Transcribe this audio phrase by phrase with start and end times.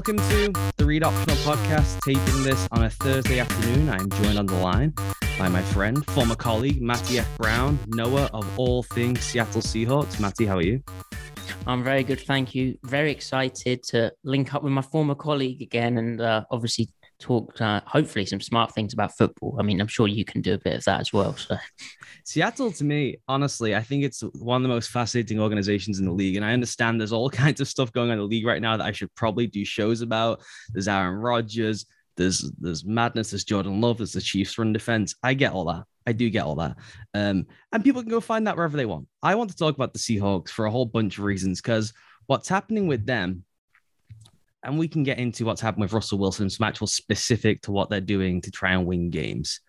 [0.00, 3.90] Welcome to the Read Optional podcast, taping this on a Thursday afternoon.
[3.90, 4.94] I'm joined on the line
[5.38, 7.28] by my friend, former colleague, Matty F.
[7.36, 10.18] Brown, knower of all things Seattle Seahawks.
[10.18, 10.82] Matty, how are you?
[11.66, 12.78] I'm very good, thank you.
[12.82, 16.88] Very excited to link up with my former colleague again and uh, obviously
[17.20, 19.56] talk, uh, hopefully, some smart things about football.
[19.58, 21.36] I mean, I'm sure you can do a bit of that as well.
[21.36, 21.56] So,
[22.24, 26.12] Seattle, to me, honestly, I think it's one of the most fascinating organizations in the
[26.12, 26.36] league.
[26.36, 28.76] And I understand there's all kinds of stuff going on in the league right now
[28.76, 30.40] that I should probably do shows about.
[30.72, 31.86] There's Aaron Rodgers,
[32.16, 35.14] there's there's madness, there's Jordan Love, there's the Chiefs run defense.
[35.22, 35.84] I get all that.
[36.06, 36.76] I do get all that.
[37.14, 39.06] Um, and people can go find that wherever they want.
[39.22, 41.92] I want to talk about the Seahawks for a whole bunch of reasons because
[42.26, 43.44] what's happening with them,
[44.62, 47.88] and we can get into what's happened with Russell Wilson, some actual specific to what
[47.88, 49.60] they're doing to try and win games.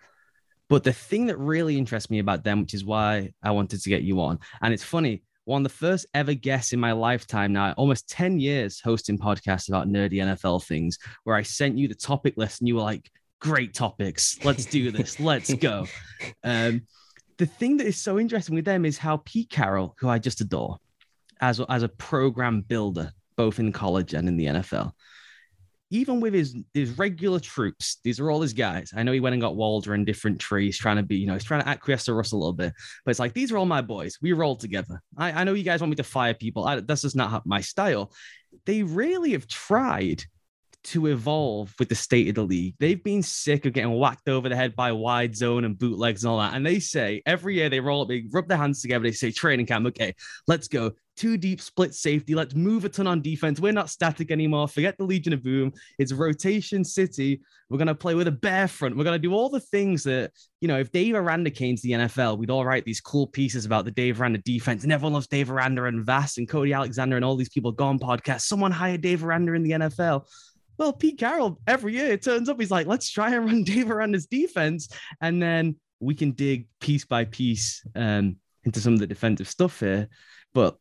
[0.70, 3.90] But the thing that really interests me about them, which is why I wanted to
[3.90, 7.52] get you on, and it's funny, one of the first ever guests in my lifetime
[7.52, 11.96] now, almost 10 years hosting podcasts about nerdy NFL things, where I sent you the
[11.96, 14.38] topic list and you were like, great topics.
[14.46, 15.20] Let's do this.
[15.20, 15.88] Let's go.
[16.44, 16.84] Um,
[17.40, 20.40] the thing that is so interesting with them is how Pete Carroll, who I just
[20.40, 20.78] adore
[21.40, 23.12] as, as a program builder,
[23.42, 24.92] both in college and in the NFL,
[25.90, 28.92] even with his his regular troops, these are all his guys.
[28.96, 31.34] I know he went and got Waldron and different trees, trying to be, you know,
[31.34, 32.72] he's trying to acquiesce to Russ a little bit.
[33.04, 34.20] But it's like these are all my boys.
[34.22, 35.02] We roll together.
[35.18, 36.66] I, I know you guys want me to fire people.
[36.66, 38.12] I, that's just not my style.
[38.68, 40.24] They really have tried
[40.84, 42.76] to evolve with the state of the league.
[42.80, 46.32] They've been sick of getting whacked over the head by wide zone and bootlegs and
[46.32, 46.54] all that.
[46.54, 49.32] And they say every year they roll up, they rub their hands together, they say
[49.32, 50.16] training camp, okay,
[50.48, 50.92] let's go.
[51.18, 52.34] Two deep split safety.
[52.34, 53.60] Let's move a ton on defense.
[53.60, 54.68] We're not static anymore.
[54.68, 55.74] Forget the Legion of Boom.
[56.00, 57.42] It's rotation city.
[57.70, 58.98] We're gonna play with a bear front.
[58.98, 60.80] We're gonna do all the things that you know.
[60.80, 63.92] If Dave Aranda came to the NFL, we'd all write these cool pieces about the
[63.92, 67.36] Dave Aranda defense, and everyone loves Dave Aranda and Vass and Cody Alexander and all
[67.36, 68.42] these people gone podcast.
[68.42, 70.26] Someone hired Dave Aranda in the NFL.
[70.78, 73.92] Well, Pete Carroll, every year it turns up, he's like, let's try and run Dave
[73.92, 74.90] Aranda's defense.
[75.22, 79.80] And then we can dig piece by piece um, into some of the defensive stuff
[79.80, 80.08] here.
[80.54, 80.78] But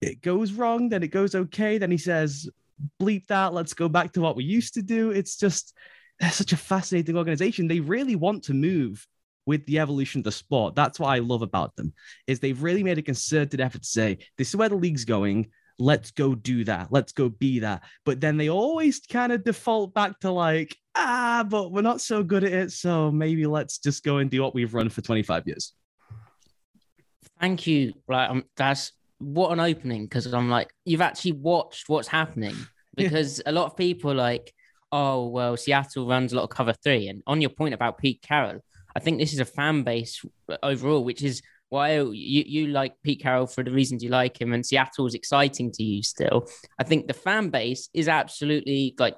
[0.00, 1.78] it goes wrong, then it goes okay.
[1.78, 2.48] Then he says,
[3.00, 5.10] bleep that, let's go back to what we used to do.
[5.10, 5.74] It's just,
[6.20, 7.66] they're such a fascinating organization.
[7.66, 9.06] They really want to move
[9.46, 10.74] with the evolution of the sport.
[10.74, 11.92] That's what I love about them,
[12.26, 15.48] is they've really made a concerted effort to say, this is where the league's going
[15.78, 17.82] let's go do that let's go be that.
[18.04, 22.22] But then they always kind of default back to like ah but we're not so
[22.22, 25.46] good at it so maybe let's just go and do what we've run for 25
[25.46, 25.72] years.
[27.40, 27.94] Thank you.
[28.08, 32.54] Like um, that's what an opening because i'm like you've actually watched what's happening.
[32.96, 33.52] Because yeah.
[33.52, 34.52] a lot of people like
[34.90, 37.06] oh well seattle runs a lot of cover three.
[37.06, 38.60] And on your point about pete carroll
[38.96, 40.20] i think this is a fan base
[40.64, 44.52] overall which is why you, you like Pete Carroll for the reasons you like him,
[44.52, 46.48] and Seattle is exciting to you still.
[46.78, 49.16] I think the fan base is absolutely like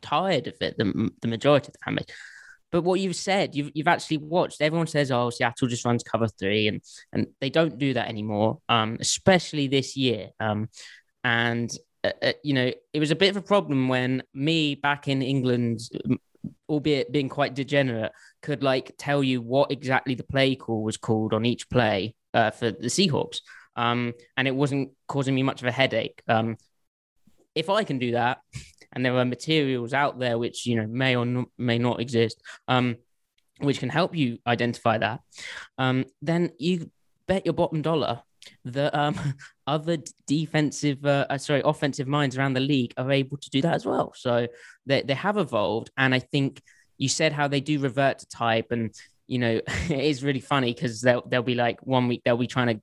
[0.00, 2.16] tired of it, the, the majority of the fan base.
[2.72, 4.60] But what you've said, you've, you've actually watched.
[4.60, 6.80] Everyone says, "Oh, Seattle just runs cover three, and
[7.12, 10.30] and they don't do that anymore, um, especially this year.
[10.40, 10.68] Um,
[11.22, 11.70] and
[12.04, 15.22] uh, uh, you know, it was a bit of a problem when me back in
[15.22, 15.80] England,
[16.68, 18.12] albeit being quite degenerate,
[18.42, 22.50] could like tell you what exactly the play call was called on each play uh,
[22.50, 23.40] for the Seahawks.
[23.76, 26.22] Um, and it wasn't causing me much of a headache.
[26.28, 26.56] Um,
[27.54, 28.38] if I can do that,
[28.92, 32.96] and there are materials out there which you know may or may not exist, um,
[33.58, 35.20] which can help you identify that,
[35.78, 36.90] um, then you
[37.26, 38.22] bet your bottom dollar
[38.64, 39.18] that um,
[39.66, 43.74] other defensive, uh, uh, sorry, offensive minds around the league are able to do that
[43.74, 44.12] as well.
[44.16, 44.48] So
[44.86, 46.62] they they have evolved, and I think
[46.98, 48.94] you said how they do revert to type, and
[49.26, 52.46] you know it is really funny because they'll they'll be like one week they'll be
[52.46, 52.82] trying to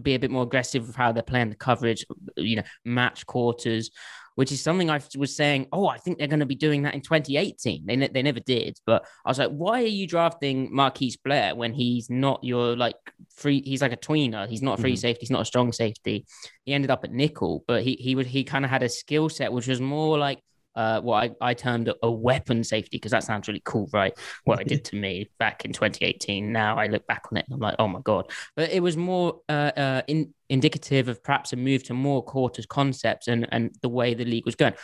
[0.00, 2.04] be a bit more aggressive with how they're playing the coverage,
[2.36, 3.90] you know, match quarters,
[4.36, 5.66] which is something I was saying.
[5.72, 7.84] Oh, I think they're going to be doing that in 2018.
[7.84, 11.54] They ne- they never did, but I was like, why are you drafting Marquise Blair
[11.54, 12.96] when he's not your like
[13.34, 13.62] free?
[13.64, 14.46] He's like a tweener.
[14.48, 14.98] He's not a free mm-hmm.
[14.98, 15.20] safety.
[15.22, 16.26] He's not a strong safety.
[16.64, 19.28] He ended up at nickel, but he he would he kind of had a skill
[19.28, 20.40] set which was more like
[20.76, 24.16] uh, what I, I termed a, weapon safety because that sounds really cool, right?
[24.44, 26.52] What it did to me back in 2018.
[26.52, 28.30] Now I look back on it and I'm like, oh my God.
[28.54, 32.66] But it was more uh, uh, in, indicative of perhaps a move to more quarters
[32.66, 34.74] concepts and, and the way the league was going.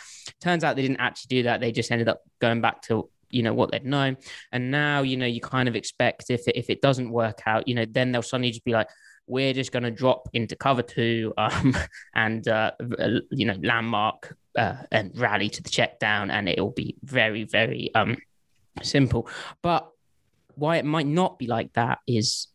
[0.41, 1.61] Turns out they didn't actually do that.
[1.61, 4.15] They just ended up going back to you know what they'd known
[4.51, 7.67] and now you know you kind of expect if it, if it doesn't work out
[7.67, 8.87] you know then they'll suddenly just be like
[9.27, 11.75] we're just going to drop into cover two um,
[12.15, 12.71] and uh,
[13.31, 17.43] you know landmark uh, and rally to the check down, and it will be very,
[17.43, 18.17] very um,
[18.81, 19.27] simple.
[19.61, 19.89] But
[20.55, 22.47] why it might not be like that is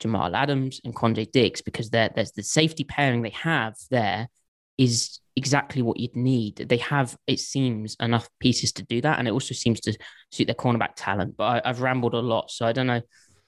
[0.00, 4.28] Jamal Adams and Quandre Diggs, because there's the safety pairing they have there
[4.76, 6.56] is exactly what you'd need.
[6.56, 9.96] They have, it seems, enough pieces to do that, and it also seems to
[10.30, 11.36] suit their cornerback talent.
[11.36, 13.02] But I, have rambled a lot, so I don't know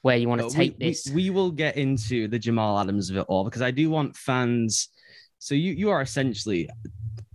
[0.06, 1.08] where you want to take we, this.
[1.08, 4.16] We, we, will get into the Jamal Adams of it all because I do want
[4.16, 4.88] fans.
[5.40, 6.70] So you you are essentially,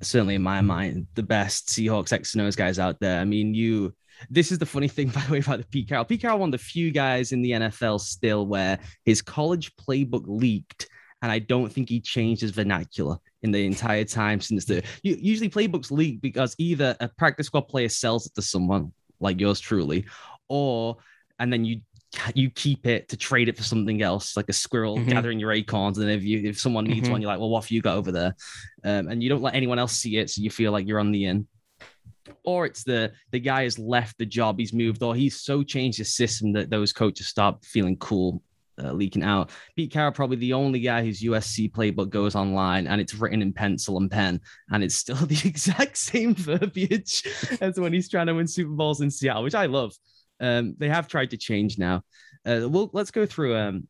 [0.02, 3.20] certainly in my mind, the best Seahawks X and O's guys out there.
[3.20, 3.94] I mean, you.
[4.30, 6.06] This is the funny thing, by the way, about the Pete Carroll.
[6.06, 10.24] Pete Carroll, one of the few guys in the NFL still where his college playbook
[10.26, 10.88] leaked
[11.22, 15.50] and I don't think he changed his vernacular in the entire time since the usually
[15.50, 20.06] playbooks leak because either a practice squad player sells it to someone like yours truly,
[20.48, 20.98] or
[21.38, 21.82] and then you
[22.34, 25.10] you keep it to trade it for something else, like a squirrel mm-hmm.
[25.10, 25.98] gathering your acorns.
[25.98, 27.12] And if you if someone needs mm-hmm.
[27.12, 28.36] one, you're like, well, what have you got over there?
[28.84, 31.12] Um, and you don't let anyone else see it, so you feel like you're on
[31.12, 31.48] the in.
[32.44, 35.98] Or it's the the guy has left the job, he's moved, or he's so changed
[35.98, 38.42] his system that those coaches start feeling cool
[38.84, 39.52] uh, leaking out.
[39.76, 43.54] Pete Carroll probably the only guy whose USC playbook goes online and it's written in
[43.54, 44.42] pencil and pen,
[44.72, 47.24] and it's still the exact same verbiage
[47.62, 49.94] as when he's trying to win Super Bowls in Seattle, which I love.
[50.42, 52.02] Um, they have tried to change now.
[52.46, 53.88] Uh, we'll let's go through um,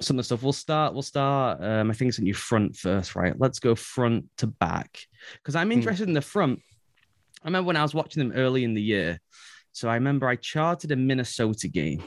[0.00, 0.42] some of the stuff.
[0.42, 0.94] We'll start.
[0.94, 1.62] We'll start.
[1.62, 3.34] Um, I think it's a new front first, right?
[3.38, 5.00] Let's go front to back
[5.34, 5.72] because I'm hmm.
[5.72, 6.08] interested mm.
[6.08, 6.60] in the front.
[7.42, 9.20] I remember when I was watching them early in the year.
[9.72, 12.02] So I remember I charted a Minnesota game.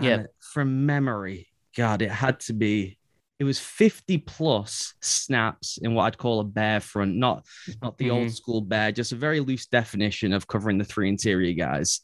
[0.00, 0.24] Yeah.
[0.52, 2.98] From memory, God, it had to be.
[3.38, 7.46] It was 50 plus snaps in what I'd call a bear front, not
[7.82, 8.14] not the mm-hmm.
[8.14, 12.00] old school bear, just a very loose definition of covering the three interior guys.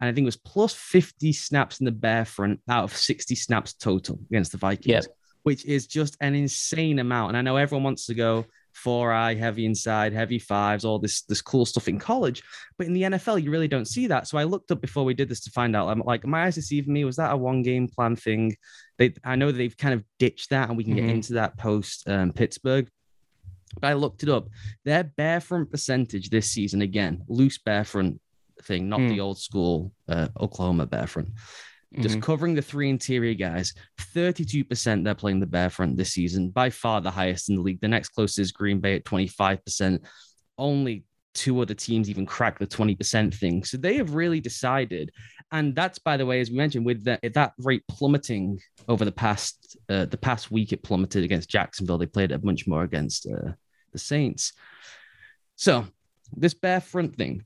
[0.00, 3.34] And I think it was plus 50 snaps in the bear front out of 60
[3.34, 5.04] snaps total against the Vikings, yep.
[5.42, 7.30] which is just an insane amount.
[7.30, 8.46] And I know everyone wants to go,
[8.78, 12.42] four eye, heavy inside, heavy fives, all this this cool stuff in college.
[12.76, 14.28] But in the NFL, you really don't see that.
[14.28, 15.88] So I looked up before we did this to find out.
[15.88, 17.04] I'm like, my eyes deceived me.
[17.04, 18.56] Was that a one game plan thing?
[18.98, 21.06] They, I know they've kind of ditched that, and we can mm-hmm.
[21.06, 22.88] get into that post um, Pittsburgh.
[23.80, 24.48] But I looked it up.
[24.84, 28.20] Their bear front percentage this season, again, loose bear front
[28.62, 29.08] thing, not mm.
[29.08, 31.28] the old school uh, Oklahoma bear front.
[31.28, 32.02] Mm-hmm.
[32.02, 33.72] Just covering the three interior guys,
[34.14, 37.80] 32% they're playing the bear front this season, by far the highest in the league.
[37.80, 40.04] The next closest is Green Bay at 25%.
[40.58, 43.64] Only two other teams even crack the 20% thing.
[43.64, 45.12] So they have really decided.
[45.52, 49.12] And that's by the way, as we mentioned, with that that rate plummeting over the
[49.12, 51.96] past uh, the past week, it plummeted against Jacksonville.
[51.96, 53.52] They played a bunch more against uh,
[53.92, 54.52] the Saints.
[55.56, 55.86] So
[56.36, 57.44] this bear front thing.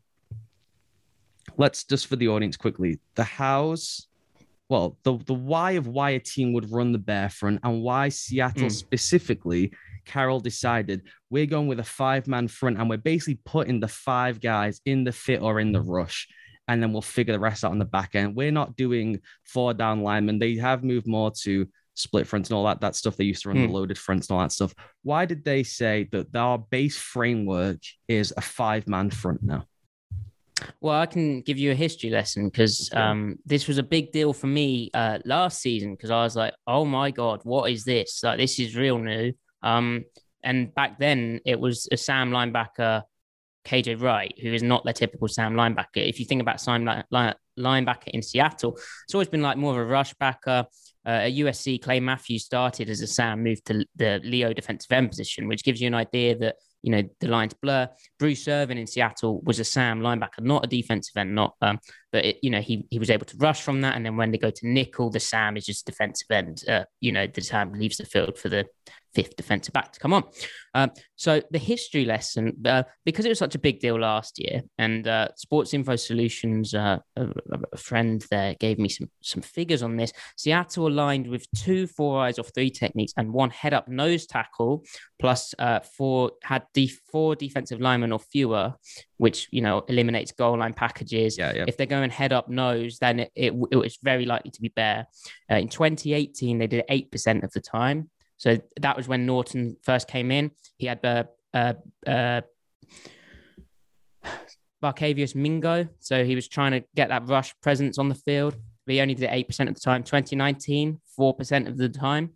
[1.56, 3.00] Let's just for the audience quickly.
[3.14, 4.08] The hows
[4.72, 8.08] well, the, the why of why a team would run the bear front and why
[8.08, 8.72] Seattle mm.
[8.72, 9.70] specifically,
[10.06, 14.40] Carroll decided we're going with a five man front and we're basically putting the five
[14.40, 16.26] guys in the fit or in the rush.
[16.68, 18.34] And then we'll figure the rest out on the back end.
[18.34, 20.38] We're not doing four down linemen.
[20.38, 23.18] They have moved more to split fronts and all that that stuff.
[23.18, 23.66] They used to run mm.
[23.66, 24.74] the loaded fronts and all that stuff.
[25.02, 29.66] Why did they say that our base framework is a five man front now?
[30.80, 34.32] Well, I can give you a history lesson because um, this was a big deal
[34.32, 38.22] for me uh, last season because I was like, "Oh my god, what is this?
[38.22, 39.32] Like, this is real new."
[39.62, 40.04] Um,
[40.42, 43.02] and back then, it was a Sam linebacker,
[43.64, 45.86] KJ Wright, who is not the typical Sam linebacker.
[45.96, 49.78] If you think about Sam li- linebacker in Seattle, it's always been like more of
[49.78, 50.66] a rush backer.
[51.04, 55.10] Uh, at USC, Clay Matthews started as a Sam, moved to the Leo defensive end
[55.10, 57.88] position, which gives you an idea that you know, the lines blur.
[58.18, 61.78] Bruce Irvin in Seattle was a Sam linebacker, not a defensive end, not um,
[62.10, 63.96] but it, you know, he he was able to rush from that.
[63.96, 66.62] And then when they go to nickel, the Sam is just defensive end.
[66.68, 68.66] Uh, you know, the Sam leaves the field for the
[69.14, 70.24] fifth defensive back to come on.
[70.74, 74.62] Um, so the history lesson, uh, because it was such a big deal last year,
[74.78, 77.28] and uh, Sports Info Solutions, uh, a,
[77.72, 80.12] a, friend there gave me some some figures on this.
[80.36, 84.84] Seattle aligned with two four eyes or three techniques and one head up nose tackle,
[85.18, 88.74] plus uh, four had the four defensive linemen or fewer,
[89.18, 91.36] which you know eliminates goal line packages.
[91.36, 91.64] Yeah, yeah.
[91.68, 94.68] If they're going head up nose, then it, it, it was very likely to be
[94.68, 95.06] bear.
[95.50, 98.08] Uh, in 2018, they did eight percent of the time.
[98.42, 100.50] So that was when Norton first came in.
[100.76, 102.40] He had uh, uh, uh,
[104.82, 105.86] Barkevious Mingo.
[106.00, 108.56] So he was trying to get that rush presence on the field.
[108.84, 110.02] But he only did it 8% of the time.
[110.02, 112.30] 2019, 4% of the time.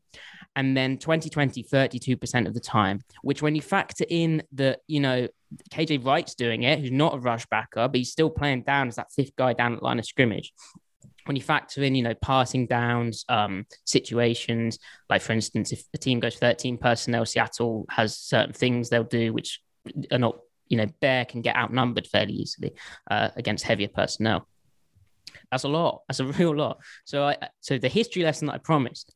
[0.55, 5.27] And then 2020, 32% of the time, which when you factor in that, you know,
[5.73, 8.95] KJ Wright's doing it, who's not a rush backer, but he's still playing down as
[8.95, 10.53] that fifth guy down at line of scrimmage
[11.27, 14.79] when you factor in, you know, passing downs, um, situations,
[15.11, 19.33] like for instance, if the team goes 13 personnel, Seattle has certain things they'll do
[19.33, 19.61] which
[20.11, 22.73] are not, you know, Bear can get outnumbered fairly easily
[23.11, 24.49] uh, against heavier personnel.
[25.51, 26.03] That's a lot.
[26.09, 26.79] That's a real lot.
[27.05, 29.15] So I, so the history lesson that I promised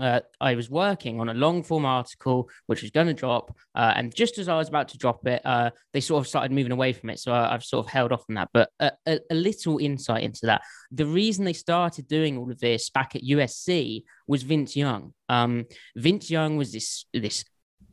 [0.00, 3.92] uh, I was working on a long form article which was going to drop, uh,
[3.94, 6.72] and just as I was about to drop it, uh, they sort of started moving
[6.72, 7.18] away from it.
[7.18, 8.48] So I, have sort of held off on that.
[8.52, 12.60] But a, a, a, little insight into that: the reason they started doing all of
[12.60, 15.12] this back at USC was Vince Young.
[15.28, 15.66] Um,
[15.96, 17.44] Vince Young was this this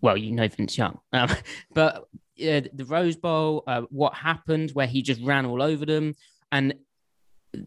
[0.02, 1.30] well, you know Vince Young, um,
[1.74, 2.06] but
[2.38, 6.16] the Rose Bowl, uh, what happened where he just ran all over them,
[6.52, 6.74] and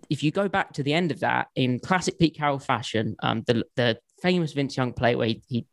[0.09, 3.43] if you go back to the end of that in classic Pete Carroll fashion, um,
[3.47, 5.67] the the famous Vince Young play where he, he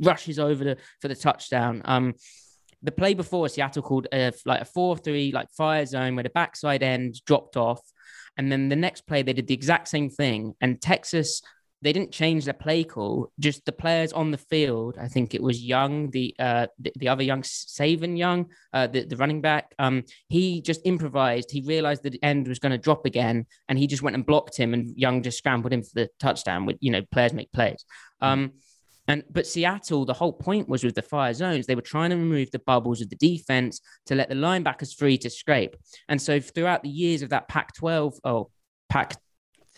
[0.00, 1.82] rushes over the, for the touchdown.
[1.84, 2.14] Um,
[2.82, 6.30] the play before Seattle called a, like a four three like fire zone where the
[6.30, 7.80] backside end dropped off,
[8.36, 11.42] and then the next play they did the exact same thing, and Texas
[11.82, 13.30] they didn't change their play call.
[13.38, 14.96] Just the players on the field.
[14.98, 19.04] I think it was Young, the uh, the, the other Young, Selvin Young, uh, the,
[19.04, 19.74] the running back.
[19.78, 21.50] Um, he just improvised.
[21.50, 24.24] He realized that the end was going to drop again, and he just went and
[24.24, 24.72] blocked him.
[24.74, 26.66] And Young just scrambled in for the touchdown.
[26.66, 27.84] With you know, players make plays.
[28.20, 28.52] Um,
[29.08, 32.16] and but Seattle, the whole point was with the fire zones, they were trying to
[32.16, 35.76] remove the bubbles of the defense to let the linebackers free to scrape.
[36.08, 38.50] And so throughout the years of that Pac-12, oh,
[38.88, 39.16] Pac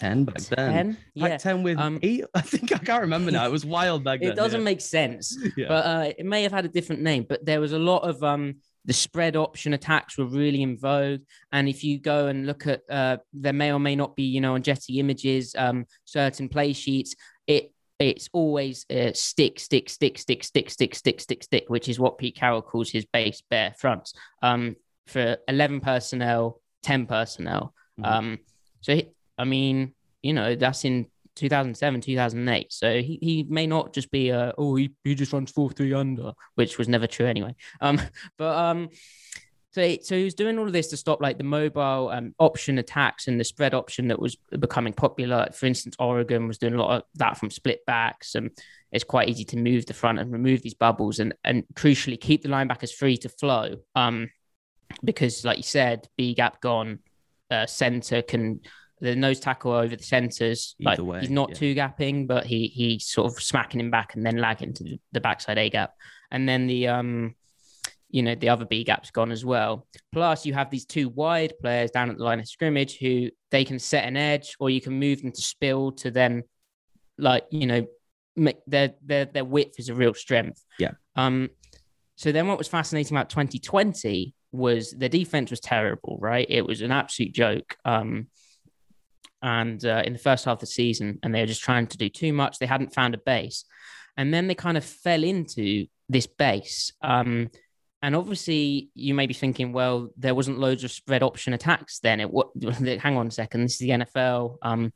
[0.01, 0.73] 10 back then.
[0.73, 0.97] 10?
[1.15, 1.37] Yeah.
[1.37, 2.25] 10 with um, eight.
[2.35, 3.47] I think I can't remember now.
[3.47, 4.33] It was wild back then.
[4.33, 4.65] It doesn't yeah.
[4.65, 5.69] make sense, yeah.
[5.69, 7.27] but uh, it may have had a different name.
[7.29, 11.21] But there was a lot of um, the spread option attacks were really in vogue.
[11.53, 14.41] And if you go and look at, uh, there may or may not be, you
[14.41, 17.15] know, on Getty images, um, certain play sheets,
[17.47, 17.71] it
[18.01, 22.19] it's always uh, stick, stick, stick, stick, stick, stick, stick, stick, stick, which is what
[22.19, 24.15] Pete Carroll calls his base bear fronts.
[24.43, 27.73] Um, for 11 personnel, 10 personnel.
[28.01, 28.13] Mm-hmm.
[28.13, 28.39] Um,
[28.81, 32.73] so he, I mean, you know, that's in 2007, 2008.
[32.73, 35.93] So he, he may not just be a, oh, he, he just runs 4 3
[35.95, 37.55] under, which was never true anyway.
[37.81, 38.01] Um,
[38.39, 38.89] but um,
[39.75, 42.79] so, so he was doing all of this to stop like the mobile um, option
[42.79, 45.49] attacks and the spread option that was becoming popular.
[45.53, 48.53] For instance, Oregon was doing a lot of that from split backs, and
[48.93, 52.43] it's quite easy to move the front and remove these bubbles, and and crucially keep
[52.43, 53.79] the linebackers free to flow.
[53.97, 54.31] Um,
[55.03, 57.01] because like you said, B gap gone,
[57.51, 58.61] uh, center can
[59.01, 60.75] the nose tackle over the centers.
[60.87, 61.55] Either like way, he's not yeah.
[61.57, 65.21] two gapping, but he he's sort of smacking him back and then lagging to the
[65.21, 65.95] backside A gap.
[66.31, 67.35] And then the um
[68.11, 69.87] you know the other B gap's gone as well.
[70.13, 73.65] Plus, you have these two wide players down at the line of scrimmage who they
[73.65, 76.45] can set an edge, or you can move them to spill to then,
[77.19, 77.87] like you know,
[78.37, 80.65] make their their their width is a real strength.
[80.79, 80.93] Yeah.
[81.17, 81.51] Um.
[82.15, 86.47] So then, what was fascinating about 2020 was the defense was terrible, right?
[86.49, 87.77] It was an absolute joke.
[87.85, 88.29] Um
[89.45, 91.99] and uh, in the first half of the season, and they were just trying to
[91.99, 92.59] do too much.
[92.59, 93.67] They hadn't found a base,
[94.17, 96.93] and then they kind of fell into this base.
[97.03, 97.51] Um,
[98.03, 102.21] and obviously, you may be thinking, well, there wasn't loads of spread option attacks then.
[102.21, 102.49] It what?
[103.01, 103.65] Hang on a second.
[103.65, 104.57] This is the NFL.
[104.63, 104.93] Um,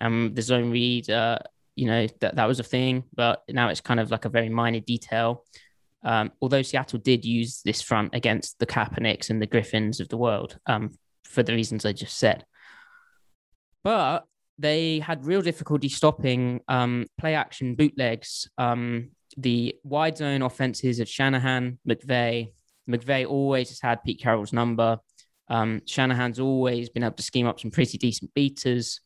[0.00, 1.10] um, the zone read.
[1.10, 1.40] Uh,
[1.74, 4.48] you know that that was a thing, but now it's kind of like a very
[4.48, 5.44] minor detail.
[6.04, 10.16] Um, although Seattle did use this front against the Kaepernicks and the Griffins of the
[10.16, 12.44] world um, for the reasons I just said
[13.88, 14.26] but
[14.58, 18.46] they had real difficulty stopping um, play action bootlegs.
[18.58, 22.52] Um, the wide zone offenses of Shanahan, McVay.
[22.86, 24.98] McVay always has had Pete Carroll's number.
[25.48, 29.00] Um, Shanahan's always been able to scheme up some pretty decent beaters.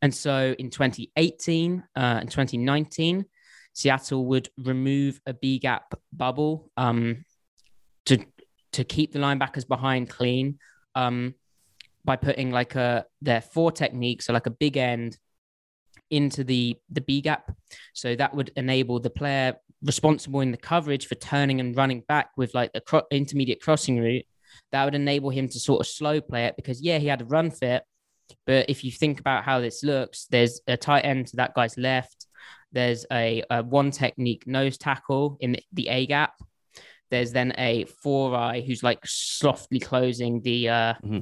[0.00, 3.24] And so in 2018 uh, and 2019,
[3.72, 7.24] Seattle would remove a B gap bubble um,
[8.06, 8.24] to
[8.70, 10.60] to keep the linebackers behind clean.
[10.94, 11.34] Um,
[12.08, 15.18] by putting like a their four techniques, so like a big end
[16.10, 17.52] into the the B gap.
[17.92, 22.30] So that would enable the player responsible in the coverage for turning and running back
[22.34, 24.24] with like the cro- intermediate crossing route.
[24.72, 27.26] That would enable him to sort of slow play it because yeah, he had a
[27.26, 27.82] run fit,
[28.46, 31.76] but if you think about how this looks, there's a tight end to that guy's
[31.76, 32.26] left.
[32.72, 36.32] There's a, a one technique nose tackle in the A gap.
[37.10, 41.18] There's then a four eye who's like softly closing the uh, mm-hmm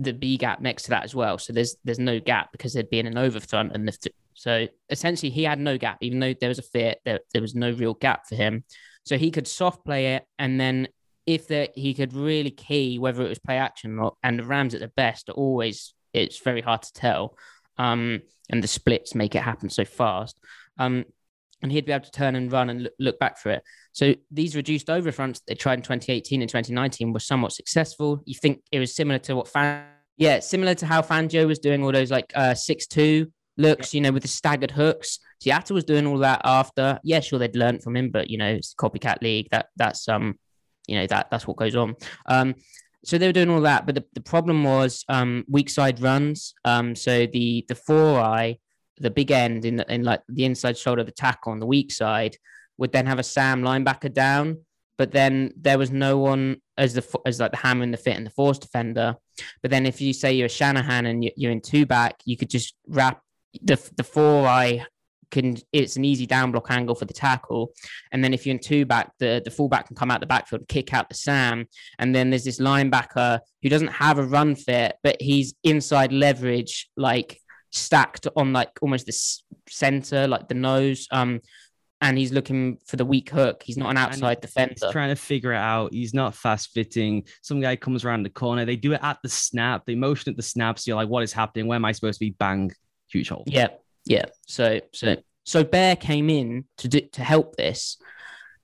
[0.00, 1.38] the B gap next to that as well.
[1.38, 5.44] So there's there's no gap because there'd been an overfront and the so essentially he
[5.44, 8.26] had no gap, even though there was a fit, there, there was no real gap
[8.26, 8.64] for him.
[9.04, 10.88] So he could soft play it and then
[11.26, 14.74] if that he could really key whether it was play action or and the Rams
[14.74, 17.36] at the best are always it's very hard to tell.
[17.76, 20.36] Um, and the splits make it happen so fast.
[20.78, 21.04] Um,
[21.62, 23.62] and he'd be able to turn and run and look, back for it.
[23.92, 28.22] So these reduced overfronts they tried in 2018 and 2019 were somewhat successful.
[28.24, 29.84] You think it was similar to what Fan,
[30.16, 34.00] yeah, similar to how Fangio was doing all those like uh six two looks, you
[34.00, 35.18] know, with the staggered hooks.
[35.40, 36.98] Seattle was doing all that after.
[37.02, 39.48] Yeah, sure they'd learned from him, but you know, it's copycat league.
[39.50, 40.38] That that's um,
[40.86, 41.96] you know, that that's what goes on.
[42.26, 42.54] Um,
[43.04, 46.54] so they were doing all that, but the, the problem was um weak side runs.
[46.64, 48.58] Um, so the the four eye
[49.00, 51.90] the big end in in like the inside shoulder of the tackle on the weak
[51.90, 52.36] side
[52.78, 54.64] would then have a Sam linebacker down,
[54.96, 58.16] but then there was no one as the as like the hammer and the fit
[58.16, 59.16] and the force defender.
[59.62, 62.50] But then if you say you're a Shanahan and you're in two back, you could
[62.50, 63.20] just wrap
[63.62, 64.86] the the four eye
[65.30, 67.72] can it's an easy down block angle for the tackle.
[68.12, 70.68] And then if you're in two back, the, the fullback can come out the backfield,
[70.68, 71.66] kick out the Sam.
[71.98, 76.90] And then there's this linebacker who doesn't have a run fit, but he's inside leverage,
[76.96, 77.39] like
[77.70, 79.16] stacked on like almost the
[79.68, 81.06] center, like the nose.
[81.10, 81.40] Um,
[82.02, 83.62] and he's looking for the weak hook.
[83.62, 84.74] He's not an outside and defender.
[84.80, 85.92] He's trying to figure it out.
[85.92, 87.24] He's not fast fitting.
[87.42, 88.64] Some guy comes around the corner.
[88.64, 89.84] They do it at the snap.
[89.86, 90.78] They motion at the snap.
[90.78, 91.66] So you're like, what is happening?
[91.66, 92.30] Where am I supposed to be?
[92.30, 92.72] Bang,
[93.08, 93.44] huge hole.
[93.46, 93.68] Yeah,
[94.06, 94.26] yeah.
[94.46, 97.98] So so so Bear came in to do, to help this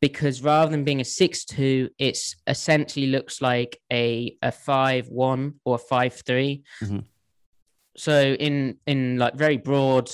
[0.01, 5.79] because rather than being a six-two, it's essentially looks like a a five-one or a
[5.79, 6.63] five-three.
[6.83, 7.01] Mm-hmm.
[7.97, 10.11] So in in like very broad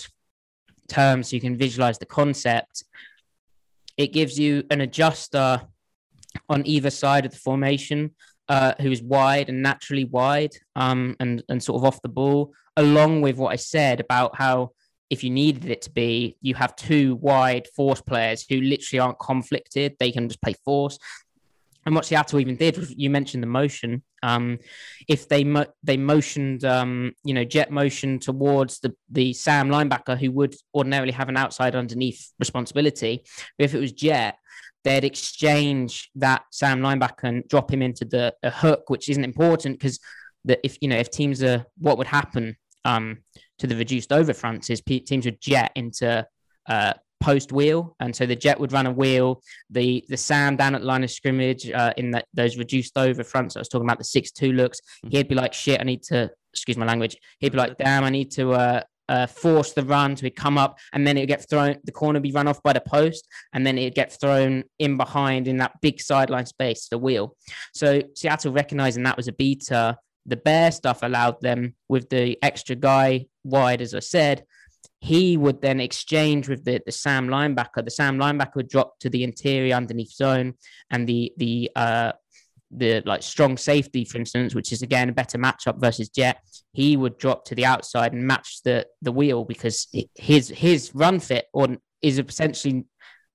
[0.89, 2.85] terms, you can visualize the concept
[3.97, 5.62] it gives you an adjuster
[6.49, 8.11] on either side of the formation
[8.49, 12.53] uh, who is wide and naturally wide um, and, and sort of off the ball,
[12.77, 14.71] along with what I said about how
[15.11, 19.21] if you needed it to be, you have two wide force players who literally aren't
[19.21, 19.95] conflicted.
[19.99, 20.99] They can just play force
[21.85, 24.03] and what Seattle even did was you mentioned the motion.
[24.23, 24.59] Um,
[25.09, 30.17] if they mo- they motioned, um, you know, jet motion towards the the Sam linebacker
[30.19, 33.25] who would ordinarily have an outside underneath responsibility,
[33.59, 34.37] but if it was jet,
[34.85, 39.99] they'd exchange that Sam linebacker and drop him into the hook, which isn't important because
[40.45, 43.19] that if you know if teams are what would happen um,
[43.59, 46.27] to the reduced over fronts is teams would jet into
[46.69, 49.43] uh, post wheel, and so the jet would run a wheel.
[49.71, 53.57] The the Sam down at line of scrimmage uh, in that those reduced over fronts.
[53.57, 54.81] I was talking about the six two looks.
[54.81, 55.17] Mm-hmm.
[55.17, 57.17] He'd be like, "Shit, I need to." Excuse my language.
[57.38, 60.79] He'd be like, "Damn, I need to." Uh, uh, force the run to come up,
[60.93, 61.76] and then it would get thrown.
[61.85, 65.49] The corner be run off by the post, and then it'd get thrown in behind
[65.49, 67.37] in that big sideline space, the wheel.
[67.75, 69.96] So Seattle recognizing that was a beater.
[70.25, 74.44] The bear stuff allowed them with the extra guy wide, as I said,
[75.03, 77.85] he would then exchange with the, the Sam linebacker.
[77.85, 80.55] The Sam linebacker would drop to the interior underneath zone,
[80.93, 82.12] and the the uh,
[82.71, 86.41] the like strong safety, for instance, which is again a better matchup versus Jet,
[86.73, 91.19] he would drop to the outside and match the the wheel because his his run
[91.19, 92.85] fit or is essentially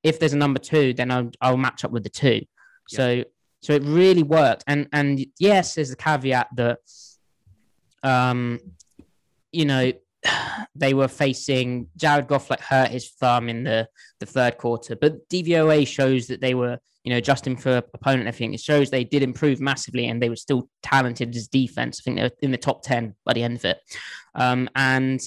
[0.04, 2.44] if there's a number two, then I'll, I'll match up with the two.
[2.92, 2.98] Yeah.
[2.98, 3.24] So
[3.62, 4.64] so it really worked.
[4.68, 6.80] And and yes, there's a caveat that
[8.04, 8.62] um
[9.52, 9.92] you know
[10.76, 13.88] they were facing Jared Goff like hurt his thumb in the
[14.20, 18.28] the third quarter, but DVOA shows that they were you know adjusting for opponent and
[18.28, 18.54] everything.
[18.54, 22.00] It shows they did improve massively and they were still talented as defense.
[22.00, 23.80] I think they were in the top ten by the end of it,
[24.36, 25.20] um, and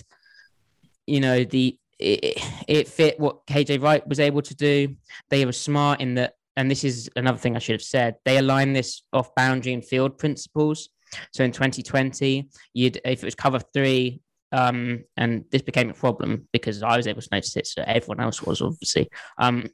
[1.06, 4.96] you know the it, it fit what KJ Wright was able to do.
[5.28, 8.16] They were smart in that, and this is another thing I should have said.
[8.24, 10.88] They aligned this off boundary and field principles.
[11.32, 14.20] So in 2020, you'd if it was cover three,
[14.52, 18.20] um, and this became a problem because I was able to notice it, so everyone
[18.20, 19.08] else was obviously.
[19.38, 19.68] Um,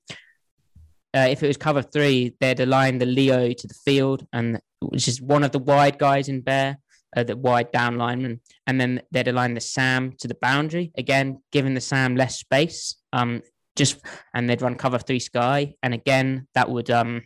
[1.17, 5.09] uh, if it was cover three, they'd align the Leo to the field, and which
[5.09, 6.79] is one of the wide guys in Bear,
[7.17, 11.41] uh, the wide down lineman, and then they'd align the Sam to the boundary again,
[11.53, 12.97] giving the Sam less space.
[13.12, 13.43] Um,
[13.77, 14.01] just
[14.35, 17.23] and they'd run cover three sky, and again that would um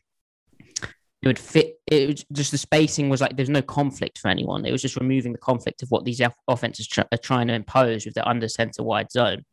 [1.22, 1.79] it would fit.
[1.90, 4.64] It was just the spacing was like there's no conflict for anyone.
[4.64, 8.04] It was just removing the conflict of what these offenses tr- are trying to impose
[8.04, 9.44] with the under center wide zone.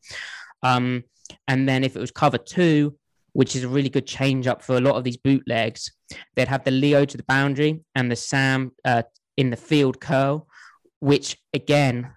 [0.63, 1.04] Um,
[1.47, 2.95] and then if it was cover two,
[3.34, 5.91] which is a really good change up for a lot of these bootlegs,
[6.36, 9.04] they'd have the Leo to the boundary and the Sam uh,
[9.36, 10.47] in the field curl,
[11.00, 12.12] which again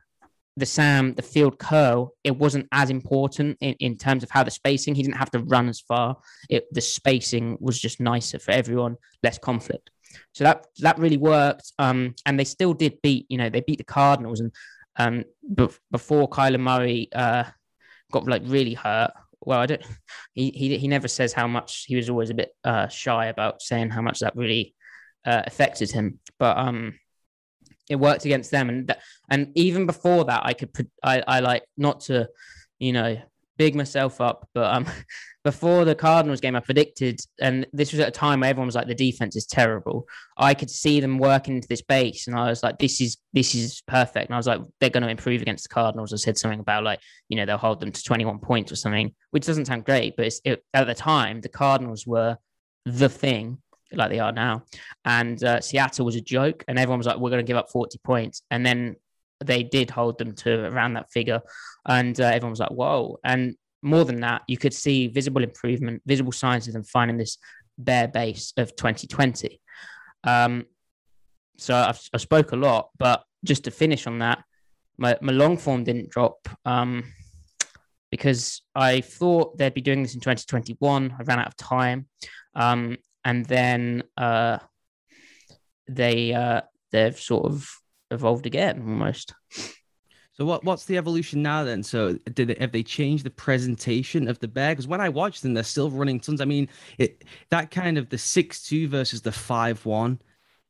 [0.57, 4.51] the Sam, the field curl, it wasn't as important in, in terms of how the
[4.51, 4.95] spacing.
[4.95, 6.17] He didn't have to run as far.
[6.49, 9.91] It, the spacing was just nicer for everyone, less conflict.
[10.33, 11.73] So that that really worked.
[11.79, 13.27] Um, and they still did beat.
[13.29, 14.53] You know, they beat the Cardinals, and
[14.96, 17.44] um, be- before Kyler Murray uh,
[18.12, 19.12] got like really hurt.
[19.40, 19.83] Well, I don't.
[20.33, 21.85] He he he never says how much.
[21.87, 24.75] He was always a bit uh, shy about saying how much that really
[25.25, 26.20] uh, affected him.
[26.38, 26.94] But um,
[27.90, 28.96] it worked against them and
[29.29, 30.70] and even before that i could
[31.03, 32.29] i, I like not to
[32.79, 33.20] you know
[33.59, 34.87] big myself up but um
[35.42, 38.74] before the cardinals game i predicted and this was at a time where everyone was
[38.74, 42.48] like the defense is terrible i could see them working into this base and i
[42.48, 45.40] was like this is this is perfect and i was like they're going to improve
[45.40, 48.38] against the cardinals i said something about like you know they'll hold them to 21
[48.38, 52.37] points or something which doesn't sound great but it, at the time the cardinals were
[52.85, 53.59] the thing
[53.92, 54.64] like they are now.
[55.05, 57.70] And uh, Seattle was a joke, and everyone was like, "We're going to give up
[57.70, 58.96] 40 points." And then
[59.44, 61.40] they did hold them to around that figure,
[61.87, 66.03] and uh, everyone was like, "Whoa!" And more than that, you could see visible improvement,
[66.07, 67.38] visible signs of them finding this
[67.79, 69.61] bear base of 2020.
[70.25, 70.66] Um,
[71.57, 74.43] so I've, I spoke a lot, but just to finish on that,
[74.99, 77.05] my, my long form didn't drop um,
[78.11, 81.16] because I thought they'd be doing this in 2021.
[81.19, 82.07] I ran out of time.
[82.55, 84.59] Um, and then uh,
[85.88, 87.69] they uh, they've sort of
[88.11, 89.35] evolved again almost.
[90.40, 91.83] So what what's the evolution now then?
[91.83, 94.72] So did they, have they changed the presentation of the bear?
[94.72, 96.40] Because when I watched them, they're still running tons.
[96.40, 100.18] I mean, it that kind of the six two versus the five one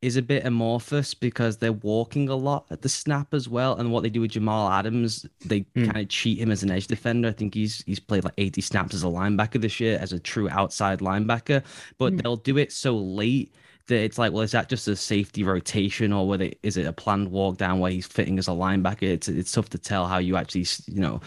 [0.02, 3.76] is a bit amorphous because they're walking a lot at the snap as well.
[3.76, 5.85] And what they do with Jamal Adams, they mm.
[5.85, 7.28] kind of cheat him as an edge defender.
[7.28, 10.18] I think he's he's played like 80 snaps as a linebacker this year as a
[10.18, 11.62] true outside linebacker,
[11.96, 12.20] but mm.
[12.20, 13.54] they'll do it so late
[13.87, 16.93] that it's like, well, is that just a safety rotation or whether is it a
[16.93, 19.03] planned walk down where he's fitting as a linebacker?
[19.03, 21.21] It's it's tough to tell how you actually you know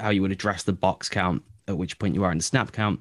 [0.00, 2.72] how you would address the box count at which point you are in the snap
[2.72, 3.00] count.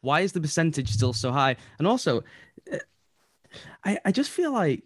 [0.00, 1.56] Why is the percentage still so high?
[1.78, 2.24] And also,
[2.70, 2.78] eh,
[3.84, 4.82] I, I just feel like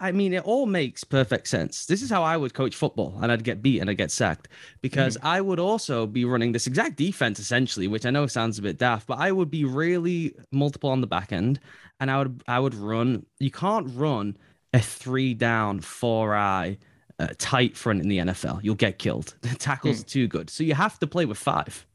[0.00, 1.86] I mean, it all makes perfect sense.
[1.86, 4.48] This is how I would coach football, and I'd get beat and I'd get sacked
[4.80, 5.26] because mm-hmm.
[5.26, 8.78] I would also be running this exact defense essentially, which I know sounds a bit
[8.78, 11.58] daft, but I would be really multiple on the back end,
[11.98, 13.26] and I would I would run.
[13.40, 14.36] You can't run
[14.72, 16.78] a three down, four eye,
[17.18, 18.60] uh, tight front in the NFL.
[18.62, 19.34] You'll get killed.
[19.42, 20.04] The tackles mm.
[20.04, 21.86] are too good, so you have to play with five.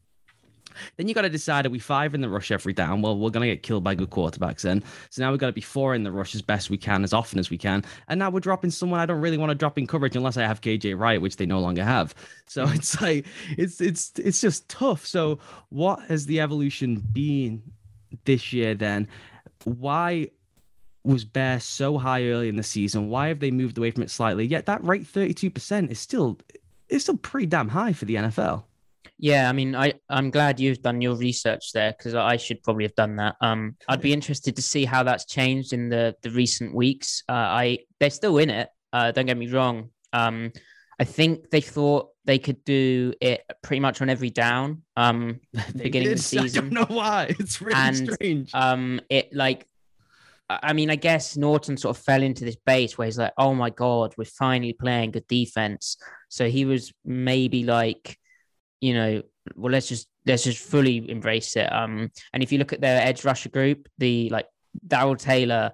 [0.98, 3.02] Then you got to decide are we five in the rush every down?
[3.02, 4.84] Well, we're going to get killed by good quarterbacks then.
[5.10, 7.14] So now we've got to be four in the rush as best we can, as
[7.14, 7.84] often as we can.
[8.08, 10.44] And now we're dropping someone I don't really want to drop in coverage unless I
[10.44, 12.14] have KJ Wright, which they no longer have.
[12.46, 13.26] So it's like
[13.58, 15.06] it's it's it's just tough.
[15.06, 17.64] So what has the evolution been
[18.26, 19.08] this year then?
[19.64, 20.30] Why
[21.04, 23.10] was Bear so high early in the season?
[23.10, 24.46] Why have they moved away from it slightly?
[24.46, 26.40] Yet that rate 32% is still
[26.90, 28.64] is still pretty damn high for the NFL.
[29.20, 32.84] Yeah, I mean, I I'm glad you've done your research there because I should probably
[32.86, 33.36] have done that.
[33.42, 37.24] Um, I'd be interested to see how that's changed in the the recent weeks.
[37.30, 38.70] Uh, I they're still in it.
[38.92, 39.90] Uh, don't get me wrong.
[40.12, 40.52] Um,
[41.00, 44.84] I think they thought they could do it pretty much on every down.
[44.96, 45.40] Um,
[45.76, 46.14] beginning did.
[46.14, 46.66] of the season.
[46.72, 47.36] I don't know why.
[47.40, 48.52] It's really and, strange.
[48.54, 49.68] Um, it like
[50.50, 53.54] I mean, I guess Norton sort of fell into this base where he's like, oh
[53.56, 55.98] my God, we're finally playing good defense.
[56.30, 58.18] So he was maybe like
[58.84, 59.22] you know,
[59.56, 61.72] well, let's just let's just fully embrace it.
[61.72, 64.48] Um, and if you look at their edge rusher group, the like
[64.86, 65.72] Darrell Taylor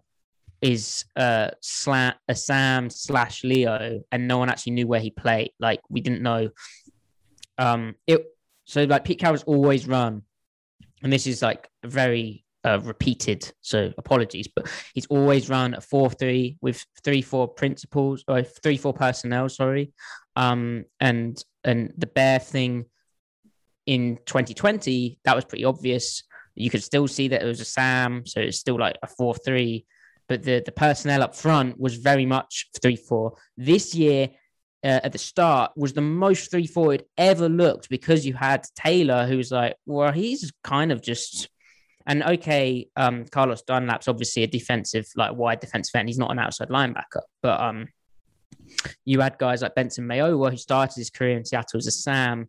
[0.61, 5.53] is uh slat a Sam slash Leo, and no one actually knew where he played.
[5.59, 6.49] Like we didn't know.
[7.57, 8.27] Um, it
[8.65, 10.21] so like Pete Carroll's always run,
[11.01, 13.51] and this is like very uh, repeated.
[13.61, 18.77] So apologies, but he's always run a four three with three four principles or three
[18.77, 19.49] four personnel.
[19.49, 19.93] Sorry,
[20.35, 22.85] um, and and the bear thing
[23.89, 26.21] in 2020, that was pretty obvious.
[26.53, 29.33] You could still see that it was a Sam, so it's still like a 4
[29.33, 29.83] 3.
[30.27, 33.35] But the, the personnel up front was very much 3 4.
[33.57, 34.29] This year,
[34.83, 38.63] uh, at the start, was the most 3 4 it ever looked because you had
[38.75, 41.49] Taylor, who's like, well, he's kind of just.
[42.05, 46.09] And okay, um, Carlos Dunlap's obviously a defensive, like wide defensive end.
[46.09, 47.87] He's not an outside linebacker, but um,
[49.03, 52.47] you had guys like Benson Mayowa, who started his career in Seattle as a Sam,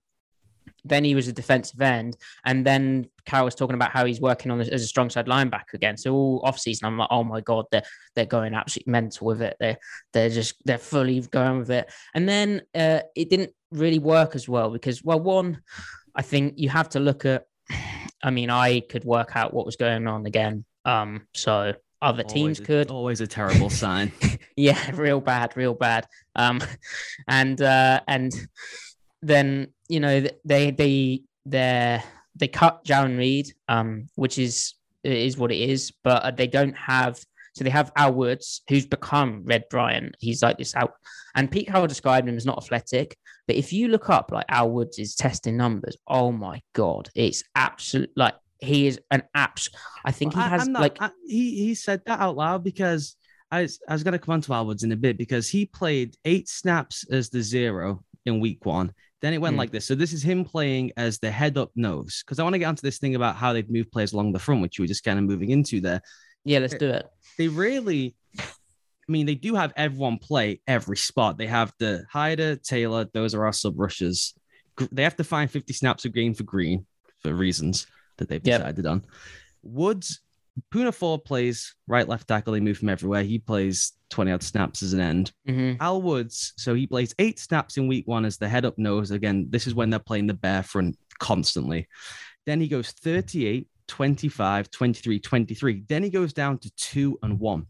[0.84, 4.50] then he was a defensive end, and then Carroll was talking about how he's working
[4.50, 5.96] on this as a strong side linebacker again.
[5.96, 7.82] So all off season, I'm like, oh my god, they're
[8.14, 9.56] they're going absolutely mental with it.
[9.60, 9.78] They're
[10.12, 11.90] they're just they're fully going with it.
[12.14, 15.62] And then uh, it didn't really work as well because well, one,
[16.14, 17.46] I think you have to look at.
[18.22, 20.64] I mean, I could work out what was going on again.
[20.84, 22.90] Um, so other always teams a, could.
[22.90, 24.12] Always a terrible sign.
[24.56, 26.06] yeah, real bad, real bad.
[26.34, 26.60] Um,
[27.28, 28.32] and uh, and
[29.22, 32.02] then you know they they they
[32.36, 36.76] they cut Jarran Reed, um, which is is what it is, but uh, they don't
[36.76, 37.18] have.
[37.54, 40.14] So they have Al Woods, who's become Red Bryant.
[40.20, 40.94] He's like this out,
[41.34, 43.16] and Pete Carroll described him as not athletic.
[43.46, 47.42] But if you look up like Al Woods' is testing numbers, oh my god, it's
[47.56, 49.68] absolute like he is an apps.
[50.04, 53.16] I think well, he has not, like I, he he said that out loud because
[53.50, 55.48] I was, I was going to come on to Al Woods in a bit because
[55.48, 58.92] he played eight snaps as the zero in week one.
[59.22, 59.58] Then it went mm.
[59.58, 59.86] like this.
[59.86, 62.22] So this is him playing as the head up nose.
[62.24, 64.38] Because I want to get onto this thing about how they've moved players along the
[64.38, 66.00] front, which you were just kind of moving into there.
[66.44, 67.06] Yeah, let's do it.
[67.36, 68.44] They really, I
[69.08, 71.36] mean, they do have everyone play every spot.
[71.36, 74.34] They have the Hyder, Taylor, those are our sub rushers.
[74.90, 76.86] They have to find 50 snaps of green for green
[77.22, 78.90] for reasons that they've decided yep.
[78.90, 79.04] on.
[79.62, 80.20] Woods
[80.92, 82.52] Ford plays right, left tackle.
[82.52, 83.22] They move from everywhere.
[83.22, 85.32] He plays 20 odd snaps as an end.
[85.48, 85.76] Mhm.
[85.80, 89.10] Al Woods, so he plays eight snaps in week one as the head up nose.
[89.10, 91.86] Again, this is when they're playing the bear front constantly.
[92.46, 95.84] Then he goes 38, 25, 23, 23.
[95.88, 97.66] Then he goes down to two and one.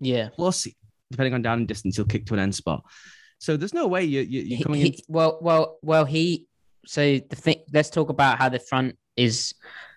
[0.00, 0.28] Yeah.
[0.34, 0.66] Plus,
[1.10, 2.84] depending on down and distance, he'll kick to an end spot.
[3.38, 4.94] So there's no way you, you, you're He- coming he- in.
[5.08, 6.04] well, well, well.
[6.04, 6.46] He.
[6.86, 7.62] So the thing.
[7.72, 9.54] Let's talk about how the front is.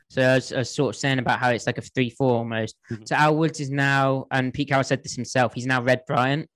[0.09, 2.75] So I was, I was sort of saying about how it's like a three-four almost.
[2.91, 3.07] Mhm.
[3.07, 5.53] So Al Woods is now, and Pete Carroll said this himself.
[5.53, 6.49] He's now Red Bryant,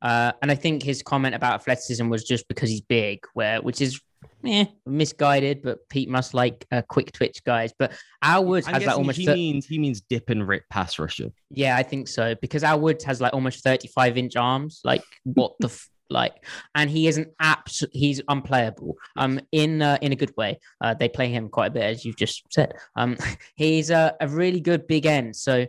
[0.00, 3.80] uh, and I think his comment about athleticism was just because he's big, where which
[3.80, 4.00] is.
[4.44, 7.72] Eh, misguided, but Pete must like uh, quick twitch guys.
[7.76, 10.62] But Al Woods I'm has like almost he thir- means he means dip and rip
[10.70, 11.30] pass rusher.
[11.50, 14.80] Yeah, I think so because Al Woods has like almost 35 inch arms.
[14.84, 17.84] Like what the f- like, and he is an abs.
[17.92, 18.96] He's unplayable.
[19.16, 20.60] Um, in uh, in a good way.
[20.80, 22.72] Uh, they play him quite a bit as you've just said.
[22.96, 23.16] Um,
[23.56, 25.36] he's a, a really good big end.
[25.36, 25.66] So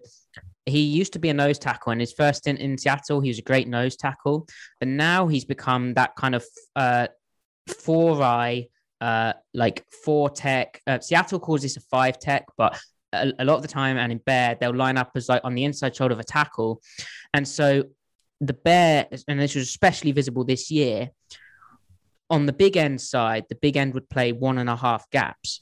[0.66, 1.94] he used to be a nose tackle.
[1.94, 4.48] In his first stint in Seattle, he was a great nose tackle,
[4.80, 6.46] but now he's become that kind of
[6.76, 7.08] uh
[7.68, 8.68] four eye.
[9.00, 10.82] Uh, like four tech.
[10.88, 12.82] Uh, Seattle calls this a five tech, but
[13.14, 15.56] a, a lot of the time and in bear they'll line up as like on
[15.56, 16.82] the inside shoulder of a tackle
[17.34, 17.84] and so
[18.40, 21.10] the bear and this was especially visible this year
[22.30, 25.62] on the big end side the big end would play one and a half gaps.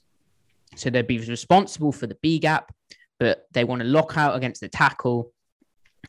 [0.76, 2.74] So they'd be responsible for the b gap
[3.20, 5.32] but they want to lock out against the tackle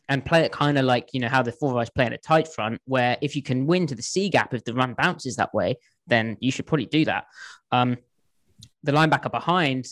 [0.09, 2.17] and play it kind of like you know how the four eyes play in a
[2.17, 5.35] tight front where if you can win to the c gap if the run bounces
[5.37, 5.77] that way
[6.07, 7.25] then you should probably do that.
[7.71, 7.97] Um
[8.83, 9.85] the linebacker behind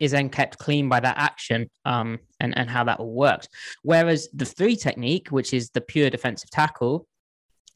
[0.00, 3.48] is then kept clean by that action um, and, and how that all works.
[3.82, 7.06] Whereas the three technique, which is the pure defensive tackle,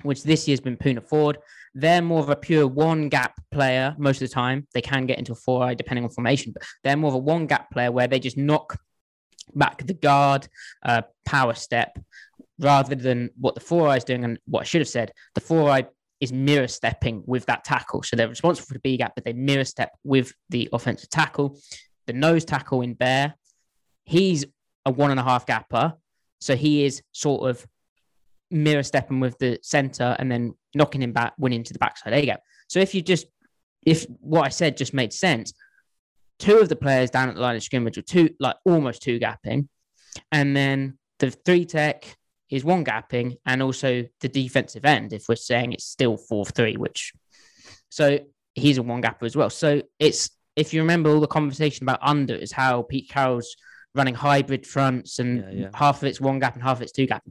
[0.02, 1.38] which this year's been Poona Ford,
[1.74, 4.66] they're more of a pure one gap player most of the time.
[4.74, 7.18] They can get into a four eye depending on formation, but they're more of a
[7.18, 8.78] one gap player where they just knock
[9.54, 10.48] back the guard,
[10.84, 11.98] uh, power step,
[12.58, 14.24] rather than what the four eye is doing.
[14.24, 15.86] And what I should have said, the four eye
[16.20, 18.02] is mirror stepping with that tackle.
[18.02, 21.58] So they're responsible for the B gap, but they mirror step with the offensive tackle.
[22.08, 23.34] The nose tackle in Bear,
[24.04, 24.46] he's
[24.86, 25.92] a one and a half gapper.
[26.40, 27.66] So he is sort of
[28.50, 32.24] mirror stepping with the center and then knocking him back, winning to the backside A
[32.24, 32.40] gap.
[32.66, 33.26] So if you just,
[33.84, 35.52] if what I said just made sense,
[36.38, 39.20] two of the players down at the line of scrimmage were two, like almost two
[39.20, 39.68] gapping.
[40.32, 42.16] And then the three tech
[42.48, 46.78] is one gapping and also the defensive end, if we're saying it's still 4 3,
[46.78, 47.12] which
[47.90, 48.18] so
[48.54, 49.50] he's a one gapper as well.
[49.50, 53.56] So it's if you remember all the conversation about under is how Pete Carroll's
[53.94, 55.68] running hybrid fronts and Yeah, yeah.
[55.74, 57.22] half of it's one gap and half of it's two gap.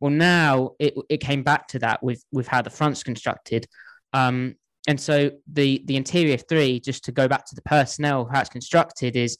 [0.00, 3.66] Well, now it, it came back to that with with how the front's constructed.
[4.12, 4.56] Um,
[4.88, 8.50] and so the the interior three, just to go back to the personnel, how it's
[8.50, 9.38] constructed is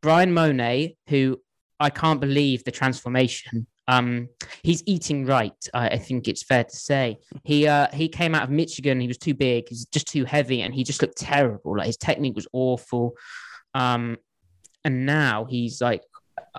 [0.00, 1.40] Bryan Mone, who
[1.78, 3.66] I can't believe the transformation.
[3.88, 4.28] Um,
[4.62, 5.52] he's eating right.
[5.74, 7.18] I, I think it's fair to say.
[7.42, 9.00] He uh, he came out of Michigan.
[9.00, 9.68] He was too big.
[9.68, 11.76] He's just too heavy, and he just looked terrible.
[11.76, 13.14] Like his technique was awful.
[13.74, 14.18] Um,
[14.84, 16.02] and now he's like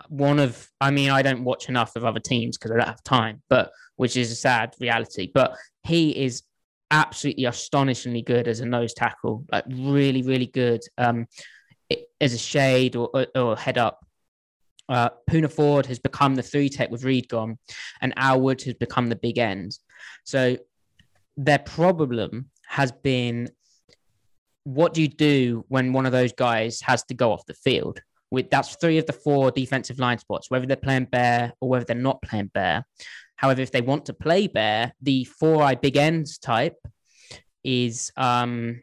[0.09, 0.67] one of.
[0.81, 3.71] I mean, I don't watch enough of other teams because I don't have time, but
[3.95, 5.31] which is a sad reality.
[5.33, 6.43] But he is
[6.91, 9.45] absolutely astonishingly good as a nose tackle.
[9.51, 10.81] Like really, really good.
[10.97, 11.27] Um,
[12.21, 14.05] as a shade or, or, or head up.
[14.89, 17.57] Uh, Poona Ford has become the three tech with Reed gone,
[18.01, 19.77] and Al Wood has become the big end.
[20.23, 20.57] So
[21.37, 23.49] their problem has been
[24.63, 28.01] what do you do when one of those guys has to go off the field?
[28.31, 31.85] With that's three of the four defensive line spots, whether they're playing bear or whether
[31.85, 32.85] they're not playing bear.
[33.35, 36.77] However, if they want to play bear, the four eye big ends type
[37.63, 38.81] is um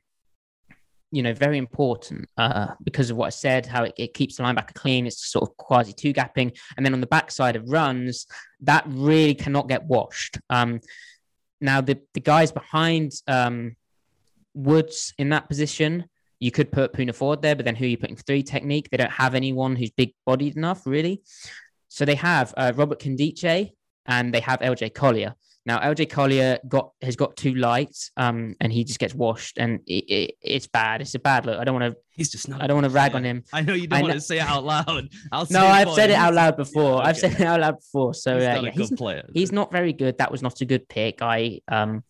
[1.16, 4.42] you know very important uh because of what I said, how it, it keeps the
[4.42, 5.06] linebacker clean.
[5.06, 8.26] It's sort of quasi two gapping, and then on the backside of runs,
[8.60, 10.38] that really cannot get washed.
[10.50, 10.80] Um,
[11.60, 13.76] now the the guys behind um
[14.54, 16.04] Woods in that position,
[16.38, 18.88] you could put Poona Ford there, but then who are you putting three technique?
[18.90, 21.22] They don't have anyone who's big bodied enough, really.
[21.88, 23.70] So they have uh, Robert Nkemdiche
[24.06, 25.34] and they have LJ Collier.
[25.66, 29.80] Now LJ Collier got has got too light, um, and he just gets washed, and
[29.86, 31.00] it, it, it's bad.
[31.00, 31.58] It's a bad look.
[31.58, 32.00] I don't want to.
[32.10, 32.62] He's just not.
[32.62, 33.42] I don't want to rag on him.
[33.52, 35.08] I know you don't want to say it out loud.
[35.32, 36.98] I'll say No, I've said it out loud before.
[36.98, 38.14] Yeah, I've said it out loud before.
[38.14, 39.28] So He's uh, not yeah, a he's player.
[39.34, 40.18] he's not very good.
[40.18, 41.20] That was not a good pick.
[41.20, 42.04] I um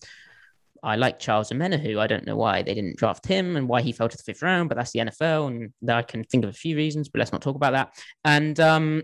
[0.83, 1.99] I like Charles Omenihu.
[1.99, 4.43] I don't know why they didn't draft him and why he fell to the fifth
[4.43, 7.33] round, but that's the NFL, and I can think of a few reasons, but let's
[7.33, 7.99] not talk about that.
[8.25, 9.03] And um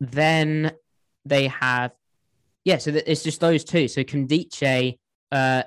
[0.00, 0.72] then
[1.24, 1.92] they have
[2.64, 3.88] yeah, so it's just those two.
[3.88, 4.98] So Nkemdiche
[5.32, 5.62] uh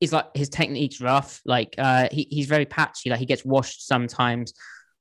[0.00, 1.40] is like his technique's rough.
[1.44, 4.52] Like uh he, he's very patchy, like he gets washed sometimes.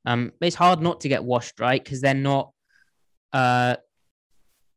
[0.05, 1.83] Um, but it's hard not to get washed, right?
[1.83, 2.51] Because they're not.
[3.31, 3.75] Uh,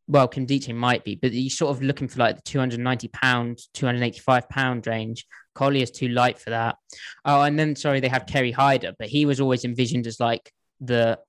[0.07, 4.49] well, Nkemdiche might be, but you're sort of looking for like the 290 pound, 285
[4.49, 5.25] pound range.
[5.55, 6.75] Collier is too light for that.
[7.23, 10.51] Oh, and then sorry, they have Kerry Hyder, but he was always envisioned as like
[10.81, 11.19] the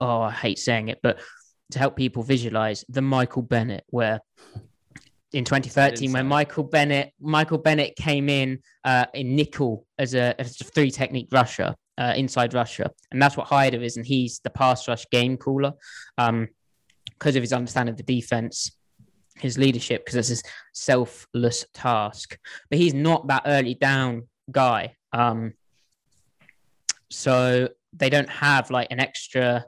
[0.00, 1.18] oh, I hate saying it, but
[1.72, 4.20] to help people visualize the Michael Bennett, where
[5.32, 10.60] in 2013 when Michael Bennett Michael Bennett came in uh, in nickel as a, as
[10.60, 14.50] a three technique rusher uh, inside rusher, and that's what Hyder is, and he's the
[14.50, 15.74] pass rush game caller
[16.16, 16.48] um,
[17.04, 18.70] because of his understanding of the defense,
[19.36, 22.38] his leadership, because it's his selfless task.
[22.70, 25.52] But he's not that early down guy, um,
[27.10, 29.64] so they don't have like an extra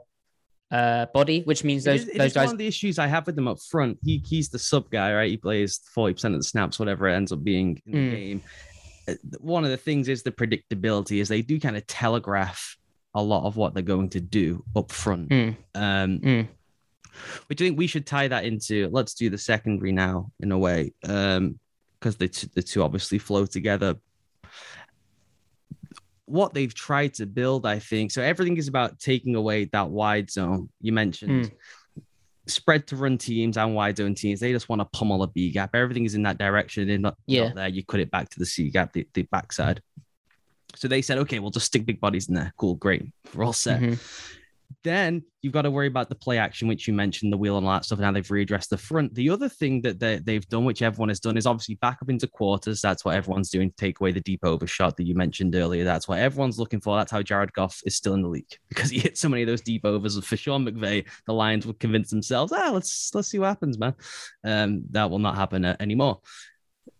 [0.71, 2.45] uh, body, which means those it is, those guys.
[2.47, 5.13] One of the issues I have with him up front, he he's the sub guy,
[5.13, 5.29] right?
[5.29, 8.11] He plays forty percent of the snaps, whatever it ends up being in the Mm.
[8.11, 8.41] game.
[9.07, 12.77] Uh, One of the things is the predictability, is they do kind of telegraph
[13.13, 15.29] a lot of what they're going to do up front.
[15.29, 16.47] Mm, Um, mm.
[17.47, 18.87] which I think we should tie that into.
[18.91, 21.59] Let's do the secondary now, in a way, um,
[21.99, 23.95] because the t- the two obviously flow together.
[26.31, 30.31] What they've tried to build, I think, so everything is about taking away that wide
[30.31, 31.51] zone you mentioned.
[32.47, 34.39] Spread to run teams and wide zone teams.
[34.39, 35.75] They just want to pummel a B gap.
[35.75, 36.87] Everything is in that direction.
[36.87, 37.47] They're not, Yeah.
[37.47, 37.67] not there.
[37.67, 39.81] You cut it back to the C gap, the, the backside.
[40.75, 42.53] So they said, okay, we'll just stick big bodies in there.
[42.57, 43.03] Cool, great.
[43.35, 43.81] We're all set.
[43.81, 43.99] Mhm.
[44.83, 47.65] Then you've got to worry about the play action, which you mentioned, the wheel and
[47.65, 47.99] all that stuff.
[47.99, 49.13] Now they've readdressed the front.
[49.15, 52.09] The other thing that they, they've done, which everyone has done, is obviously back up
[52.09, 52.81] into quarters.
[52.81, 55.83] That's what everyone's doing to take away the deep overshot that you mentioned earlier.
[55.83, 56.97] That's what everyone's looking for.
[56.97, 59.47] That's how Jared Goff is still in the league because he hit so many of
[59.47, 60.23] those deep overs.
[60.25, 63.95] For Sean McVay, the Lions would convince themselves, ah, let's let's see what happens, man.
[64.43, 66.19] Um, that will not happen uh, anymore.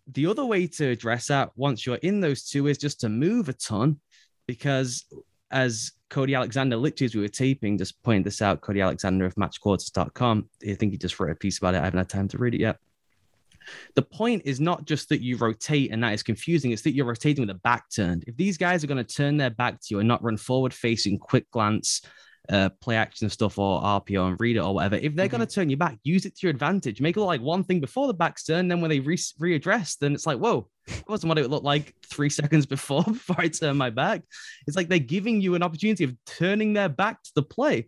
[0.08, 3.48] The other way to address that once you're in those two is just to move
[3.48, 4.00] a ton
[4.46, 5.04] because
[5.50, 9.34] as Cody Alexander, literally as we were taping, just pointed this out, Cody Alexander of
[9.36, 10.46] matchquarters.com.
[10.68, 11.78] I think he just wrote a piece about it.
[11.78, 12.76] I haven't had time to read it yet.
[13.94, 17.06] The point is not just that you rotate and that is confusing, it's that you're
[17.06, 18.24] rotating with a back turned.
[18.26, 20.74] If these guys are going to turn their back to you and not run forward
[20.74, 22.02] facing, quick glance,
[22.48, 25.52] uh, play action stuff or RPO and read it or whatever, if they're going to
[25.52, 27.00] turn you back, use it to your advantage.
[27.00, 28.68] Make it look like one thing before the back's turn.
[28.68, 31.94] Then when they re- readdress, then it's like, whoa, it wasn't what it looked like
[32.06, 34.22] three seconds before before I turn my back.
[34.66, 37.86] It's like they're giving you an opportunity of turning their back to the play.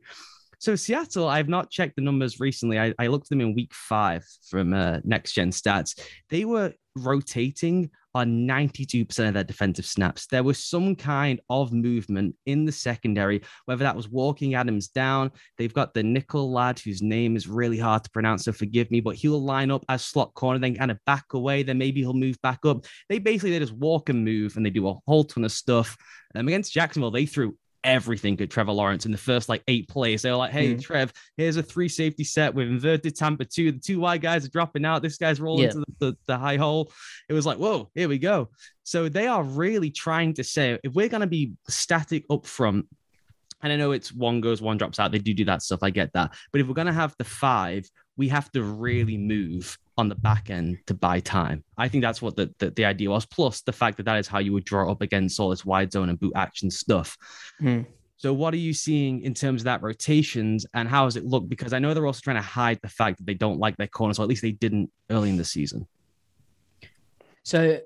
[0.58, 2.78] So Seattle, I've not checked the numbers recently.
[2.78, 6.00] I, I looked at them in week five from uh, Next Gen Stats.
[6.30, 10.26] They were rotating on 92% of their defensive snaps.
[10.26, 15.30] There was some kind of movement in the secondary, whether that was walking Adams down.
[15.58, 19.00] They've got the nickel lad whose name is really hard to pronounce, so forgive me,
[19.00, 21.62] but he'll line up as slot corner, then kind of back away.
[21.62, 22.84] Then maybe he'll move back up.
[23.08, 25.96] They basically they just walk and move, and they do a whole ton of stuff.
[26.34, 30.22] Um, against Jacksonville, they threw everything at Trevor Lawrence in the first like eight plays.
[30.22, 30.82] They were like, hey, Mm.
[30.82, 33.70] Trev, here's a three safety set with inverted Tampa two.
[33.72, 35.02] The two wide guys are dropping out.
[35.02, 35.70] This guy's rolling Yeah.
[35.70, 36.90] to the, the, the high hole.
[37.28, 38.48] It was like, whoa, here we go.
[38.82, 42.86] So they are really trying to say if we're going to be static up front,
[43.62, 45.10] and I know it's one goes, one drops out.
[45.12, 45.82] They do do that stuff.
[45.82, 46.34] I get that.
[46.52, 50.14] But if we're going to have the five, we have to really move on the
[50.14, 51.62] back end to buy time.
[51.76, 53.26] I think that's what the, the, the idea was.
[53.26, 55.92] Plus the fact that that is how you would draw up against all this wide
[55.92, 57.16] zone and boot action stuff.
[57.58, 57.82] Hmm.
[58.16, 61.48] So what are you seeing in terms of that rotations and how does it look?
[61.48, 63.88] Because I know they're also trying to hide the fact that they don't like their
[63.88, 65.86] corners, or at least they didn't early in the season.
[67.42, 67.80] So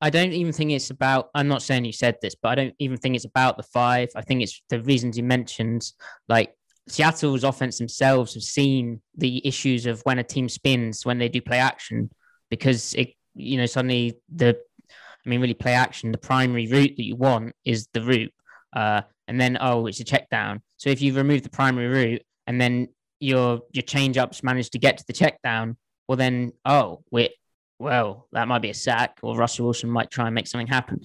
[0.00, 1.30] I don't even think it's about.
[1.34, 4.08] I'm not saying you said this, but I don't even think it's about the five.
[4.16, 5.92] I think it's the reasons you mentioned.
[6.28, 6.54] Like
[6.88, 11.40] Seattle's offense themselves have seen the issues of when a team spins when they do
[11.40, 12.10] play action,
[12.50, 14.56] because it, you know, suddenly the,
[14.90, 16.12] I mean, really play action.
[16.12, 18.32] The primary route that you want is the route,
[18.74, 20.62] uh, and then oh, it's a check down.
[20.76, 22.88] So if you remove the primary route and then
[23.20, 25.76] your your change ups manage to get to the check down,
[26.08, 27.30] well then oh, we
[27.78, 31.00] well, that might be a sack, or Russell Wilson might try and make something happen.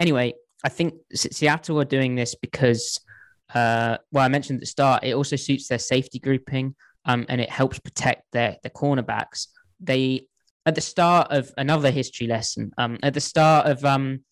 [0.00, 0.34] Anyway,
[0.64, 3.00] I think Seattle are doing this because,
[3.54, 7.40] uh, well, I mentioned at the start, it also suits their safety grouping um, and
[7.40, 9.46] it helps protect their, their cornerbacks.
[9.80, 10.28] They,
[10.64, 14.24] at the start of another history lesson, um, at the start of um,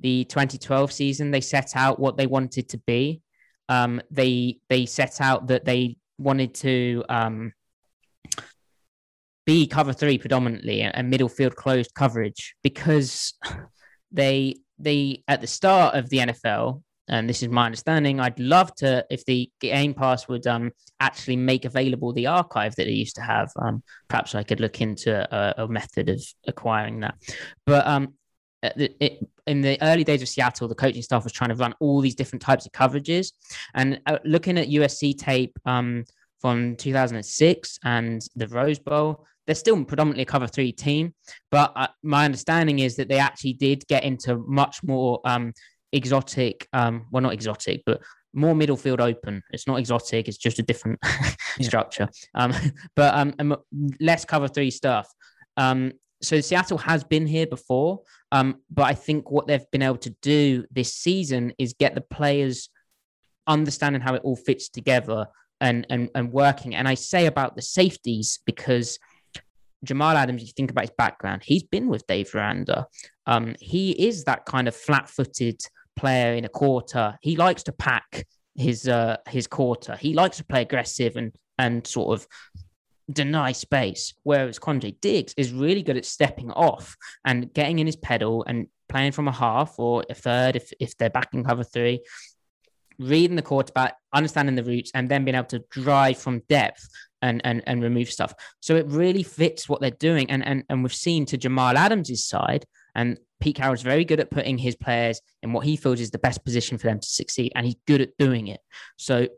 [0.00, 3.22] the 2012 season, they set out what they wanted to be.
[3.68, 7.52] Um, they they set out that they wanted to um,
[9.46, 13.34] be cover three predominantly and middle field closed coverage because
[14.12, 18.74] they they at the start of the NFL and this is my understanding I'd love
[18.76, 23.16] to if the game pass would um actually make available the archive that they used
[23.16, 27.16] to have um perhaps I could look into a, a method of acquiring that
[27.66, 28.14] but um
[28.62, 32.00] it, in the early days of Seattle, the coaching staff was trying to run all
[32.00, 33.32] these different types of coverages.
[33.74, 36.04] And uh, looking at USC tape um,
[36.40, 41.14] from 2006 and the Rose Bowl, they're still predominantly a cover three team.
[41.50, 45.52] But uh, my understanding is that they actually did get into much more um,
[45.92, 49.42] exotic, um, well, not exotic, but more middle field open.
[49.50, 50.28] It's not exotic.
[50.28, 51.66] It's just a different yeah.
[51.66, 52.08] structure.
[52.34, 52.52] Um,
[52.96, 53.56] but um,
[54.00, 55.12] less cover three stuff.
[55.56, 59.96] Um, so Seattle has been here before, um, but I think what they've been able
[59.98, 62.68] to do this season is get the players
[63.46, 65.26] understanding how it all fits together
[65.60, 66.74] and and and working.
[66.74, 68.98] And I say about the safeties because
[69.82, 72.86] Jamal Adams, you think about his background, he's been with Dave Aranda.
[73.26, 75.62] Um, he is that kind of flat-footed
[75.96, 77.18] player in a quarter.
[77.20, 78.26] He likes to pack
[78.56, 79.96] his uh, his quarter.
[79.96, 82.26] He likes to play aggressive and and sort of
[83.12, 84.14] deny space.
[84.22, 88.66] Whereas Quandre Diggs is really good at stepping off and getting in his pedal and
[88.88, 92.00] playing from a half or a third if, if they're backing cover three,
[92.98, 96.88] reading the quarterback, understanding the routes, and then being able to drive from depth
[97.22, 98.34] and and, and remove stuff.
[98.60, 100.30] So it really fits what they're doing.
[100.30, 102.64] And and and we've seen to Jamal Adams' side,
[102.94, 106.18] and Pete Carroll's very good at putting his players in what he feels is the
[106.18, 108.60] best position for them to succeed, and he's good at doing it.
[108.96, 109.28] So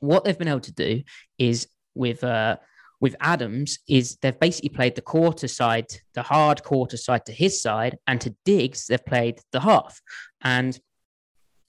[0.00, 1.02] what they've been able to do
[1.38, 2.56] is with uh,
[3.00, 7.60] with Adams is they've basically played the quarter side, the hard quarter side to his
[7.60, 10.00] side, and to Diggs they've played the half.
[10.42, 10.78] And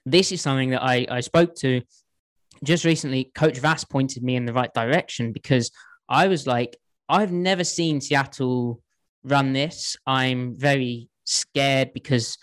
[0.06, 1.82] this is something that I, I spoke to
[2.64, 3.32] just recently.
[3.36, 5.72] Coach Vass pointed me in the right direction because
[6.08, 6.78] I was like,
[7.10, 8.82] I've never seen Seattle
[9.24, 9.98] run this.
[10.06, 12.38] I'm very scared because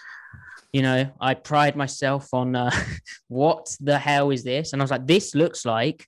[0.72, 2.70] you know I pride myself on uh,
[3.28, 6.06] what the hell is this, and I was like, this looks like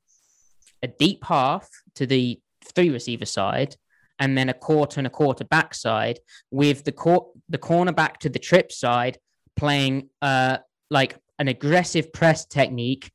[0.83, 2.39] a deep half to the
[2.75, 3.77] three receiver side,
[4.19, 6.21] and then a quarter and a quarter back side
[6.51, 9.19] with the court the cornerback to the trip side
[9.57, 10.59] playing uh
[10.91, 13.11] like an aggressive press technique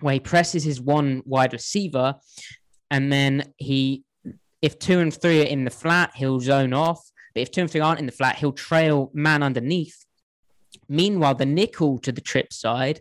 [0.00, 2.14] where he presses his one wide receiver
[2.90, 4.02] and then he
[4.62, 7.70] if two and three are in the flat he'll zone off but if two and
[7.70, 10.04] three aren't in the flat he'll trail man underneath
[10.88, 13.00] meanwhile the nickel to the trip side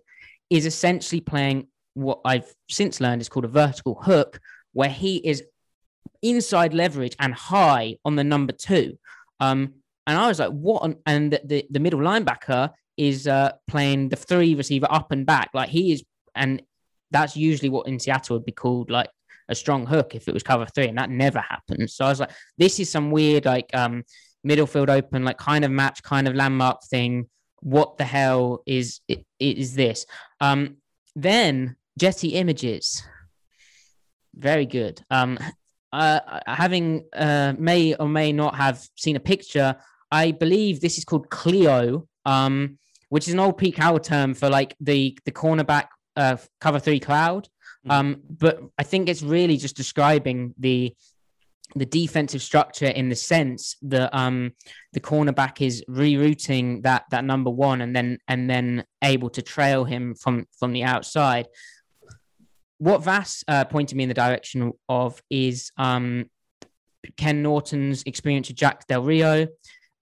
[0.50, 4.40] is essentially playing what I've since learned is called a vertical hook,
[4.74, 5.44] where he is
[6.22, 8.98] inside leverage and high on the number two.
[9.40, 9.76] Um,
[10.08, 10.98] and I was like, what?
[11.06, 15.50] and the, the, the, middle linebacker is uh, playing the three receiver up and back.
[15.54, 16.04] Like he is,
[16.36, 16.62] and
[17.12, 19.10] that's usually what in Seattle would be called like
[19.50, 21.96] a strong hook if it was cover three, and that never happens.
[21.96, 24.04] So I was like, this is some weird like um,
[24.44, 27.30] middle field open, like kind of match, kind of landmark thing.
[27.62, 29.00] What the hell is
[29.40, 30.06] is this?
[30.42, 30.78] Um,
[31.16, 33.04] then Getty images,
[34.36, 35.02] very good.
[35.12, 35.38] Um,
[35.92, 39.76] uh, having uh, may or may not have seen a picture,
[40.12, 42.80] I believe this is called Clio, um,
[43.10, 45.86] which is an old Pete Carroll term for like the the cornerback
[46.16, 47.48] uh, cover three cloud.
[47.86, 47.92] Mm-hmm.
[47.92, 50.96] Um, but I think it's really just describing the
[51.76, 54.52] the defensive structure in the sense that um,
[54.94, 59.84] the cornerback is rerouting that that number one and then and then able to trail
[59.84, 61.48] him from from the outside.
[62.78, 66.30] What Vass uh, pointed me in the direction of is um,
[67.18, 69.48] Ken Norton's experience with Jack Del Rio,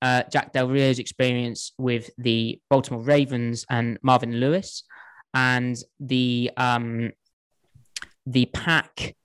[0.02, 4.84] uh, Jack Del Rio's experience with the Baltimore Ravens and Marvin Lewis,
[5.34, 7.12] and the um,
[8.26, 9.16] the pack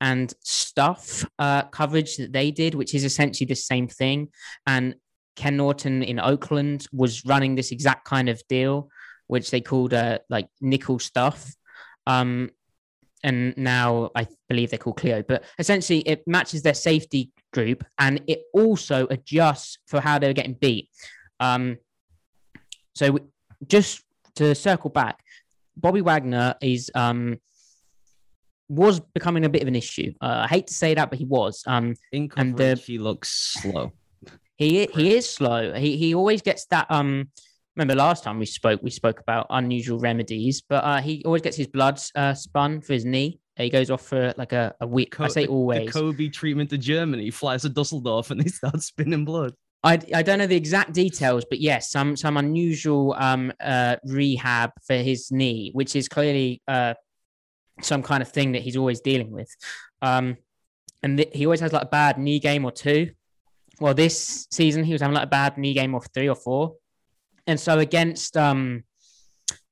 [0.00, 4.28] and stuff uh, coverage that they did, which is essentially the same thing.
[4.66, 4.94] And
[5.36, 8.88] Ken Norton in Oakland was running this exact kind of deal,
[9.26, 11.54] which they called uh, like nickel stuff.
[12.06, 12.50] Um,
[13.22, 15.22] and now I believe they're called Clio.
[15.22, 20.54] But essentially, it matches their safety group, and it also adjusts for how they're getting
[20.54, 20.90] beat.
[21.40, 21.78] Um,
[22.94, 23.18] so
[23.66, 24.02] just
[24.36, 25.20] to circle back,
[25.76, 27.40] Bobby Wagner is um,
[28.68, 30.12] was becoming a bit of an issue.
[30.20, 31.62] Uh, I hate to say that, but he was.
[31.66, 33.92] Um, In coverage, and the, he looks slow.
[34.56, 35.74] He he is slow.
[35.74, 37.28] He he always gets that um
[37.74, 41.56] remember last time we spoke, we spoke about unusual remedies, but uh, he always gets
[41.56, 43.40] his blood uh, spun for his knee.
[43.56, 45.12] He goes off for like a, a week.
[45.12, 45.92] Co- I say always.
[45.92, 47.24] The Kobe treatment to Germany.
[47.24, 49.54] He flies to Dusseldorf and he starts spinning blood.
[49.82, 54.70] I, I don't know the exact details, but yes, some some unusual um uh rehab
[54.86, 56.94] for his knee, which is clearly uh
[57.82, 59.54] some kind of thing that he's always dealing with.
[60.02, 60.36] Um,
[61.02, 63.10] and th- he always has like a bad knee game or two.
[63.80, 66.74] Well, this season he was having like a bad knee game of three or four.
[67.46, 68.84] And so against um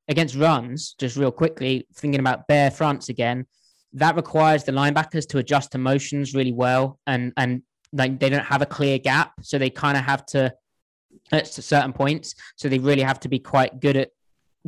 [0.08, 3.46] against runs, just real quickly, thinking about bear fronts again,
[3.94, 8.44] that requires the linebackers to adjust to motions really well and and like they don't
[8.44, 9.32] have a clear gap.
[9.42, 10.52] So they kind of have to
[11.30, 12.34] at certain points.
[12.56, 14.10] So they really have to be quite good at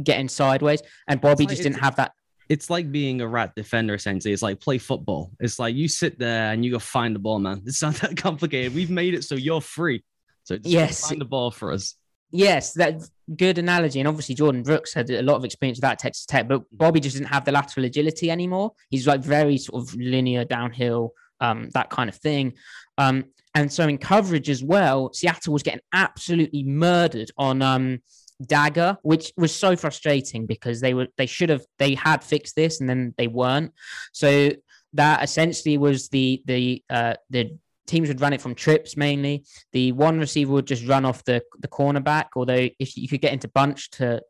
[0.02, 0.82] getting sideways.
[1.08, 2.12] And Bobby like- just didn't have that.
[2.48, 4.32] It's like being a rat defender, essentially.
[4.32, 5.30] It's like play football.
[5.40, 7.62] It's like you sit there and you go find the ball, man.
[7.66, 8.74] It's not that complicated.
[8.74, 10.04] We've made it so you're free.
[10.44, 11.08] So just Yes.
[11.08, 11.94] find the ball for us.
[12.30, 14.00] Yes, that's good analogy.
[14.00, 16.62] And obviously, Jordyn Brooks had a lot of experience with that at Texas Tech, but
[16.72, 18.72] Bobby just didn't have the lateral agility anymore.
[18.90, 22.54] He's like very sort of linear downhill, um, that kind of thing.
[22.98, 28.02] Um, and so in coverage as well, Seattle was getting absolutely murdered on um,
[28.44, 32.80] Dagger, which was so frustrating because they were they should have they had fixed this
[32.80, 33.72] and then they weren't.
[34.12, 34.50] So
[34.94, 37.56] that essentially was the the uh, the
[37.86, 39.44] teams would run it from trips mainly.
[39.72, 43.32] The one receiver would just run off the the cornerback, although if you could get
[43.32, 44.20] into bunch to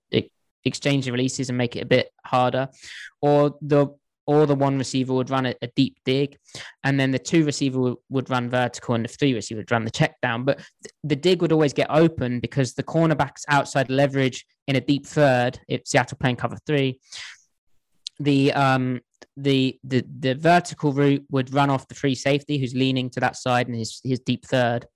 [0.65, 2.69] exchange the releases and make it a bit harder,
[3.21, 3.89] or the
[4.27, 6.39] or the one receiver would run a, a deep dig,
[6.83, 9.85] and then the two receiver would, would run vertical, and the three receiver would run
[9.85, 10.45] the check down.
[10.45, 14.81] But th- the dig would always get open because the cornerback's outside leverage in a
[14.81, 15.61] deep third.
[15.69, 17.01] If Seattle playing cover three,
[18.19, 19.01] the um
[19.37, 23.37] the the the vertical route would run off the free safety who's leaning to that
[23.37, 24.87] side and his his deep third,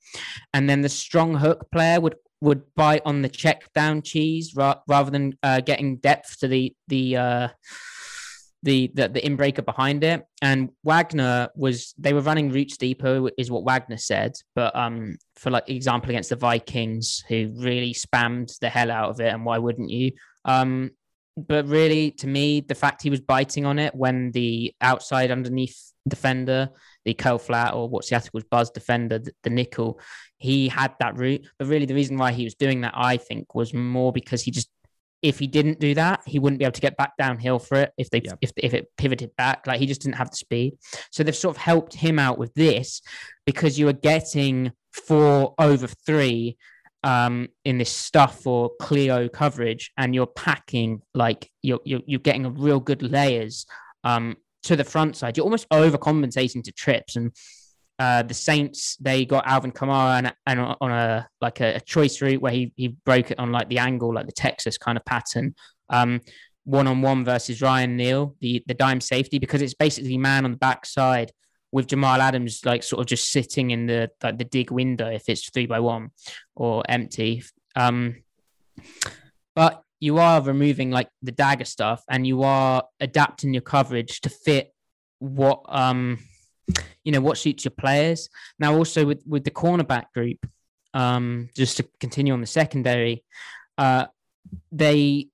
[0.55, 4.81] and then the strong hook player would would bite on the check down cheese ra-
[4.87, 7.49] rather than uh, getting depth to the the uh,
[8.69, 10.25] the the the inbreaker behind it.
[10.43, 15.51] And Wagner was they were running routes deeper is what Wagner said, but um for
[15.51, 19.59] like example against the Vikings who really spammed the hell out of it, and why
[19.59, 20.13] wouldn't you?
[20.45, 20.91] Um,
[21.37, 25.79] but really, to me, the fact he was biting on it when the outside underneath
[26.09, 26.71] defender,
[27.05, 30.01] the curl flat or what Seattle was buzz defender, the, the nickel,
[30.39, 31.47] he had that route.
[31.59, 34.51] But really, the reason why he was doing that, I think, was more because he
[34.51, 34.69] just,
[35.23, 37.93] if he didn't do that, he wouldn't be able to get back downhill for it
[37.99, 38.35] if they Yeah.
[38.41, 39.67] if if it pivoted back.
[39.67, 40.79] Like he just didn't have the speed.
[41.11, 43.03] So they've sort of helped him out with this
[43.47, 46.57] because you are getting four over three
[47.05, 52.45] um in this stuff or Clio coverage and you're packing like you're you're, you're getting
[52.45, 53.67] a real good layers
[54.03, 57.31] um to the front side you're almost overcompensating to trips and
[57.99, 62.21] uh the Saints they got Alvin Kamara and, and on a like a, a choice
[62.21, 65.05] route where he he broke it on like the angle like the Texas kind of
[65.05, 65.55] pattern
[65.91, 66.21] um
[66.65, 70.53] one on one versus Ryan Neal the the dime safety because it's basically man on
[70.53, 71.33] the backside
[71.73, 75.29] with Jamal Adams like sort of just sitting in the like the dig window if
[75.29, 76.11] it's three by one
[76.55, 77.43] or empty.
[77.77, 78.17] Um,
[79.55, 84.29] but you are removing like the dagger stuff and you are adapting your coverage to
[84.29, 84.73] fit
[85.19, 86.19] what um
[87.05, 88.29] you know what suits your players.
[88.59, 90.39] Now also with with the cornerback group,
[90.95, 93.25] um, just to continue on the secondary,
[93.77, 94.07] uh,
[94.73, 95.29] they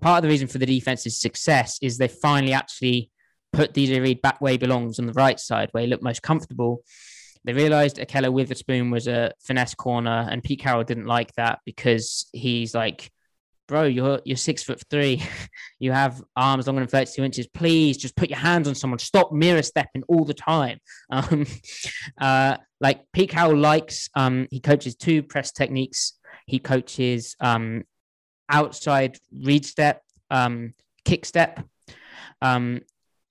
[0.00, 3.10] part of the reason for the defense's success is they finally actually
[3.52, 6.22] put DJ Reed back where he belongs on the right side, where he looked most
[6.22, 6.82] comfortable.
[7.44, 12.26] They realized Ahkello Witherspoon was a finesse corner, and Pete Carroll didn't like that because
[12.32, 13.10] he's like,
[13.68, 15.22] "Bro, you're you're six foot three,
[15.78, 17.46] you have arms longer than thirty two inches.
[17.46, 18.98] Please, just put your hands on someone.
[18.98, 20.78] Stop mirror stepping all the time."
[21.10, 21.46] Um,
[22.20, 26.18] uh, like Pete Carroll likes, um, he coaches two press techniques.
[26.46, 27.84] He coaches um,
[28.48, 31.64] outside read step, um, kick step,
[32.42, 32.80] um,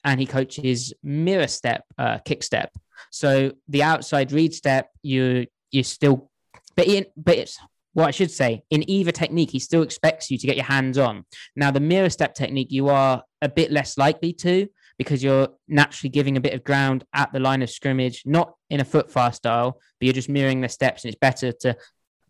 [0.03, 2.71] and he coaches mirror step, uh, kick step.
[3.11, 6.31] So the outside read step, you you still,
[6.75, 7.59] but in but it's
[7.97, 10.99] what I should say in either technique, he still expects you to get your hands
[10.99, 11.25] on.
[11.55, 14.67] Now the mirror step technique, you are a bit less likely to
[14.99, 18.81] because you're naturally giving a bit of ground at the line of scrimmage, not in
[18.81, 21.75] a foot fast style, but you're just mirroring the steps, and it's better to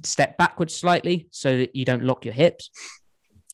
[0.03, 2.69] step backwards slightly so that you don't lock your hips.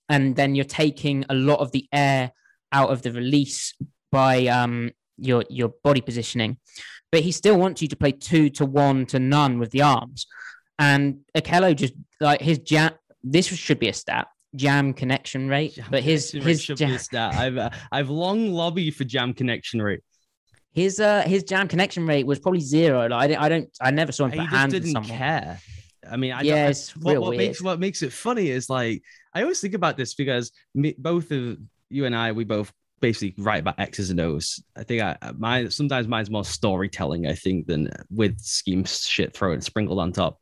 [0.07, 2.31] And then you're taking a lot of the air
[2.71, 3.73] out of the release
[4.11, 6.57] by um, your your body positioning.
[7.11, 10.27] But he still wants you to play two to one to none with the arms.
[10.83, 12.91] And Ahkello just like his jam.
[13.23, 16.95] This should be a stat jam connection rate, Jam but his his should jam, be
[16.95, 17.35] a stat.
[17.35, 20.01] I've uh, I've long lobbied for jam connection rate.
[20.73, 23.07] his uh his jam connection rate was probably zero.
[23.07, 25.17] Like I, didn't- I don't I never saw him He put just hands didn't someone.
[25.17, 25.59] care.
[26.11, 29.01] I mean, I don't- yeah, I- what, what makes what makes it funny is like
[29.33, 31.57] I always think about this because me, both of
[31.89, 34.61] you and I we both basically write about X's and O's.
[34.75, 39.61] I think I my sometimes mine's more storytelling I think than with scheme shit thrown
[39.61, 40.39] sprinkled on top.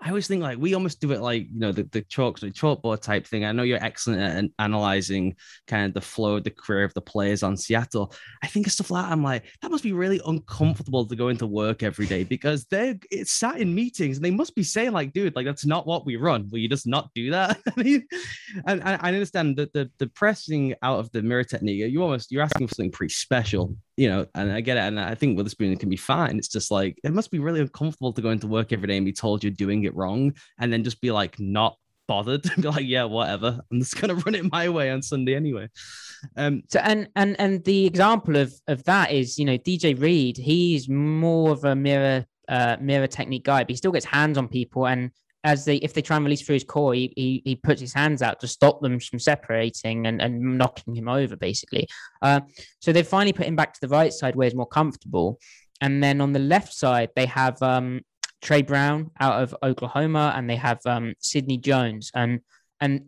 [0.00, 2.50] I always think like we almost do it like you know the the chalk the
[2.50, 3.44] chalkboard type thing.
[3.44, 5.36] I know you're excellent at analyzing
[5.66, 8.12] kind of the flow the career of the players on Seattle.
[8.42, 11.28] I think of stuff like that, I'm like that must be really uncomfortable to go
[11.28, 14.92] into work every day because they're it's sat in meetings and they must be saying
[14.92, 16.48] like, dude, like that's not what we run.
[16.50, 17.58] Will you just not do that?
[17.76, 18.06] I mean,
[18.66, 22.30] and I, I understand that the the pressing out of the mirror technique, you almost
[22.30, 23.76] you're asking for something pretty special.
[23.96, 24.80] You know, and I get it.
[24.80, 26.38] And I think Witherspoon can be fine.
[26.38, 29.06] It's just like, it must be really uncomfortable to go into work every day and
[29.06, 31.76] be told you're doing it wrong and then just be like, not
[32.06, 33.60] bothered and be like, yeah, whatever.
[33.70, 35.68] I'm just gonna run it my way on Sunday anyway.
[36.36, 40.36] Um, so and and and the example of of that is, you know, DJ Reed.
[40.36, 44.48] He's more of a mirror uh, mirror technique guy, but he still gets hands on
[44.48, 44.86] people.
[44.86, 45.10] And
[45.44, 47.92] as they if they try and release through his core, he, he, he puts his
[47.92, 51.86] hands out to stop them from separating and, and knocking him over, basically.
[52.22, 52.40] Uh,
[52.80, 55.38] so they finally put him back to the right side where he's more comfortable.
[55.80, 58.00] And then on the left side, they have um,
[58.40, 62.40] Tre Brown out of Oklahoma, and they have um, Sidney Jones, and
[62.80, 63.06] and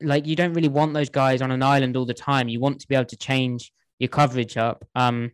[0.00, 2.48] like you don't really want those guys on an island all the time.
[2.48, 5.32] You want to be able to change your coverage up, um,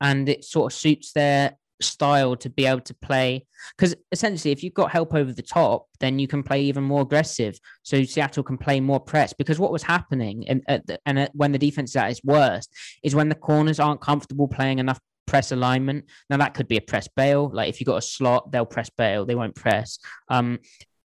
[0.00, 3.44] and it sort of suits their style to be able to play
[3.76, 7.02] because essentially if you've got help over the top then you can play even more
[7.02, 10.62] aggressive so seattle can play more press because what was happening and,
[11.04, 12.72] and when the defense is at its worst
[13.02, 16.04] is when the corners aren't comfortable playing enough press alignment.
[16.30, 17.50] Now that could be a press bail.
[17.52, 19.24] Like if you've got a slot, they'll press bail.
[19.24, 19.98] They won't press.
[20.28, 20.58] Um,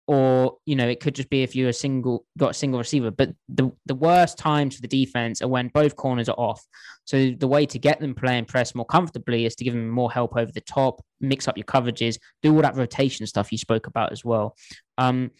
[0.08, 3.10] or you know, it could just be if you're a single got a single receiver.
[3.10, 6.64] But the the worst times for the defense are when both corners are off.
[7.04, 10.10] So the way to get them playing press more comfortably is to give them more
[10.10, 13.86] help over the top, mix up your coverages, do all that rotation stuff you spoke
[13.86, 14.56] about as well.
[14.96, 15.30] Um,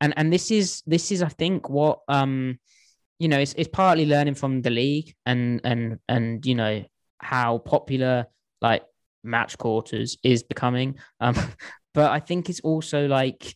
[0.00, 2.58] and and this is this is I think what um
[3.18, 6.82] you know, it's, it's partly learning from the league and and and you know
[7.18, 8.26] how popular
[8.62, 8.84] like
[9.22, 10.96] match quarters is becoming.
[11.20, 11.36] Um,
[11.94, 13.54] but I think it's also like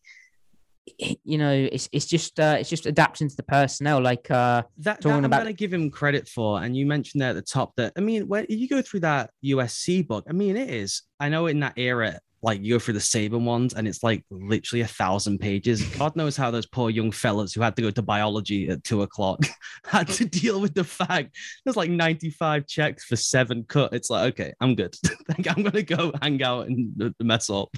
[1.25, 5.01] you know it's it's just uh it's just adapting to the personnel like uh that,
[5.01, 5.39] that i'm about...
[5.39, 8.29] gonna give him credit for and you mentioned there at the top that i mean
[8.29, 11.75] when you go through that usc book i mean it is i know in that
[11.77, 15.83] era like you go through the Saban ones and it's like literally a thousand pages.
[15.99, 19.03] God knows how those poor young fellas who had to go to biology at two
[19.03, 19.45] o'clock
[19.85, 23.93] had to deal with the fact there's like 95 checks for seven cut.
[23.93, 24.95] It's like, okay, I'm good.
[25.49, 27.77] I'm gonna go hang out and mess up.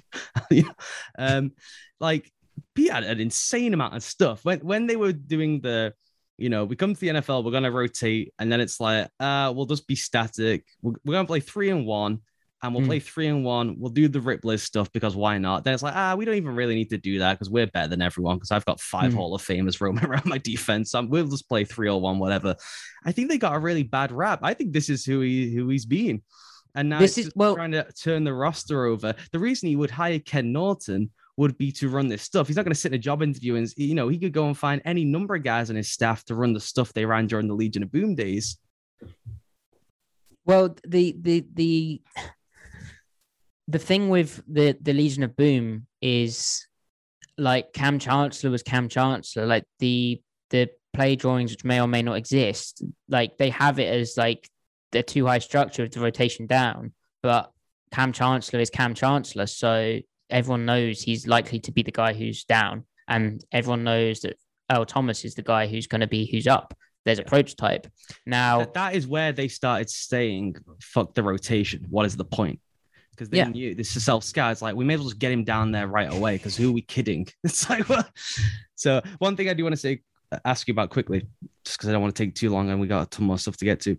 [1.18, 1.52] um,
[2.00, 2.30] like
[2.74, 4.44] Pete had an insane amount of stuff.
[4.44, 5.94] When when they were doing the
[6.38, 9.10] you know, we come to the NFL, we're going to rotate, and then it's like,
[9.20, 10.64] uh, we'll just be static.
[10.80, 12.20] We're, we're going to play three and one
[12.62, 12.88] and we'll mm.
[12.88, 13.76] play three and one.
[13.78, 15.64] We'll do the Rip Liz stuff because why not?
[15.64, 17.88] Then it's like, ah, we don't even really need to do that because we're better
[17.88, 19.16] than everyone because I've got five mm.
[19.16, 20.90] Hall of Famers roaming around my defense.
[20.90, 22.56] So we'll just play three or one, whatever.
[23.04, 24.40] I think they got a really bad rap.
[24.42, 26.22] I think this is who he who he's been.
[26.74, 29.14] And now this is well trying to turn the roster over.
[29.32, 31.10] The reason he would hire Ken Norton
[31.40, 32.46] would be to run this stuff.
[32.46, 34.46] He's not going to sit in a job interview and you know he could go
[34.46, 37.28] and find any number of guys on his staff to run the stuff they ran
[37.28, 38.58] during the Legion of Boom days.
[40.44, 42.02] Well, the the the
[43.68, 46.66] the thing with the the Legion of Boom is
[47.38, 49.46] like Kam Chancellor was Kam Chancellor.
[49.46, 50.20] Like the
[50.50, 54.46] the play drawings, which may or may not exist, like they have it as like
[54.92, 56.92] the too high structure of the rotation down.
[57.22, 57.50] But
[57.92, 60.00] Kam Chancellor is Kam Chancellor, so
[60.30, 64.36] everyone knows he's likely to be the guy who's down, and everyone knows that
[64.70, 66.74] Earl Thomas is the guy who's going to be who's up.
[67.04, 67.86] There's a prototype
[68.26, 68.58] now.
[68.58, 71.86] That, that is where they started saying, "Fuck the rotation.
[71.88, 72.60] What is the point?"
[73.20, 73.48] because they yeah.
[73.48, 74.52] knew this is self scout.
[74.52, 76.70] It's like we may as well just get him down there right away because who
[76.70, 77.28] are we kidding?
[77.44, 77.84] It's like?
[78.76, 80.00] So one thing I do want to say,
[80.44, 81.26] ask you about quickly,
[81.64, 83.38] just because I don't want to take too long and we got a ton more
[83.38, 83.98] stuff to get to.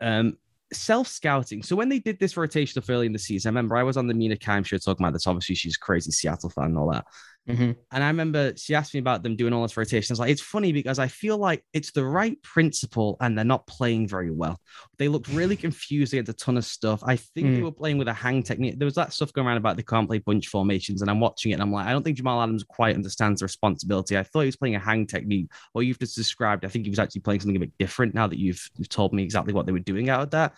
[0.00, 0.38] Um,
[0.72, 1.62] self scouting.
[1.62, 3.96] So when they did this rotation of early in the season, I remember I was
[3.96, 5.26] on the Mina Kimes show talking about this.
[5.26, 7.04] Obviously, she's crazy Seattle fan and all that.
[7.48, 7.72] Mm-hmm.
[7.92, 10.16] And I remember she asked me about them doing all this rotation.
[10.16, 14.08] like, it's funny because I feel like it's the right principle and they're not playing
[14.08, 14.58] very well.
[14.96, 16.12] They looked really confused.
[16.12, 17.02] They had a ton of stuff.
[17.04, 17.56] I think mm.
[17.56, 18.78] they were playing with a hang technique.
[18.78, 21.02] There was that stuff going around about they can't play bunch formations.
[21.02, 23.44] And I'm watching it and I'm like, I don't think Jamal Adams quite understands the
[23.44, 24.16] responsibility.
[24.16, 25.48] I thought he was playing a hang technique.
[25.74, 28.26] Or you've just described, I think he was actually playing something a bit different now
[28.26, 30.54] that you've, you've told me exactly what they were doing out of that.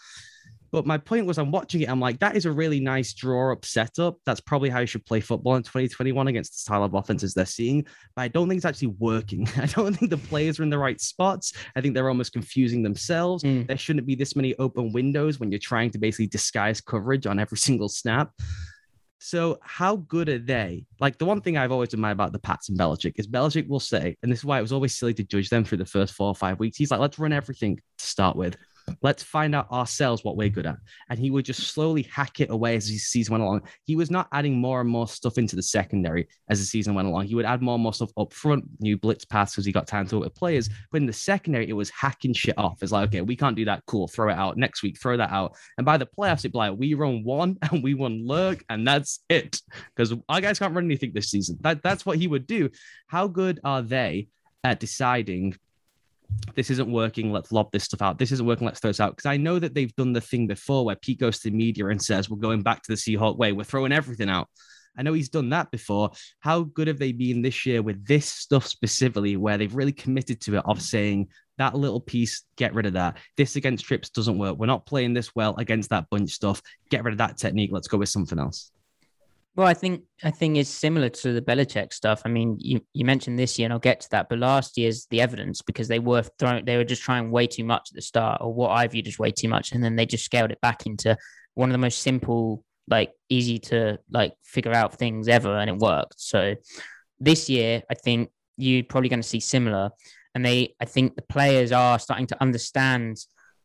[0.70, 1.88] But my point was, I'm watching it.
[1.88, 4.18] I'm like, that is a really nice draw up setup.
[4.26, 7.46] That's probably how you should play football in 2021 against the style of offenses they're
[7.46, 7.84] seeing.
[8.14, 9.48] But I don't think it's actually working.
[9.56, 11.52] I don't think the players are in the right spots.
[11.74, 13.42] I think they're almost confusing themselves.
[13.42, 13.66] Mm.
[13.66, 17.38] There shouldn't be this many open windows when you're trying to basically disguise coverage on
[17.38, 18.32] every single snap.
[19.18, 20.86] So how good are they?
[21.00, 23.80] Like the one thing I've always admired about the Pats and Belichick is Belichick will
[23.80, 26.14] say, and this is why it was always silly to judge them through the first
[26.14, 26.76] four or five weeks.
[26.76, 28.56] He's like, let's run everything to start with.
[29.02, 30.76] Let's find out ourselves what we're good at.
[31.10, 33.62] And he would just slowly hack it away as the season went along.
[33.84, 37.08] He was not adding more and more stuff into the secondary as the season went
[37.08, 37.26] along.
[37.26, 39.86] He would add more and more stuff up front, new blitz pass because he got
[39.86, 40.68] time to work with players.
[40.90, 42.82] But in the secondary, it was hacking shit off.
[42.82, 43.82] It's like, okay, we can't do that.
[43.86, 44.08] Cool.
[44.08, 44.56] Throw it out.
[44.56, 45.56] Next week, throw that out.
[45.78, 48.86] And by the playoffs, it'd be like, we run one and we won lurk, and
[48.86, 49.60] that's it.
[49.94, 51.58] Because our guys can't run anything this season.
[51.60, 52.70] That, that's what he would do.
[53.08, 54.28] How good are they
[54.64, 55.56] at deciding
[56.54, 57.32] this isn't working.
[57.32, 58.18] Let's lob this stuff out.
[58.18, 58.66] This isn't working.
[58.66, 59.16] Let's throw this out.
[59.16, 61.86] Because I know that they've done the thing before where Pete goes to the media
[61.88, 63.52] and says, We're going back to the Seahawk way.
[63.52, 64.48] We're throwing everything out.
[64.98, 66.10] I know he's done that before.
[66.40, 70.40] How good have they been this year with this stuff specifically, where they've really committed
[70.42, 71.28] to it of saying
[71.58, 73.18] that little piece, get rid of that.
[73.36, 74.56] This against trips doesn't work.
[74.56, 76.62] We're not playing this well against that bunch stuff.
[76.90, 77.70] Get rid of that technique.
[77.72, 78.70] Let's go with something else.
[79.56, 82.20] Well, I think I think it's similar to the Belichick stuff.
[82.26, 84.28] I mean, you, you mentioned this year, and I'll get to that.
[84.28, 87.64] But last year's the evidence because they were throwing, they were just trying way too
[87.64, 90.04] much at the start, or what I viewed as way too much, and then they
[90.04, 91.16] just scaled it back into
[91.54, 95.78] one of the most simple, like easy to like figure out things ever, and it
[95.78, 96.20] worked.
[96.20, 96.56] So
[97.18, 99.88] this year, I think you're probably going to see similar,
[100.34, 103.16] and they, I think the players are starting to understand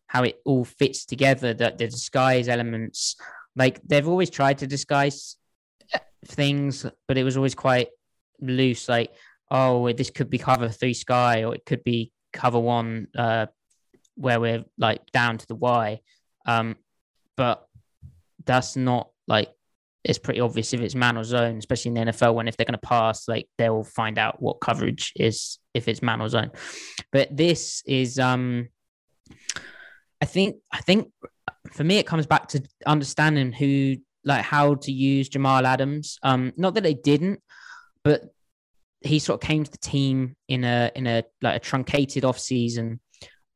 [0.08, 1.54] how it all fits together.
[1.54, 3.18] That the disguise elements,
[3.58, 5.36] like they've always tried to disguise
[6.26, 7.90] things, but it was always quite
[8.40, 8.88] loose.
[8.90, 9.12] Like,
[9.50, 13.48] oh, this could be cover three sky, or it could be cover one, uh,
[14.16, 16.00] where we're like down to the Y.
[16.46, 16.76] Um,
[17.36, 17.66] but
[18.46, 19.50] that's not like
[20.04, 22.34] it's pretty obvious if it's man or zone, especially in the NFL.
[22.34, 26.02] When if they're going to pass, like they'll find out what coverage is if it's
[26.02, 26.52] man or zone.
[27.12, 28.70] But this is, um,
[30.20, 31.12] I think, I think
[31.72, 36.18] for me, it comes back to understanding who like how to use Jamal Adams.
[36.24, 37.42] Um, not that they didn't,
[38.04, 38.24] but
[39.02, 42.40] he sort of came to the team in a in a like a truncated off
[42.40, 43.00] season.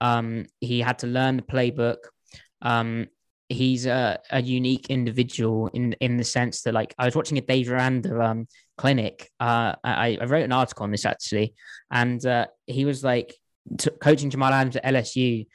[0.01, 1.97] Um, he had to learn the playbook.
[2.61, 3.07] Um,
[3.47, 7.41] he's a, a unique individual in in the sense that like I was watching a
[7.41, 8.47] Dave Aranda um
[8.77, 9.29] clinic.
[9.39, 11.53] Uh, I, I wrote an article on this actually,
[11.91, 13.35] and uh, he was like
[13.77, 15.45] t- coaching Jamal Adams at LSU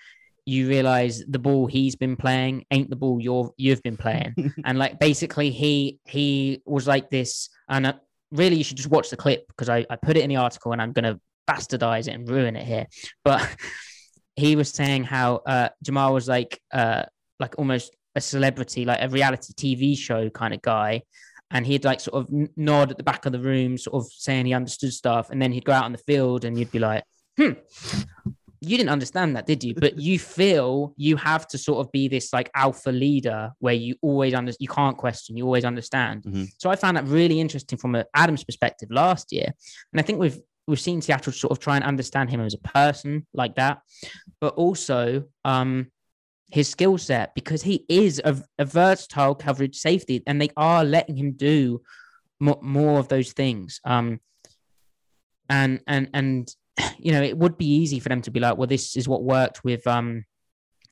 [0.46, 4.34] you realize the ball he's been playing ain't the ball you're you've been playing.
[4.64, 7.92] And like basically he he was like this and uh,
[8.30, 10.72] really you should just watch the clip because I, I put it in the article
[10.72, 12.86] and i'm going to bastardize it and ruin it here.
[13.24, 13.56] But
[14.36, 17.04] he was saying how uh, jamal was like uh
[17.38, 21.02] like almost a celebrity like a reality tv show kind of guy.
[21.52, 24.46] And he'd like sort of nod at the back of the room sort of saying
[24.46, 25.30] he understood stuff.
[25.30, 27.02] And then he'd go out on the field and you'd be like
[27.36, 27.52] hmm
[28.60, 29.74] you didn't understand that, did you?
[29.74, 33.96] But you feel you have to sort of be this like alpha leader where you
[34.02, 36.24] always under you can't question, you always understand.
[36.24, 36.44] Mm-hmm.
[36.58, 39.46] So I found that really interesting from Adams perspective last year,
[39.92, 42.58] and I think we've we've seen Seattle sort of try and understand him as a
[42.58, 43.80] person like that,
[44.40, 45.90] but also um,
[46.52, 51.16] his skill set because he is a, a, versatile coverage safety, and they are letting
[51.16, 51.80] him do
[52.38, 53.80] more, more of those things.
[53.84, 54.20] Um,
[55.48, 56.54] and and and
[56.98, 59.22] you know, it would be easy for them to be like, well, this is what
[59.22, 60.24] worked with, um,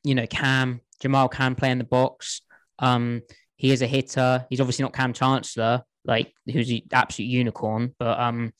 [0.05, 0.81] you know, Kam.
[1.01, 2.43] Jamal can play in the box.
[2.81, 3.23] Um,
[3.57, 4.47] he is a hitter.
[4.51, 8.53] He's obviously not Kam Chancellor, like who's an absolute unicorn, but um,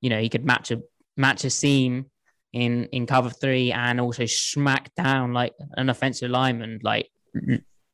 [0.00, 0.82] you know, he could match a
[1.16, 2.06] match a seam
[2.52, 7.10] in in cover three and also smack down like an offensive lineman, like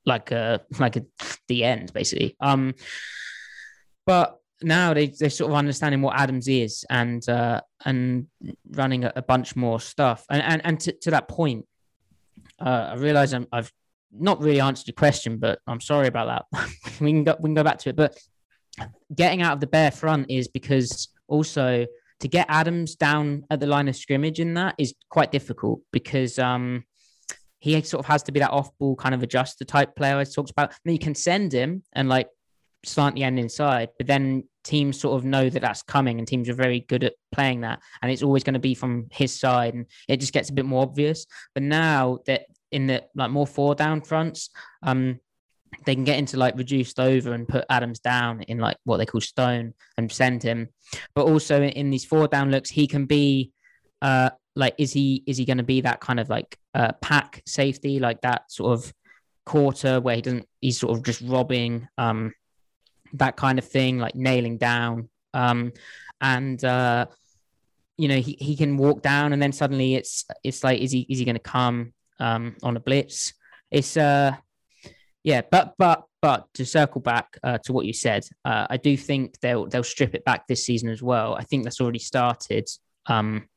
[0.04, 1.04] like a like a
[1.48, 2.36] the end basically.
[2.40, 2.74] Um,
[4.06, 8.26] but now they they're sort of understanding what Adams is and uh, and
[8.70, 10.24] running a, a, bunch more stuff.
[10.30, 11.66] And and and to, to that point,
[12.58, 13.72] uh, I realize i have
[14.12, 16.68] not really answered your question, but I'm sorry about that.
[17.00, 17.96] we can go we can go back to it.
[17.96, 18.18] But
[19.14, 21.86] getting out of the bear front is because also
[22.20, 26.38] to get Adams down at the line of scrimmage in that is quite difficult because
[26.38, 26.84] um
[27.60, 30.24] he sort of has to be that off ball kind of adjuster type player I
[30.24, 30.72] talked about.
[30.84, 32.28] And you can send him and like
[32.84, 36.48] slant the end inside, but then teams sort of know that that's coming and teams
[36.48, 39.74] are very good at playing that and it's always going to be from his side
[39.74, 41.26] and it just gets a bit more obvious.
[41.54, 44.50] But now that in the like more four down fronts
[44.82, 45.18] um
[45.86, 49.06] they can get into like reduced over and put Adams down in like what they
[49.06, 50.68] call stone and send him.
[51.14, 53.52] But also in these four down looks he can be
[54.02, 57.42] uh like is he is he going to be that kind of like uh pack
[57.46, 58.92] safety like that sort of
[59.46, 62.32] quarter where he doesn't he's sort of just robbing um
[63.14, 65.08] that kind of thing, like nailing down.
[65.34, 65.72] Um,
[66.20, 67.06] and uh,
[67.96, 71.06] you know, he, he can walk down and then suddenly it's it's like, is he
[71.08, 73.34] is he gonna come um on a blitz?
[73.70, 74.36] It's uh
[75.22, 78.96] yeah, but but but to circle back uh, to what you said, uh, I do
[78.96, 81.34] think they'll they'll strip it back this season as well.
[81.34, 82.68] I think that's already started.
[83.06, 83.48] Um,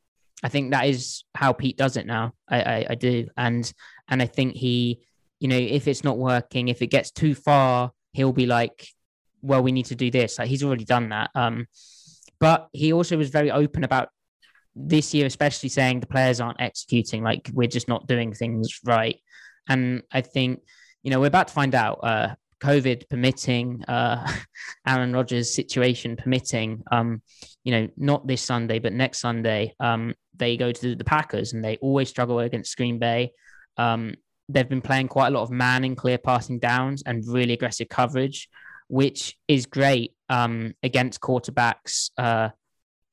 [0.43, 2.33] I think that is how Pete does it now.
[2.49, 3.71] I, I, I do, and
[4.09, 4.99] and I think he,
[5.39, 8.87] you know, if it's not working, if it gets too far, he'll be like,
[9.43, 10.39] well, we need to do this.
[10.39, 11.29] Like he's already done that.
[11.35, 11.67] Um,
[12.39, 14.09] but he also was very open about
[14.75, 17.23] this year, especially saying the players aren't executing.
[17.23, 19.19] Like we're just not doing things right.
[19.69, 20.61] And I think,
[21.03, 21.99] you know, we're about to find out
[22.63, 24.25] COVID permitting, uh,
[24.87, 27.21] Aaron Rodgers' situation permitting, um,
[27.63, 31.63] you know, not this Sunday, but next Sunday, um, they go to the Packers and
[31.63, 33.33] they always struggle against Green Bay.
[33.77, 34.15] Um,
[34.49, 37.89] they've been playing quite a lot of man and clear passing downs and really aggressive
[37.89, 38.49] coverage,
[38.87, 42.49] which is great um, against quarterbacks uh,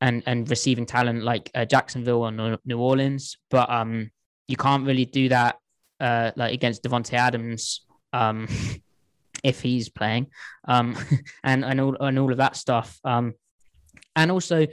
[0.00, 3.36] and and receiving talent like uh, Jacksonville or New Orleans.
[3.50, 4.10] But um,
[4.48, 5.56] you can't really do that
[6.00, 8.48] uh, like against Davante Adams um,
[9.44, 10.28] if he's playing,
[10.66, 10.96] um,
[11.44, 12.98] and and all and all of that stuff.
[13.04, 13.34] Um,
[14.16, 14.66] and also,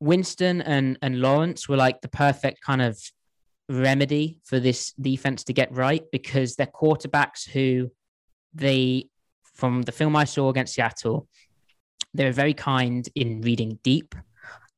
[0.00, 2.98] Winston and and Lawrence were like the perfect kind of
[3.68, 7.90] remedy for this defense to get right because they're quarterbacks who
[8.54, 9.08] they
[9.58, 11.28] from the film I saw against Seattle,
[12.14, 14.14] they're very kind in reading deep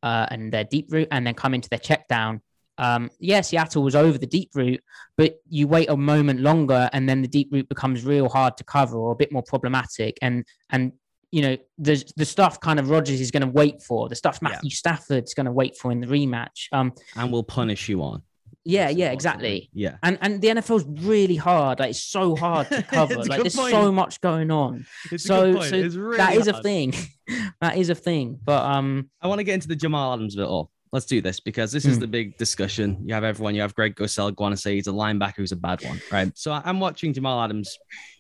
[0.02, 2.40] uh, and their deep route and then come into their check down.
[2.78, 4.82] Um, yeah, Seattle was over the deep route,
[5.18, 8.64] but you wait a moment longer and then the deep route becomes real hard to
[8.64, 10.18] cover or a bit more problematic.
[10.22, 10.92] And and
[11.30, 14.40] you know the the stuff kind of Rodgers is going to wait for, the stuff
[14.40, 14.74] Matthew yeah.
[14.74, 16.68] Stafford's going to wait for in the rematch.
[16.72, 18.22] Um, and will punish you on.
[18.64, 19.70] Yeah, yeah, exactly.
[19.72, 19.96] Yeah.
[20.02, 21.80] And and the NFL's really hard.
[21.80, 23.16] Like it's so hard to cover.
[23.16, 23.70] like there's point.
[23.72, 24.86] so much going on.
[25.10, 26.60] It's so so really that is hard.
[26.60, 26.94] a thing.
[27.60, 28.38] that is a thing.
[28.42, 31.38] But um I want to get into the Jamal Adams bit all let's do this
[31.38, 32.00] because this is hmm.
[32.00, 32.98] the big discussion.
[33.04, 36.00] You have everyone, you have Greg to say he's a linebacker who's a bad one,
[36.10, 36.36] right?
[36.36, 37.78] So I'm watching Jamal Adams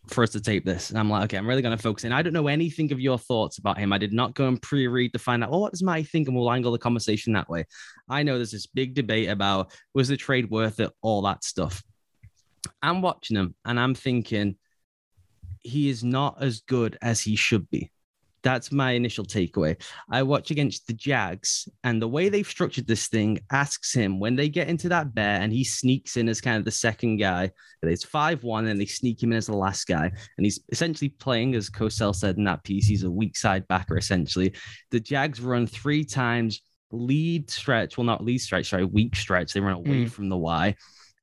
[0.08, 2.12] for us to tape this, and I'm like, okay, I'm really going to focus in.
[2.12, 3.92] I don't know anything of your thoughts about him.
[3.92, 6.36] I did not go and pre-read to find out, oh, what does Matty think, and
[6.36, 7.64] we'll angle the conversation that way.
[8.08, 11.82] I know there's this big debate about was the trade worth it, all that stuff.
[12.82, 14.56] I'm watching him, and I'm thinking
[15.62, 17.90] he is not as good as he should be.
[18.42, 19.80] That's my initial takeaway.
[20.10, 24.36] I watch against the Jags, and the way they've structured this thing asks him when
[24.36, 27.50] they get into that bear and he sneaks in as kind of the second guy.
[27.82, 30.10] It's 5 1, and they sneak him in as the last guy.
[30.36, 33.96] And he's essentially playing, as Cosell said in that piece, he's a weak side backer,
[33.96, 34.54] essentially.
[34.90, 36.62] The Jags run three times,
[36.92, 39.52] lead stretch, well, not lead stretch, sorry, weak stretch.
[39.52, 40.10] They run away mm.
[40.10, 40.74] from the Y.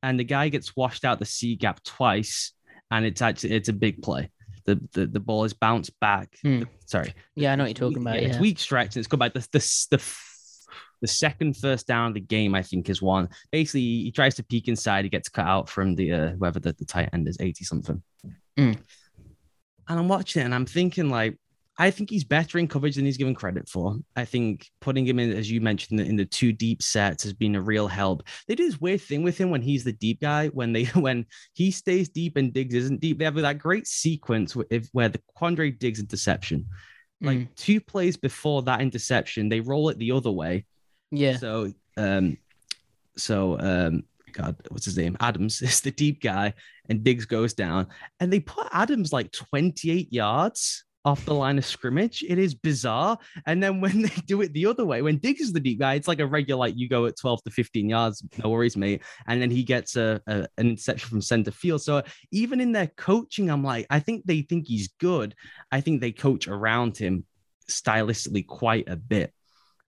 [0.03, 2.53] And the guy gets washed out the C gap twice,
[2.91, 4.29] and it's actually it's a big play
[4.67, 6.37] the the, the ball is bounced back.
[6.43, 6.59] Hmm.
[6.59, 7.13] The, sorry.
[7.35, 8.15] Yeah, I know what you're talking about.
[8.15, 8.27] Yeah, yeah.
[8.27, 9.33] It's weak stretch and it's come back.
[9.33, 10.03] The, the, the,
[11.01, 13.29] the second first down of the game, I think, is one.
[13.51, 15.05] Basically, he tries to peek inside.
[15.05, 18.03] He gets cut out from the uh, whoever the, the tight end is, 80 something.
[18.57, 18.77] Mm.
[19.89, 21.37] And I'm watching it and I'm thinking, like,
[21.79, 23.97] I think he's better in coverage than he's given credit for.
[24.15, 27.55] I think putting him in, as you mentioned, in the two deep sets has been
[27.55, 28.23] a real help.
[28.47, 30.47] They do this weird thing with him when he's the deep guy.
[30.47, 34.55] When they when he stays deep and Diggs isn't deep, they have that great sequence
[34.55, 36.65] where, if, where the Quandre Diggs interception,
[37.21, 37.55] like mm.
[37.55, 40.65] two plays before that interception, they roll it the other way.
[41.11, 41.37] Yeah.
[41.37, 42.37] So um,
[43.17, 45.15] so um, God, what's his name?
[45.19, 46.55] Adams is the deep guy,
[46.89, 47.87] and Diggs goes down,
[48.19, 52.21] and they put Adams like 28 yards off the line of scrimmage.
[52.27, 53.17] It is bizarre.
[53.45, 55.93] And then when they do it the other way, when Diggs is the deep guy,
[55.93, 59.01] it's like a regular, like you go at 12 to 15 yards, no worries, mate.
[59.25, 61.81] And then he gets a, a an interception from center field.
[61.81, 65.33] So even in their coaching, I'm like, I think they think he's good.
[65.71, 67.25] I think they coach around him
[67.71, 69.33] stylistically quite a bit.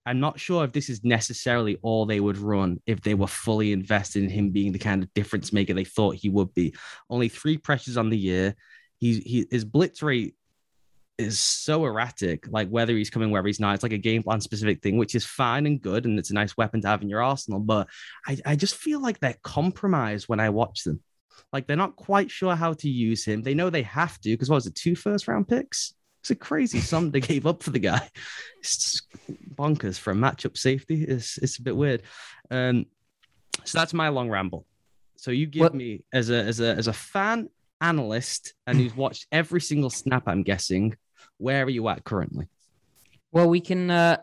[0.06, 3.72] I'm not sure if this is necessarily all they would run if they were fully
[3.72, 6.74] invested in him being the kind of difference maker they thought he would be.
[7.10, 8.54] Only three pressures on the year.
[8.96, 10.34] He's he, his blitz rate
[11.20, 13.74] is so erratic, like whether he's coming, whether he's not.
[13.74, 16.06] It's like a game plan specific thing, which is fine and good.
[16.06, 17.60] And it's a nice weapon to have in your arsenal.
[17.60, 17.88] But
[18.26, 21.00] I, I just feel like they're compromised when I watch them.
[21.52, 23.42] Like they're not quite sure how to use him.
[23.42, 25.94] They know they have to because what was it, two first round picks?
[26.22, 28.08] It's a crazy sum they gave up for the guy.
[28.60, 29.02] It's
[29.54, 31.04] bonkers for a matchup safety.
[31.04, 32.02] It's it's a bit weird.
[32.50, 32.86] Um,
[33.64, 34.66] so that's my long ramble.
[35.16, 35.74] So you give what?
[35.74, 37.48] me as a as a as a fan
[37.80, 40.96] analyst and who's watched every single snap, I'm guessing,
[41.40, 42.48] where are you at currently?
[43.32, 43.90] Well, we can.
[43.90, 44.18] Uh,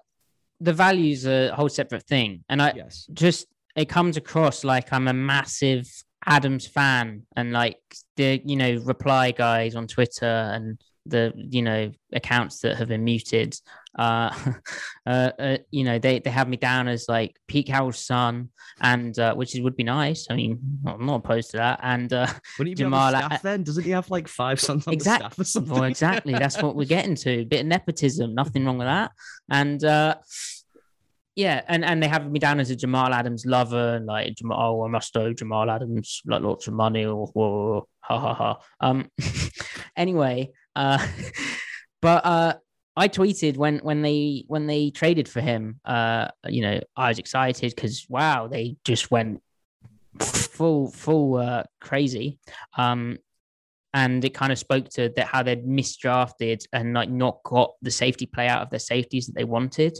[0.59, 3.07] the values a whole separate thing, and I yes.
[3.13, 5.87] just it comes across like I'm a massive
[6.25, 7.79] Adams fan, and like
[8.15, 13.03] the you know reply guys on Twitter and the you know accounts that have been
[13.03, 13.55] muted
[13.97, 14.33] uh,
[15.05, 18.49] uh, uh, you know they, they have me down as like Pete Carroll's son
[18.79, 20.27] and uh, which is, would be nice.
[20.29, 21.79] I mean I'm not opposed to that.
[21.81, 22.27] And uh
[22.59, 23.63] Wouldn't he Jamal be staff then?
[23.63, 25.27] Doesn't he have like five sons on exactly.
[25.27, 25.73] the staff or something?
[25.73, 26.33] well exactly.
[26.33, 27.29] That's what we're getting to.
[27.29, 28.35] A bit of nepotism.
[28.35, 29.11] Nothing wrong with that.
[29.49, 30.15] And uh
[31.37, 34.59] yeah, and, and they have me down as a Jamal Adams lover, and like Jamal,
[34.59, 38.59] oh, I must owe Jamal Adams like lots of money, or, or ha ha ha.
[38.79, 39.11] Um,
[39.95, 41.05] anyway, uh,
[42.01, 42.53] but uh,
[42.95, 45.79] I tweeted when when they when they traded for him.
[45.83, 49.41] Uh, you know, I was excited because wow, they just went
[50.19, 52.39] full full uh, crazy.
[52.77, 53.17] Um,
[53.93, 57.89] and it kind of spoke to that how they'd misdrafted and like not got the
[57.89, 59.97] safety play out of their safeties that they wanted.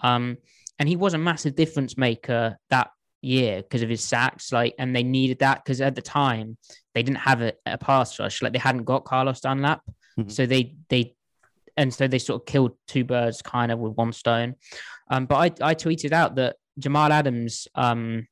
[0.00, 0.38] Um,
[0.78, 2.90] and he was a massive difference maker that
[3.20, 4.52] year because of his sacks.
[4.52, 6.56] Like, and they needed that because at the time
[6.94, 8.42] they didn't have a, a pass rush.
[8.42, 9.82] Like, they hadn't got Carlos Dunlap,
[10.18, 10.30] Mhm.
[10.30, 11.14] so they they
[11.76, 14.54] and so they sort of killed two birds kind of with one stone.
[15.10, 18.26] Um, but I I tweeted out that Jamal Adams um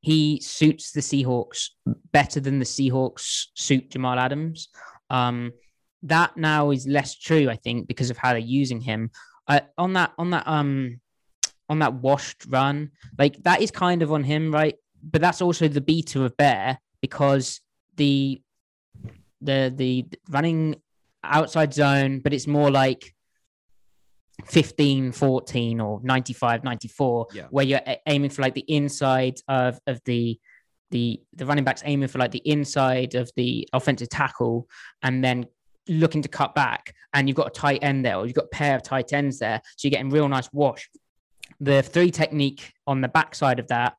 [0.00, 1.68] he suits the Seahawks
[2.12, 4.68] better than the Seahawks suit Jamal Adams.
[5.10, 5.52] Um,
[6.04, 9.10] that now is less true, I think, because of how they're using him.
[9.46, 11.00] Uh, on that, on that, um,
[11.68, 14.76] on that washed run, like that is kind of on him, right?
[15.02, 17.60] But that's also the beta of Bear because
[17.96, 18.40] the
[19.40, 20.76] the the running
[21.24, 23.14] outside zone, but it's more like
[24.46, 27.46] 15 14 or 95 94 Yeah.
[27.50, 30.38] where you're aiming for like the inside of of the
[30.90, 34.66] the the running backs aiming for like the inside of the offensive tackle
[35.02, 35.46] and then
[35.88, 36.94] looking to cut back.
[37.12, 39.38] And you've got a tight end there or you've got a pair of tight ends
[39.38, 39.60] there.
[39.76, 40.88] So you're getting real nice wash.
[41.60, 43.94] The three technique on the backside of that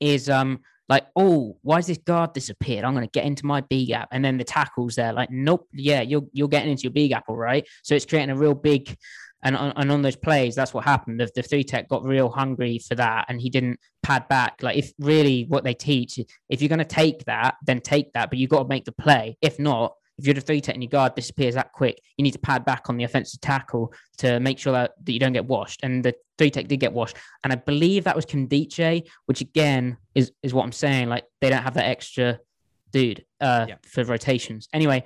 [0.00, 3.60] is um like oh why has this guard disappeared i'm going to get into my
[3.62, 4.08] b gap.
[4.12, 7.24] And then the tackles there like nope yeah you're you're getting into your b gap
[7.28, 7.66] all right?
[7.82, 8.96] So it's creating a real big
[9.42, 11.20] and on, and on those plays that's what happened.
[11.20, 14.62] The, the three tech got real hungry for that and he didn't pad back.
[14.62, 16.18] Like if really what they teach
[16.48, 18.92] if you're going to take that then take that but you've got to make the
[18.92, 19.36] play.
[19.40, 22.30] If not if you're the three tech and your guard disappears that quick you need
[22.32, 25.44] to pad back on the offensive tackle to make sure that, that you don't get
[25.44, 25.80] washed.
[25.82, 27.16] And the three tech did get washed.
[27.44, 31.08] And i believe that was Nkemdiche, which again is is what i'm saying.
[31.08, 32.38] Like they don't have that extra
[32.92, 33.76] dude uh Yeah.
[33.86, 34.68] for rotations.
[34.72, 35.04] Anyway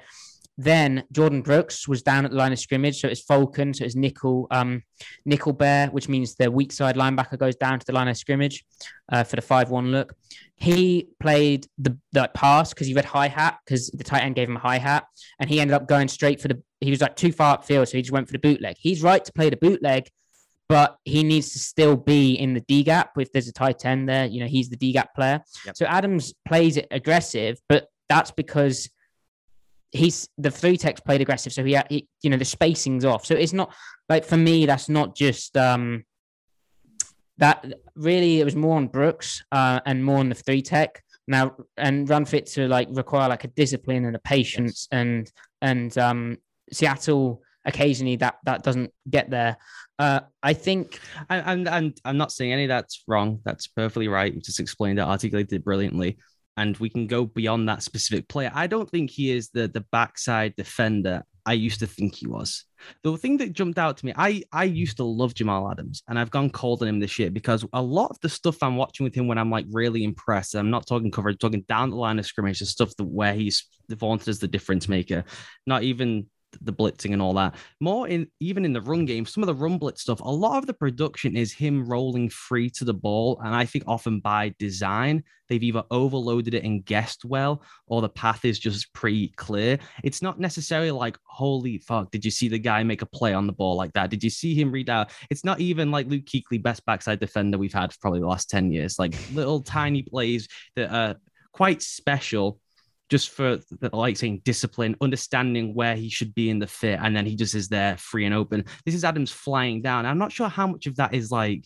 [0.62, 3.94] then Jordyn Brooks was down at the line of scrimmage, so it's Falcon, so it's
[3.94, 4.82] nickel, um,
[5.24, 8.64] nickel bear, which means the weak side linebacker goes down to the line of scrimmage
[9.10, 10.14] uh, for the five-one look.
[10.56, 14.48] He played the the pass because he read high hat because the tight end gave
[14.48, 15.06] him a hi hat,
[15.38, 16.62] and he ended up going straight for the.
[16.80, 18.76] He was like too far upfield, so he just went for the bootleg.
[18.78, 20.08] He's right to play the bootleg,
[20.68, 23.12] but he needs to still be in the D gap.
[23.18, 25.40] If there's a tight end there, you know he's the D gap player.
[25.64, 25.76] Yep.
[25.76, 28.90] So Adams plays it aggressive, but that's because
[29.92, 33.26] he's the three techs played aggressive, so he, had- he you know the spacing's off.
[33.26, 33.74] So it's not
[34.08, 36.04] like for me that's not just um
[37.38, 37.64] that
[37.96, 42.08] really it was more on Brooks uh, and more on the three tech now and
[42.08, 45.30] run fit to like require like a discipline and a patience and
[45.62, 46.36] and um
[46.72, 49.56] Seattle occasionally that that doesn't get there.
[49.98, 53.40] Uh, I think And, and and I'm not saying any of that's wrong.
[53.44, 54.32] That's perfectly right.
[54.32, 56.18] You just explained it, articulated it brilliantly.
[56.56, 58.50] And we can go beyond that specific player.
[58.54, 62.64] I don't think he is the the backside defender I used to think he was.
[63.02, 66.18] The thing that jumped out to me, I I used to love Jamal Adams, and
[66.18, 69.04] I've gone cold on him this year because a lot of the stuff I'm watching
[69.04, 70.54] with him when I'm like really impressed.
[70.54, 73.66] I'm not talking coverage, talking down the line of scrimmage, the stuff that where he's
[73.88, 75.24] vaunted as the difference maker.
[75.66, 76.26] Not even
[76.62, 77.54] the blitzing and all that.
[77.80, 80.58] More in even in the run game, some of the run blitz stuff, a lot
[80.58, 83.40] of the production is him rolling free to the ball.
[83.44, 88.08] And I think often by design, they've either overloaded it and guessed well, or the
[88.08, 89.78] path is just pretty clear.
[90.04, 93.46] It's not necessarily like, holy fuck, did you see the guy make a play on
[93.46, 94.10] the ball like that?
[94.10, 95.10] Did you see him read out?
[95.30, 98.50] It's not even like Luke Kuechly, best backside defender we've had for probably the last
[98.50, 98.98] 10 years.
[98.98, 101.16] Like little tiny plays that are
[101.52, 102.60] quite special
[103.10, 107.14] just for the, like saying discipline, understanding where he should be in the fit, and
[107.14, 108.64] then he just is there free and open.
[108.86, 110.06] This is Adams flying down.
[110.06, 111.64] I'm not sure how much of that is like,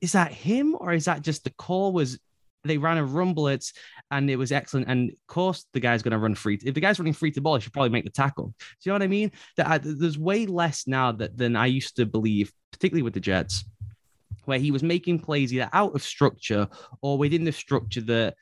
[0.00, 2.18] is that him or is that just the call was
[2.64, 3.72] they ran a run blitz
[4.10, 4.88] and it was excellent.
[4.88, 6.58] And of course, the guy's going to run free.
[6.64, 8.54] If the guy's running free to ball, he should probably make the tackle.
[8.58, 9.32] Do you know what I mean?
[9.56, 13.14] That uh, I, there's way less now that than I used to believe, particularly with
[13.14, 13.64] the Jets,
[14.46, 16.68] where he was making plays either out of structure
[17.02, 18.34] or within the structure that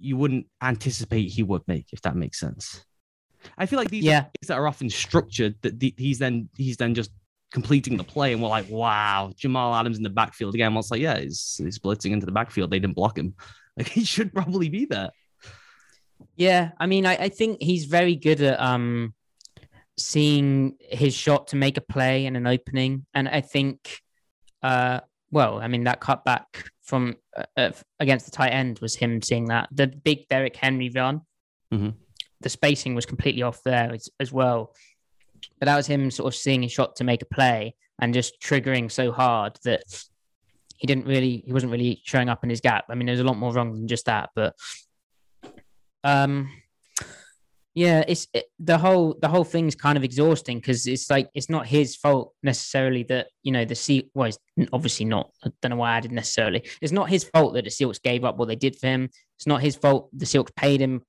[0.00, 2.84] you wouldn't anticipate he would make, if that makes sense.
[3.56, 4.18] I feel like these Yeah.
[4.20, 7.10] are things that are often structured that the, he's then he's then just
[7.52, 10.74] completing the play, and we're like, wow, Jamal Adams in the backfield again.
[10.74, 12.70] Well, it's like, yeah, he's, he's blitzing into the backfield.
[12.70, 13.34] They didn't block him.
[13.78, 15.10] Like he should probably be there.
[16.34, 19.14] Yeah, I mean, I, I think he's very good at um
[19.96, 24.00] seeing his shot to make a play and an opening, and I think,
[24.64, 25.00] uh,
[25.30, 26.44] well, I mean that cutback
[26.82, 27.70] from uh, uh,
[28.00, 31.22] against the tight end was him seeing that the big Derrick Henry run.
[31.72, 31.94] Mhm.
[32.40, 34.74] The spacing was completely off there as, as well,
[35.58, 38.40] but that was him sort of seeing a shot to make a play and just
[38.40, 39.82] triggering so hard that
[40.76, 42.84] he didn't really he wasn't really showing up in his gap.
[42.88, 44.54] I mean, there's a lot more wrong than just that, but
[46.04, 46.48] um
[47.78, 51.48] yeah it's it, the whole the whole thing's kind of exhausting because it's like it's
[51.48, 54.28] not his fault necessarily that you know the sea well
[54.72, 55.30] obviously not.
[55.44, 56.68] I don't know why i added necessarily.
[56.82, 59.10] It's not his fault that the seahawks gave up what they did for him.
[59.38, 61.02] It's not his fault the seahawks paid him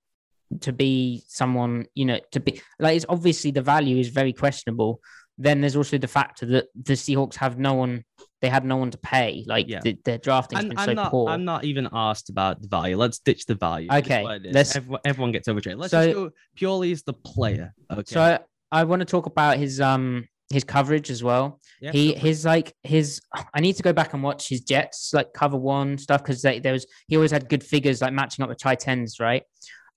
[0.62, 5.02] to be someone, you know, to be like it's obviously the value is very questionable.
[5.42, 8.04] Then there's also the factor that the Seahawks have no one,
[8.42, 9.46] they had no one to pay.
[9.48, 9.80] Like Yeah.
[9.82, 11.12] the, their drafting I'm, been I'm so not.
[11.12, 11.30] poor.
[11.30, 12.98] I'm not even asked about the value.
[12.98, 13.88] Let's ditch the value.
[13.92, 14.54] Okay, what it is.
[14.54, 15.78] let's- Everyone, everyone gets overtraded.
[15.78, 17.74] Let's So- just go purely as the player.
[17.90, 18.04] Okay.
[18.06, 18.40] So I,
[18.72, 21.62] I want to talk about his um his coverage as well.
[21.80, 23.22] Yeah, he his like his
[23.54, 26.74] I need to go back and watch his Jets like cover one stuff because there
[26.74, 29.44] was he always had good figures like matching up with tight ends, right?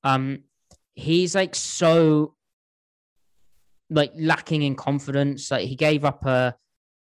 [0.05, 0.45] Um,
[0.95, 2.35] he's like so
[3.93, 5.51] like lacking in confidence.
[5.51, 6.55] Like he gave up a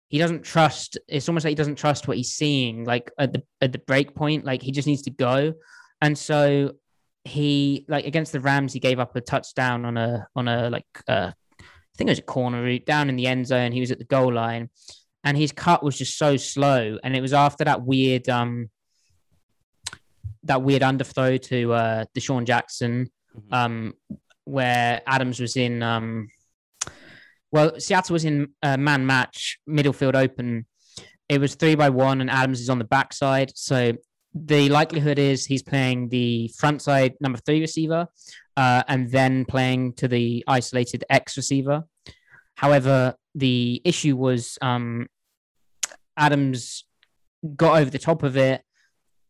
[0.10, 0.98] he doesn't trust.
[1.08, 2.84] It's almost like he doesn't trust what he's seeing.
[2.84, 5.54] Like at the at the break point, like he just needs to go,
[6.02, 6.74] and so
[7.24, 10.86] he like against the Rams, he gave up a touchdown on a on a like
[11.08, 13.72] uh, I think it was a corner route down in the end zone.
[13.72, 14.70] He was at the goal line,
[15.24, 16.98] and his cut was just so slow.
[17.04, 18.70] And it was after that weird um
[20.44, 23.54] that weird underthrow to uh DeSean Jackson, Mhm.
[23.54, 23.94] um
[24.44, 26.28] where Adams was in um
[27.52, 30.66] well Seattle was in uh, man match middle field open.
[31.30, 33.52] It was three by one, and Adams is on the backside.
[33.56, 33.94] So
[34.34, 38.08] the likelihood is he's playing the front side number three receiver,
[38.58, 41.84] uh, and then playing to the isolated X receiver.
[42.56, 45.08] However, the issue was um,
[46.18, 46.86] Adams
[47.56, 48.62] got over the top of it.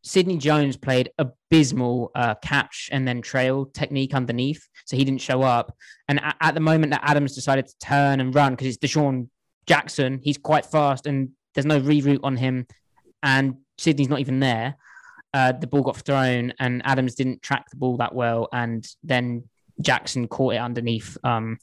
[0.04, 5.41] Sidney Jones played abysmal uh, catch and then trail technique underneath, so he didn't show
[5.43, 5.76] up.
[6.08, 9.30] And a- at the moment that Adams decided to turn and run because it's DeSean
[9.68, 12.66] Jackson, he's quite fast and there's no reroute on him,
[13.22, 14.76] and Sidney's not even there.
[15.34, 19.43] Uh, the ball got thrown, and Adams didn't track the ball that well, and then
[19.82, 21.18] Jackson caught it underneath.
[21.24, 21.58] Um,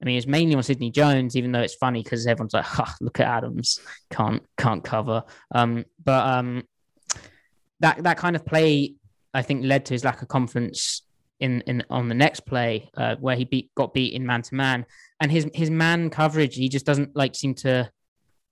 [0.00, 2.66] I mean, it's mainly on Sidney Jones, even though it's funny because everyone's like,
[3.00, 5.24] "Look at Adams, can't can't cover."
[5.54, 6.64] Um, but um,
[7.80, 8.94] that that kind of play,
[9.34, 11.02] I think, led to his lack of confidence
[11.40, 14.54] in in on the next play, uh, where he beat got beat in man to
[14.54, 14.86] man,
[15.20, 17.90] and his his man coverage, he just doesn't like seem to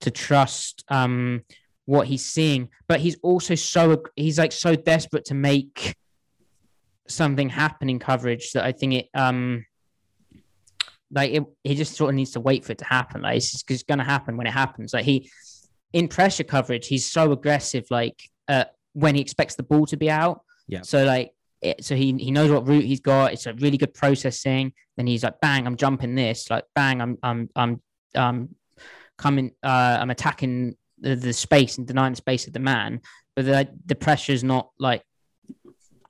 [0.00, 1.42] to trust um
[1.86, 5.96] what he's seeing, but he's also so he's like so desperate to make
[7.08, 9.64] something happen in coverage that I think it um
[11.12, 13.22] like it, he just sort of needs to wait for it to happen.
[13.22, 14.92] Like it's just going to happen when it happens.
[14.92, 15.30] Like he
[15.92, 17.86] in pressure coverage, he's so aggressive.
[17.90, 18.64] Like uh,
[18.96, 20.40] when he expects the ball to be out.
[20.66, 20.80] Yeah.
[20.82, 23.32] So like it, so he he knows what route he's got.
[23.34, 24.72] It's a really good processing.
[24.96, 26.48] Then he's like, bang, I'm jumping this.
[26.50, 27.82] Like bang, I'm I'm I'm
[28.14, 28.48] um
[29.18, 29.52] coming.
[29.62, 33.02] Uh, I'm attacking the, the space and denying the space of the man.
[33.34, 35.02] But the the pressure's not like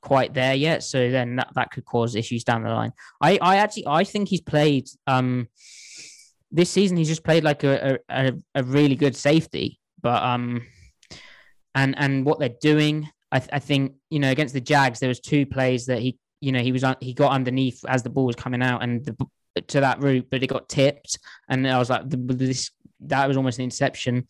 [0.00, 0.84] quite there yet.
[0.84, 2.92] So then that, that could cause issues down the line.
[3.20, 5.48] I, I actually I think he's played um
[6.52, 9.80] this season he's just played like a a, a really good safety.
[10.00, 10.62] But um
[11.76, 15.08] and and what they're doing, I, th- I think, you know, against the Jags, there
[15.08, 18.26] was two plays that he you know, he was he got underneath as the ball
[18.26, 19.16] was coming out and the,
[19.68, 21.18] to that route, but it got tipped.
[21.48, 22.70] And I was like, this
[23.00, 24.26] that was almost an inception.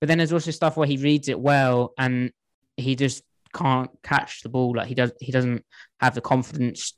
[0.00, 2.32] But then there's also stuff where he reads it well and
[2.76, 4.74] he just can't catch the ball.
[4.76, 5.64] Like he does, he doesn't
[6.00, 6.94] have the confidence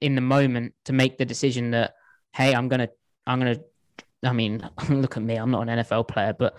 [0.00, 1.94] in the moment to make the decision that,
[2.32, 2.88] hey, I'm gonna,
[3.26, 3.58] I'm gonna.
[4.24, 5.36] I mean, look at me.
[5.36, 6.56] I'm not an NFL player, but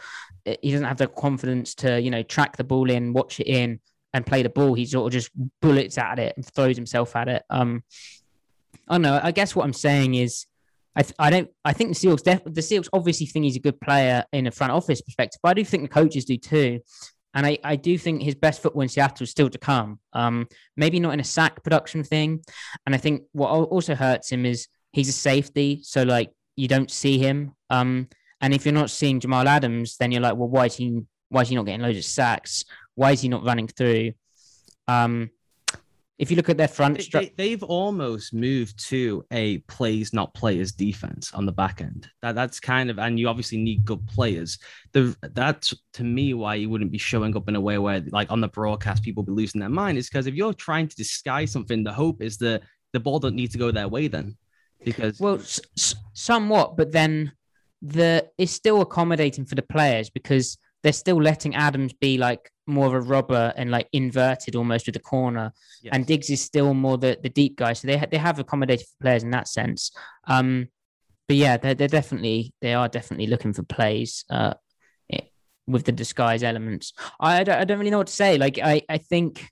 [0.62, 3.80] he doesn't have the confidence to, you know, track the ball in, watch it in,
[4.14, 4.74] and play the ball.
[4.74, 7.44] He sort of just bullets at it and throws himself at it.
[7.50, 7.84] Um,
[8.88, 9.20] I don't know.
[9.22, 10.46] I guess what I'm saying is.
[10.98, 11.50] I, th- I don't.
[11.66, 12.24] I think the Seahawks.
[12.24, 15.50] Def- the Seahawks obviously think he's a good player in a front office perspective, but
[15.50, 16.80] I do think the coaches do too.
[17.36, 20.00] And I, I do think his best football in Seattle is still to come.
[20.14, 20.48] Um,
[20.78, 22.42] maybe not in a sack production thing.
[22.86, 26.92] And I think what also hurts him is he's a safety, so like you don't
[26.92, 27.54] see him.
[27.70, 28.08] Um,
[28.42, 31.42] and if you're not seeing Jamal Adams, then you're like, well, why is he why
[31.42, 32.64] is he not getting loads of sacks?
[32.96, 34.14] Why is he not running through?
[34.88, 35.32] Um,
[36.18, 36.98] if you look at their front
[37.36, 42.08] They, have almost moved to a plays not players defense on the back end.
[42.22, 44.58] That that's kind of, and you obviously need good players.
[44.94, 48.32] The that's to me why you wouldn't be showing up in a way where, like
[48.32, 49.98] on the broadcast, people be losing their mind.
[49.98, 52.62] Is because if you're trying to disguise something, the hope is that
[52.94, 54.38] the ball don't need to go their way then,
[54.84, 57.32] because Well, s- s- somewhat, but then
[57.82, 62.88] the it's still accommodating for the players because they're still letting Adams be like more
[62.88, 65.52] of a robber and like inverted almost with the corner,
[65.84, 65.92] Yes.
[65.94, 67.74] and Diggs is still more the, the deep guy.
[67.74, 69.92] So they ha- they have accommodated for players in that sense.
[70.28, 70.68] Um,
[71.28, 74.26] but yeah, they're they're definitely they are definitely looking for plays.
[74.30, 74.54] Uh,
[75.12, 75.30] i-
[75.68, 78.38] with the disguise elements, I, I don't, I don't really know what to say.
[78.38, 79.50] Like I I think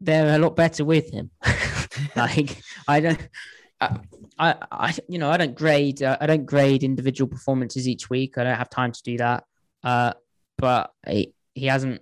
[0.00, 1.30] they're a lot better with him.
[2.16, 3.28] like I don't.
[3.80, 6.02] I, I, you know, I don't grade.
[6.02, 8.38] Uh, I don't grade individual performances each week.
[8.38, 9.44] I don't have time to do that.
[9.82, 10.12] Uh,
[10.58, 12.00] but he, he hasn't.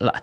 [0.00, 0.22] Like,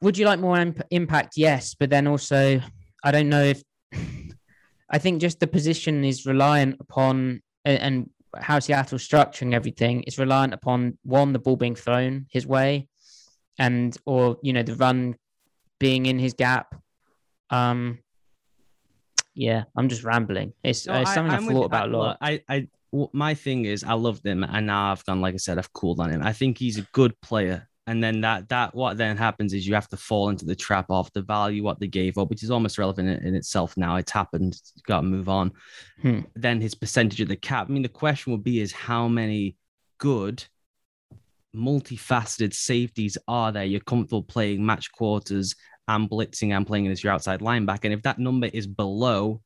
[0.00, 1.34] would you like more imp- impact?
[1.36, 2.60] Yes, but then also,
[3.02, 3.62] I don't know if
[4.90, 10.18] I think just the position is reliant upon and, and how Seattle's structuring everything is
[10.18, 12.88] reliant upon one the ball being thrown his way,
[13.58, 15.16] and or you know the run
[15.78, 16.74] being in his gap.
[17.50, 17.98] Um,
[19.36, 20.52] yeah, I'm just rambling.
[20.64, 22.18] It's, No, uh, it's something I, I'm thought with- about a lot.
[22.20, 22.68] I, I,
[23.12, 25.20] my thing is, I loved him, and now I've gone.
[25.20, 26.22] Like I said, I've cooled on him.
[26.22, 29.74] I think he's a good player, and then that, that, what then happens is you
[29.74, 32.50] have to fall into the trap of the value what they gave up, which is
[32.50, 33.76] almost relevant in, in itself.
[33.76, 34.58] Now it's happened.
[34.86, 35.52] Got to move on.
[36.00, 36.20] Hmm.
[36.34, 37.66] Then his percentage of the cap.
[37.68, 39.56] I mean, the question will be: is how many
[39.98, 40.42] good,
[41.54, 43.64] multifaceted safeties are there?
[43.64, 45.54] You're comfortable playing match quarters
[45.88, 49.40] and blitzing and playing as your outside linebacker, and if that number is below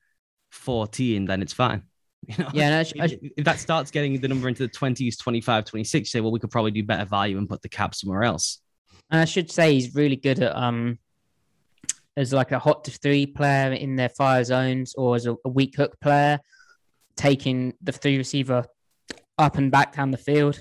[0.51, 1.83] 14, then it's fine.
[2.29, 2.51] You know?
[2.53, 6.21] Yeah, and I if, that starts getting the number into the 20s, 25, 26, say,
[6.21, 8.61] well, we could probably do better value and put the cap somewhere else.
[9.11, 10.99] And I should say he's really good at um
[12.17, 15.49] as like a hot to three player in their fire zones or as a, a
[15.49, 16.39] weak hook player,
[17.17, 18.67] taking the three receiver
[19.39, 20.61] up and back down the field.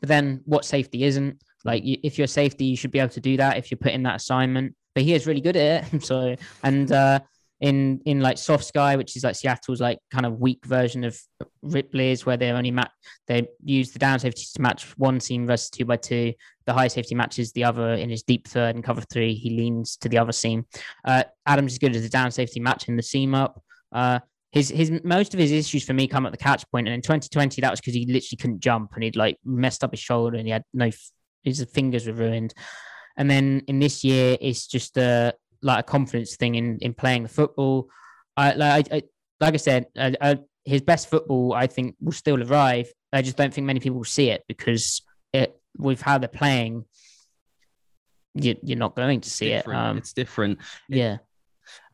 [0.00, 1.42] But then what safety isn't?
[1.64, 3.92] Like you, if you're safety, you should be able to do that if you're put
[3.92, 4.74] in that assignment.
[4.94, 6.04] But he is really good at it.
[6.04, 7.20] so and uh
[7.62, 11.18] in in like soft sky, which is like Seattle's like kind of weak version of
[11.62, 12.90] Rip Liz, where they only match
[13.28, 16.34] they use the down safety to match one seam versus two by two.
[16.66, 19.34] The high safety matches the other in his deep third and cover three.
[19.34, 20.66] He leans to the other seam.
[21.04, 23.62] Uh, Adams is good as a down safety matching the seam up.
[23.92, 24.18] Uh,
[24.50, 27.00] his his most of his issues for me come at the catch point, and in
[27.00, 30.36] 2020 that was because he literally couldn't jump and he'd like messed up his shoulder
[30.36, 30.90] and he had no
[31.44, 32.54] his fingers were ruined.
[33.16, 37.24] And then in this year, it's just a like a confidence thing in in playing
[37.24, 37.88] the football.
[38.36, 39.02] I like I, I
[39.40, 42.90] like I said, I, I, his best football I think will still arrive.
[43.12, 45.02] I just don't think many people will see it because
[45.32, 46.84] it with how they're playing,
[48.34, 49.58] you, you're not going to see it.
[49.58, 49.80] different.
[49.80, 50.58] Um, it's different.
[50.88, 51.16] It- yeah,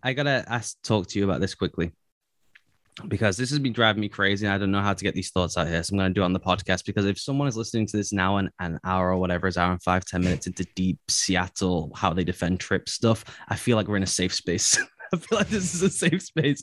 [0.03, 1.93] I gotta ask, talk to you about this quickly
[3.07, 4.47] because this has been driving me crazy.
[4.47, 6.15] And I don't know how to get these thoughts out here, so I'm going to
[6.15, 6.85] do it on the podcast.
[6.85, 9.71] Because if someone is listening to this now, an, an hour or whatever is hour
[9.71, 13.89] and five, ten minutes into deep Seattle, how they defend trip stuff, I feel like
[13.89, 14.79] we're in a safe space.
[15.13, 16.63] I feel like this is a safe space.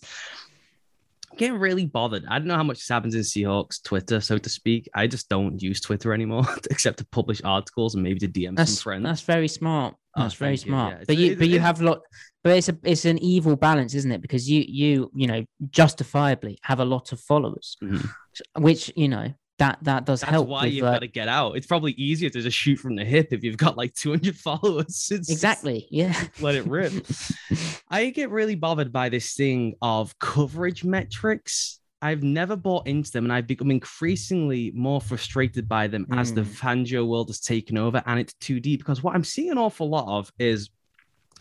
[1.32, 2.26] I'm Getting really bothered.
[2.28, 4.90] I don't know how much this happens in Seahawks Twitter, so to speak.
[4.94, 8.74] I just don't use Twitter anymore, except to publish articles and maybe to DM that's
[8.74, 9.03] some friends.
[9.03, 9.95] that's very smart.
[10.17, 10.71] Oh, That's very thank you.
[10.71, 11.07] smart.
[11.07, 12.01] But you but you have lot.
[12.43, 14.21] But it's a it's an evil balance, isn't it?
[14.21, 18.09] Because you you you know justifiably have a lot of followers, Mhm.
[18.57, 20.47] which you know that that does That's help.
[20.47, 21.55] why with, you've uh, got to get out.
[21.57, 25.09] It's probably easier to just shoot from the hip if you've got like 200 followers.
[25.11, 25.87] It's- exactly.
[25.91, 26.13] Yeah.
[26.41, 26.93] Let it rip.
[27.89, 31.79] I get really bothered by this thing of coverage metrics.
[32.01, 36.41] I've never bought into them and I've become increasingly more frustrated by them as the
[36.41, 36.45] Mm.
[36.85, 39.89] Fangio world has taken over and it's too deep because what I'm seeing an awful
[39.89, 40.69] lot of is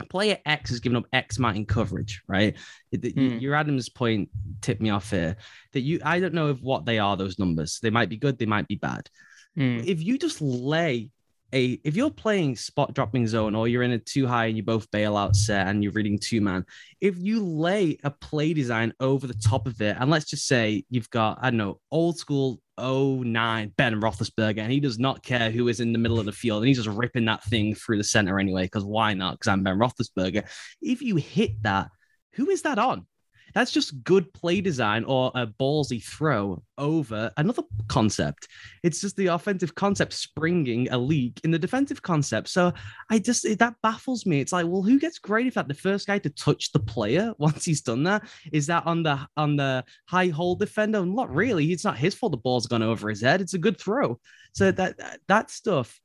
[0.09, 2.55] player X has given up X amount in coverage, right?
[2.93, 3.39] Mm.
[3.41, 4.29] Your Adams point
[4.61, 5.37] tipped me off here
[5.73, 7.79] that you, I don't know if what they are, those numbers.
[7.81, 9.09] They might be good, they might be bad
[9.57, 9.85] Mm.
[9.85, 11.11] if you just lay
[11.53, 14.63] a if you're playing spot dropping zone or you're in a too high and you
[14.63, 16.65] both bail out set and you're reading two man,
[17.01, 20.83] if you lay a play design over the top of it, and let's just say
[20.89, 25.49] you've got, I don't know, old school 09 Ben Roethlisberger, and he does not care
[25.51, 27.97] who is in the middle of the field, and he's just ripping that thing through
[27.97, 29.35] the center anyway, because why not?
[29.35, 30.45] Because I'm Ben Roethlisberger.
[30.81, 31.89] If you hit that,
[32.33, 33.07] who is that on?
[33.55, 38.49] That's just good play design or a ballsy throw over another concept.
[38.83, 42.49] It's just the offensive concept springing a leak in the defensive concept.
[42.49, 42.73] So
[43.09, 44.41] I just it- that baffles me.
[44.41, 45.69] It's like, well, who gets graded for that?
[45.69, 49.25] The first guy to touch the player once he's done that is that on the
[49.37, 51.05] on the high hole defender?
[51.05, 51.71] Not really.
[51.71, 52.33] It's not his fault.
[52.33, 53.39] The ball's gone over his head.
[53.39, 54.19] It's a good throw.
[54.53, 55.99] So that, that stuff.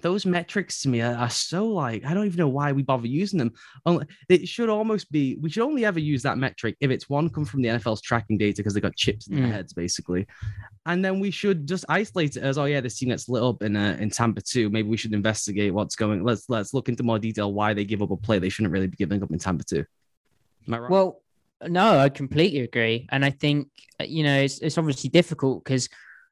[0.00, 3.06] Those metrics to me are, are so like I don't even know why we bother
[3.06, 3.52] using them.
[4.28, 7.44] It should almost be we should only ever use that metric if it's one come
[7.44, 9.52] from the NFL's tracking data because they got chips in their Mm.
[9.52, 10.26] heads basically,
[10.86, 13.62] and then we should just isolate it as oh yeah this team gets lit up
[13.62, 14.70] in uh, in Tampa 2.
[14.70, 16.24] Maybe we should investigate what's going.
[16.24, 18.86] Let's let's look into more detail why they give up a play they shouldn't really
[18.88, 19.84] be giving up in Tampa 2.
[20.68, 20.90] Am I right?
[20.90, 21.22] Well,
[21.68, 23.68] no, I completely agree, and I think
[24.00, 25.88] uh, you know it's it's obviously difficult because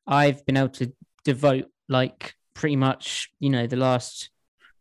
[0.07, 0.93] I've been able to
[1.25, 4.31] devote like pretty much you know the last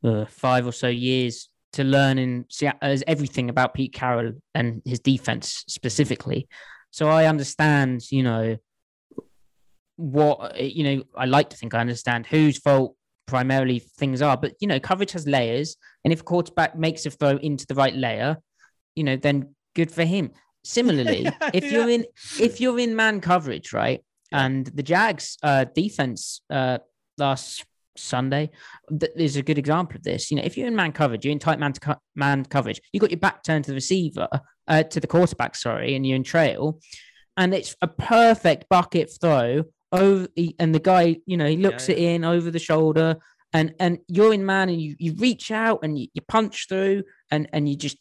[0.04, 5.00] uh, five or so years to learning Sea- as everything about Pete Carroll and his
[5.00, 6.48] defense specifically.
[6.92, 8.58] So I understand, you know,
[9.98, 11.04] what you know.
[11.16, 12.96] I like to think I understand whose fault
[13.28, 17.12] primarily things are, but you know, coverage has layers, and if a quarterback makes a
[17.12, 18.38] throw into the right layer,
[18.96, 20.32] you know, then good for him.
[20.64, 22.06] Similarly, Yeah, if you're in
[22.40, 26.80] if you're in man coverage, right, and the Jags uh, defense uh,
[27.20, 27.66] last
[27.98, 28.50] Sunday
[28.98, 30.32] th- is a good example of this.
[30.32, 32.82] You know, if you're in man coverage, you're in tight man to co- man coverage,
[32.94, 34.28] you've got your back turned to the receiver,
[34.68, 36.80] uh, to the quarterback, sorry, and you're in trail,
[37.38, 40.28] and it's a perfect bucket throw over,
[40.60, 43.18] and the guy, you know, he looks Yeah, it in over the shoulder,
[43.54, 47.04] and and you're in man, and you you reach out and you, you punch through,
[47.32, 47.98] and and you just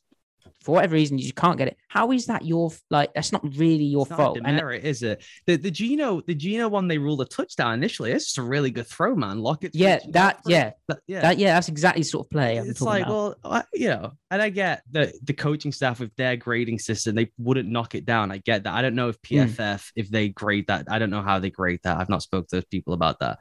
[0.69, 1.78] for whatever reason you just can't get it.
[1.89, 3.15] How is that your like?
[3.15, 4.36] That's not really your It's fault.
[4.36, 5.24] And demerit, is it?
[5.47, 8.12] The the Geno the Geno one they ruled a touchdown initially.
[8.12, 9.39] It's just a really good throw, man.
[9.39, 9.74] Lock it.
[9.74, 10.73] yeah, that yeah,
[11.07, 11.20] yeah.
[11.23, 12.59] that yeah, that's exactly the sort of play.
[12.59, 13.39] I'm it's like, about.
[13.43, 17.15] well, I, you know, and I get the the coaching staff with their grading system,
[17.15, 18.31] they wouldn't knock it down.
[18.31, 18.74] I get that.
[18.74, 19.47] I don't know if Mm.
[19.49, 21.97] PFF, if they grade that, I don't know how they grade that.
[21.97, 23.39] I've not spoke to those people about that.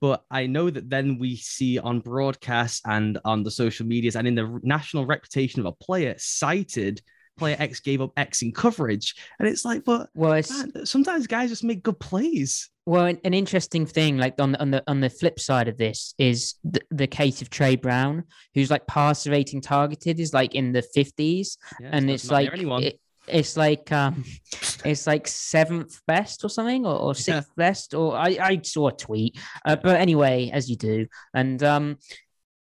[0.00, 4.26] But I know that then we see on broadcasts and on the social medias and
[4.26, 7.02] in the national reputation of a player cited,
[7.38, 9.14] player X gave up X in coverage.
[9.38, 12.70] And it's like, but well, it's man, sometimes guys just make good plays.
[12.86, 15.76] Well, an, an interesting thing, like on the on the on the flip side of
[15.76, 18.24] this, is the, the case of Tre Brown,
[18.54, 22.50] who's like passer rating targeted is like in the fifties, Yeah, and not- it's like
[22.54, 23.00] it,
[23.32, 24.24] it's like um,
[24.84, 28.92] it's like seventh best or something, or, or sixth best, or I I saw a
[28.92, 31.98] tweet, uh, but anyway, as you do, and um,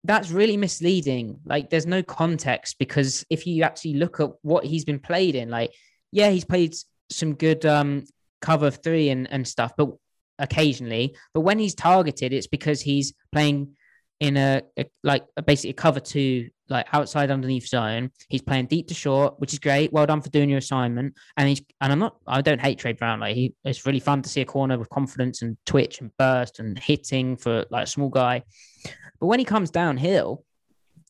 [0.04, 1.38] that's really misleading.
[1.44, 5.50] Like, there's no context because if you actually look at what he's been played in,
[5.50, 5.72] like,
[6.12, 6.74] yeah, he's played
[7.10, 8.04] some good um
[8.40, 9.90] cover three and, and stuff, but
[10.38, 11.16] occasionally.
[11.34, 13.76] But when he's targeted, it's because he's playing
[14.20, 18.10] in a, a like a, basically a cover two, like outside underneath zone.
[18.28, 19.92] He's playing deep to short, which is great.
[19.92, 21.14] Well done for doing your assignment.
[21.36, 23.20] And he's and I'm not I don't hate Tre Brown.
[23.20, 26.60] Like he it's really fun to see a corner with confidence and twitch and burst
[26.60, 28.42] and hitting for like a small guy.
[29.18, 30.44] But when he comes downhill,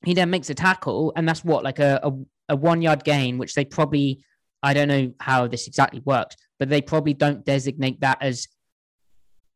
[0.04, 2.12] he then makes a tackle, and that's what like a, a,
[2.50, 4.24] a one yard gain, which they probably
[4.62, 8.46] I don't know how this exactly works, but they probably don't designate that as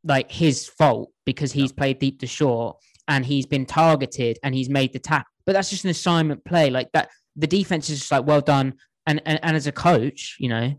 [0.02, 2.76] like his fault because he's played deep to short
[3.09, 5.26] and he's been targeted and he's made the tap.
[5.47, 6.70] But that's just an assignment play.
[6.70, 8.74] Like that the defense is just like well done.
[9.06, 10.74] And and, and as a coach, you know,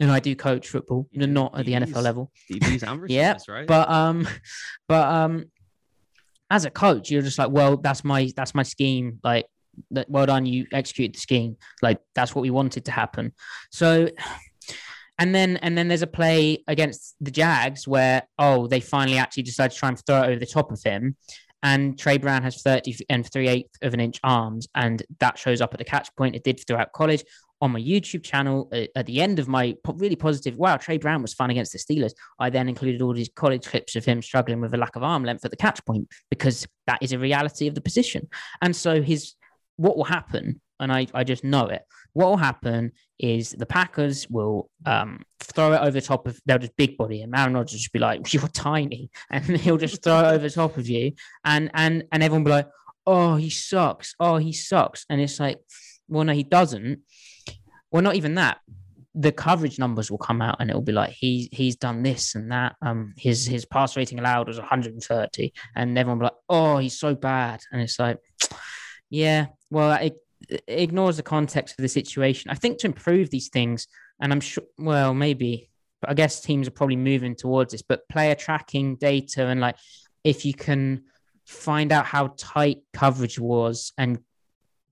[0.00, 1.26] and I do coach football, You do.
[1.26, 2.30] not at the NFL level.
[2.50, 3.66] DBs Yeah, right?
[3.66, 4.28] But um,
[4.88, 5.46] but um,
[6.50, 9.20] as a coach, you're just like, well, that's my that's my scheme.
[9.24, 9.46] Like,
[9.90, 11.56] that, well done, you execute the scheme.
[11.82, 13.32] Like that's what we wanted to happen.
[13.70, 14.08] So,
[15.18, 19.44] and then and then there's a play against the Jags where oh they finally actually
[19.44, 21.16] decide to try and throw it over the top of him.
[21.66, 25.60] And Tre Brown has 30 and 3 eighths of an inch arms, and that shows
[25.60, 26.36] up at the catch point.
[26.36, 27.24] It did throughout college
[27.60, 31.34] on my YouTube channel at the end of my really positive, wow, Tre Brown was
[31.34, 32.12] fun against the Steelers.
[32.38, 35.24] I then included all these college clips of him struggling with a lack of arm
[35.24, 38.28] length at the catch point because that is a reality of the position.
[38.62, 39.34] And so his
[39.74, 41.82] what will happen, and I, I just know it,
[42.16, 46.56] what will happen is the Packers will um, throw it over the top of they'll
[46.56, 50.02] just big body and Aaron Rodgers will just be like, You're tiny, and he'll just
[50.02, 51.12] throw it over the top of you,
[51.44, 52.68] and and and everyone will be like,
[53.06, 54.14] Oh, he sucks.
[54.18, 55.04] Oh, he sucks.
[55.10, 55.58] And it's like,
[56.08, 57.00] well, no, he doesn't.
[57.92, 58.58] Well, not even that.
[59.14, 62.50] The coverage numbers will come out and it'll be like he he's done this and
[62.50, 62.76] that.
[62.80, 66.98] Um, his his pass rating allowed was 130, and everyone will be like, oh, he's
[66.98, 67.60] so bad.
[67.70, 68.16] And it's like,
[69.10, 70.14] yeah, well, it
[70.68, 72.50] ignores the context of the situation.
[72.50, 73.86] I think to improve these things,
[74.20, 77.82] and I'm sure, well, maybe, but I guess teams are probably moving towards this.
[77.82, 79.76] But player tracking data and like
[80.24, 81.04] if you can
[81.44, 84.18] find out how tight coverage was and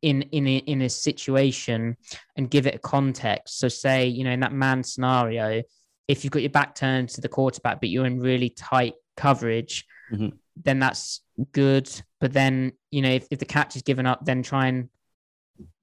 [0.03, 1.97] in in a, in a situation
[2.37, 3.59] and give it a context.
[3.59, 5.63] So say you know in that man scenario,
[6.09, 9.87] if you've got your back turned to the quarterback but you're in really tight coverage,
[10.13, 10.33] Mhm.
[10.63, 11.23] then that's
[11.53, 11.91] good.
[12.21, 14.89] But then you know if, if the catch is given up, then try and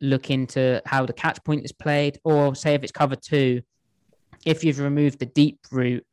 [0.01, 3.61] look into how the catch point is played, or say if it's cover two,
[4.45, 6.05] if you've removed the deep route.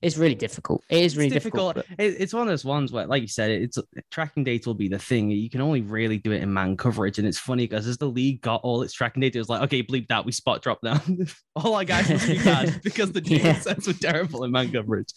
[0.00, 0.82] It's really difficult.
[0.90, 1.76] It is It's really difficult.
[1.76, 2.00] difficult.
[2.00, 3.78] It, it's one of those ones where, like you said, it's
[4.10, 5.30] tracking data will be the thing.
[5.30, 8.08] You can only really do it in man coverage, and it's funny because as the
[8.08, 10.78] league got all its tracking data, it was like, okay, bleep that, we spot drop
[10.82, 11.00] now.
[11.56, 13.60] all our guys must be bad because the data Yeah.
[13.60, 15.08] sets were terrible in man coverage.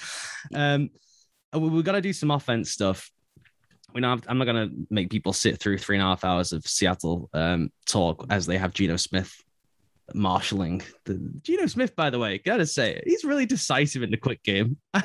[0.54, 0.90] Um,
[1.54, 3.10] we, we're gonna do some offense stuff.
[3.98, 6.68] We know I'm not gonna make people sit through three and a half hours of
[6.68, 9.44] Seattle um, talk as they have Geno Smith
[10.14, 14.44] marshalling the Geno Smith, by the way, gotta say, he's really decisive in the quick
[14.44, 14.78] game.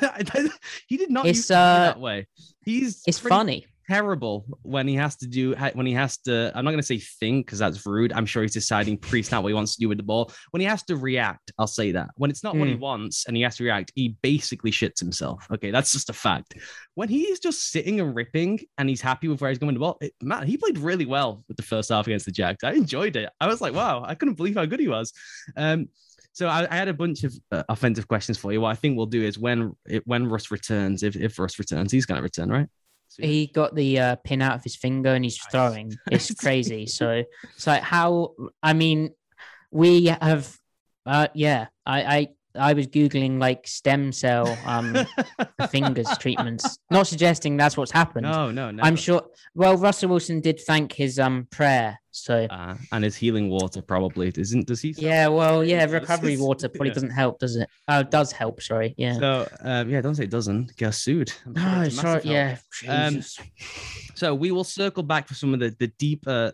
[0.87, 2.27] he did not It's, to be uh, that way.
[2.63, 3.65] He's it's pretty funny.
[3.89, 6.51] Terrible when he has to do when he has to.
[6.55, 8.13] I'm not gonna say think because that's rude.
[8.13, 10.31] I'm sure he's deciding pre-snap what he wants to do with the ball.
[10.51, 12.09] When he has to react, I'll say that.
[12.15, 12.79] When it's not what he Mm.
[12.79, 15.45] wants and he has to react, he basically shits himself.
[15.51, 16.55] Okay, that's just a fact.
[16.95, 19.75] When he is just sitting and ripping and he's happy with where he's going with
[19.75, 22.63] the ball, it, man, he played really well with the first half against the Jags.
[22.63, 23.29] I enjoyed it.
[23.39, 25.13] I was like, wow, I couldn't believe how good he was.
[25.57, 25.89] Um,
[26.31, 28.61] so I, I had a bunch of uh, offensive questions for you.
[28.61, 29.73] What I think we'll do is when
[30.05, 32.67] when Russ returns, if if Russ returns, he's gonna return, right?
[33.17, 35.51] He got the uh, pin out of his finger and he's Nice.
[35.51, 35.93] throwing.
[36.11, 36.85] It's crazy.
[36.85, 37.23] so
[37.55, 39.11] it's like how I mean,
[39.71, 40.55] we have,
[41.05, 44.95] uh, yeah, I, I, I was googling like stem cell um
[45.69, 46.77] fingers treatments.
[46.91, 48.25] Not suggesting that's what's happened.
[48.27, 48.83] No, no, no.
[48.83, 49.23] I'm sure.
[49.55, 51.99] Well, Russell Wilson did thank his um prayer.
[52.11, 54.67] So Uh, and his healing water probably isn't.
[54.67, 54.93] Does he?
[54.97, 56.93] yeah, well, yeah, recovery water probably yeah.
[56.93, 57.67] doesn't help, does it?
[57.87, 58.61] Oh, does help.
[58.61, 58.93] Sorry.
[58.97, 59.17] Yeah.
[59.17, 60.75] So um, yeah, don't say it doesn't.
[60.77, 61.33] Get sued.
[61.47, 62.21] No, it's sorry.
[62.21, 62.25] help.
[62.25, 62.57] Yeah.
[62.87, 63.21] Um,
[64.15, 66.53] So we will circle back for some of the the deeper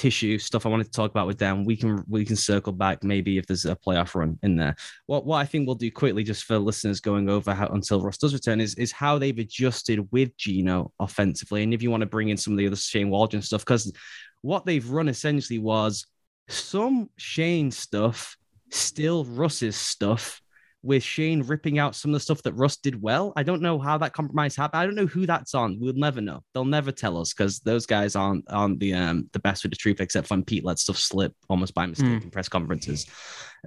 [0.00, 1.62] tissue stuff I wanted to talk about with them.
[1.62, 4.74] We can we can circle back maybe if there's a playoff run in there.
[5.06, 8.16] What what I think we'll do quickly, just for listeners going over how until Russ
[8.16, 12.06] does return, is is how they've adjusted with Geno offensively, and if you want to
[12.06, 13.92] bring in some of the other Shane Waldron stuff, because
[14.40, 16.06] what they've run essentially was
[16.48, 18.38] some Shane stuff,
[18.70, 20.40] still Russ's stuff.
[20.82, 23.78] With Shane ripping out some of the stuff that Russ did well, I don't know
[23.78, 24.80] how that compromise happened.
[24.80, 25.78] I don't know who that's on.
[25.78, 26.42] We'll never know.
[26.54, 29.76] They'll never tell us because those guys aren't on the um the best with the
[29.76, 32.22] truth, except when Pete let stuff slip almost by mistake Mm.
[32.24, 33.04] in press conferences.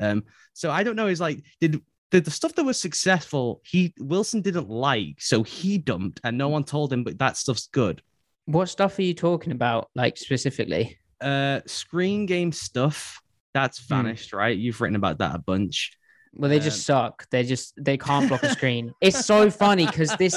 [0.02, 0.24] Um,
[0.54, 1.06] so I don't know.
[1.06, 1.80] Is like did
[2.10, 6.50] the, the stuff that was successful, he Wilson didn't like, so he dumped, and no
[6.50, 8.02] one told him, but that stuff's good.
[8.46, 10.98] What stuff are you talking about, like specifically?
[11.22, 13.22] Uh, screen game stuff
[13.54, 13.96] that's Hmm.
[14.04, 14.58] vanished, right?
[14.58, 15.96] You've written about that a bunch.
[16.36, 17.28] Well, they just suck.
[17.30, 18.94] They just they can't block a screen.
[19.02, 20.36] It's so funny because this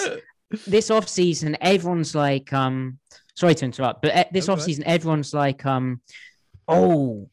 [0.67, 2.99] this off season, everyone's like, um,
[3.35, 6.01] sorry to interrupt, but eh, this go off season, everyone's like, um,
[6.69, 7.29] oh,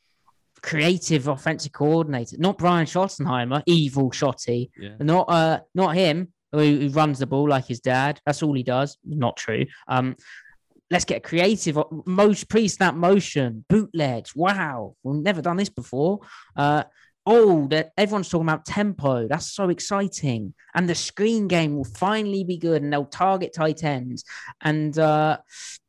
[0.62, 4.96] creative offensive coordinator, not Brian Schottenheimer, evil Shotty, yeah.
[5.00, 8.20] not uh, not him who, who runs the ball like his dad.
[8.26, 8.98] That's all he does.
[9.06, 9.66] Not true.
[9.88, 10.16] Um,
[10.90, 11.78] let's get creative.
[12.06, 14.36] Most pre-snap motion, bootlegs.
[14.36, 16.20] Wow, we've never done this before.
[16.56, 16.84] Uh,
[17.26, 19.28] oh, that everyone's talking about tempo.
[19.28, 20.54] That's so exciting.
[20.76, 24.24] And the screen game will finally be good, and they'll target tight ends.
[24.62, 25.38] And uh,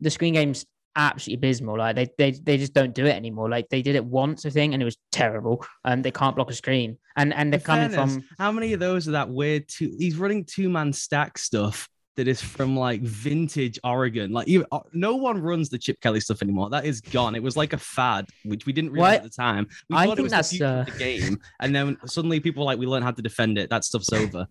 [0.01, 0.66] the screen game's
[0.97, 1.78] absolutely abysmal.
[1.78, 3.48] Like they, they they just don't do it anymore.
[3.48, 5.65] Like they did it once, I think, and it was terrible.
[5.85, 6.98] And they can't block a screen.
[7.16, 9.94] And and they're In coming fairness, from how many of those are that weird two?
[9.98, 14.32] He's running two man stack stuff that is from like vintage Oregon.
[14.32, 16.70] Like you, uh, no one runs the Chip Kelly stuff anymore.
[16.70, 17.35] That is gone.
[17.35, 19.24] It was like a fad, which we didn't realize What?
[19.24, 19.66] at the time.
[19.91, 22.78] We I think the that's, future uh, the game, and then suddenly people were like
[22.78, 23.70] we learned how to defend it.
[23.70, 24.47] That stuff's over.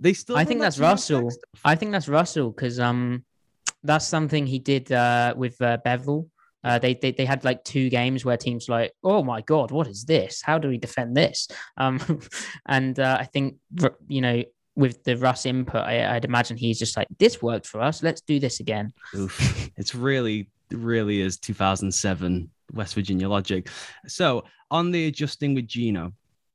[0.00, 0.36] They still.
[0.36, 1.30] I think that's Russell.
[1.64, 3.24] I think that's Russell because um,
[3.82, 6.28] that's something he did uh with uh, Bevell.
[6.62, 9.70] Uh, they, they they had like two games where teams were like, oh my god,
[9.70, 10.40] what is this?
[10.40, 11.46] How do we defend this?
[11.76, 12.00] Um,
[12.66, 13.56] and uh, I think
[14.08, 14.42] you know
[14.76, 18.02] with the Russ input, I, I'd imagine he's just like, this worked for us.
[18.02, 18.92] Let's do this again.
[19.14, 19.70] Oof.
[19.76, 23.68] It's really, really is 2007 West Virginia logic.
[24.06, 26.12] So on the adjusting with Geno,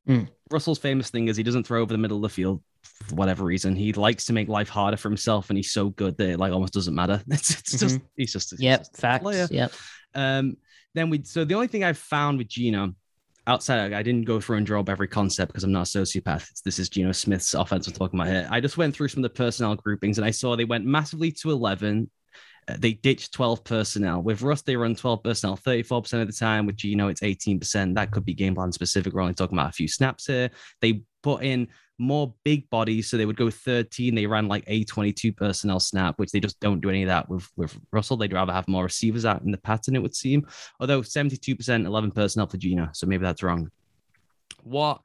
[0.07, 0.27] Mm.
[0.49, 3.43] Russell's famous thing is he doesn't throw over the middle of the field for whatever
[3.43, 3.75] reason.
[3.75, 6.51] He likes to make life harder for himself, and he's so good that it like
[6.51, 7.21] almost doesn't matter.
[7.29, 9.21] It's, it's just he's just Yep, just a facts.
[9.21, 9.47] player.
[9.51, 9.71] Yep.
[10.15, 10.57] Um,
[10.95, 12.95] then we so the only thing I've found with Geno
[13.49, 16.43] outside I didn't go through and draw up every concept because I'm not a sociopath.
[16.43, 18.47] It's- this is Geno Smith's offense we're talking about here.
[18.49, 21.31] I just went through some of the personnel groupings and I saw they went massively
[21.31, 22.09] to 11.
[22.67, 24.21] Uh, they ditched 12 personnel.
[24.21, 26.65] With Russ, they run 12 personnel 34% of the time.
[26.65, 27.95] With Geno, it's 18%.
[27.95, 29.13] That could be game plan specific.
[29.13, 30.51] We're only talking about a few snaps here.
[30.81, 31.67] They put in
[31.99, 33.09] more big bodies.
[33.09, 34.15] So they would go 13.
[34.15, 37.29] They ran like a 22 personnel snap, which they just don't do any of that
[37.29, 38.17] with, with Russell.
[38.17, 40.47] They'd rather have more receivers out in the pattern, it would seem.
[40.79, 42.89] Although 72%, 11 personnel for Geno.
[42.93, 43.69] So maybe that's wrong.
[44.63, 45.01] What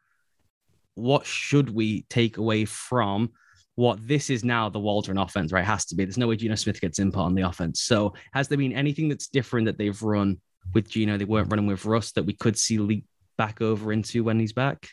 [0.96, 3.30] what should we take away from
[3.74, 5.62] what this is now the Waldron offense, right?
[5.62, 6.04] It Has to be.
[6.04, 7.82] There's no way Geno Smith gets input on the offense.
[7.82, 10.40] So has there been anything that's different that they've run
[10.72, 11.16] with Geno?
[11.16, 13.04] They weren't running with Russ that we could see leak
[13.36, 14.88] back over into when he's back.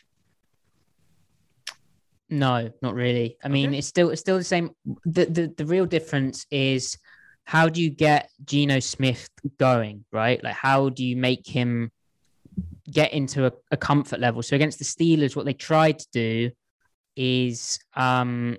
[2.32, 3.36] No, not really.
[3.44, 3.78] I mean, Okay.
[3.78, 4.70] it's still it's still the same.
[5.04, 6.96] The, the the real difference is
[7.44, 9.28] how do you get Geno Smith
[9.58, 10.42] going, right?
[10.42, 11.90] Like how do you make him
[12.90, 14.42] get into a, a comfort level?
[14.42, 16.50] So against the Steelers, what they tried to do
[17.16, 18.56] is um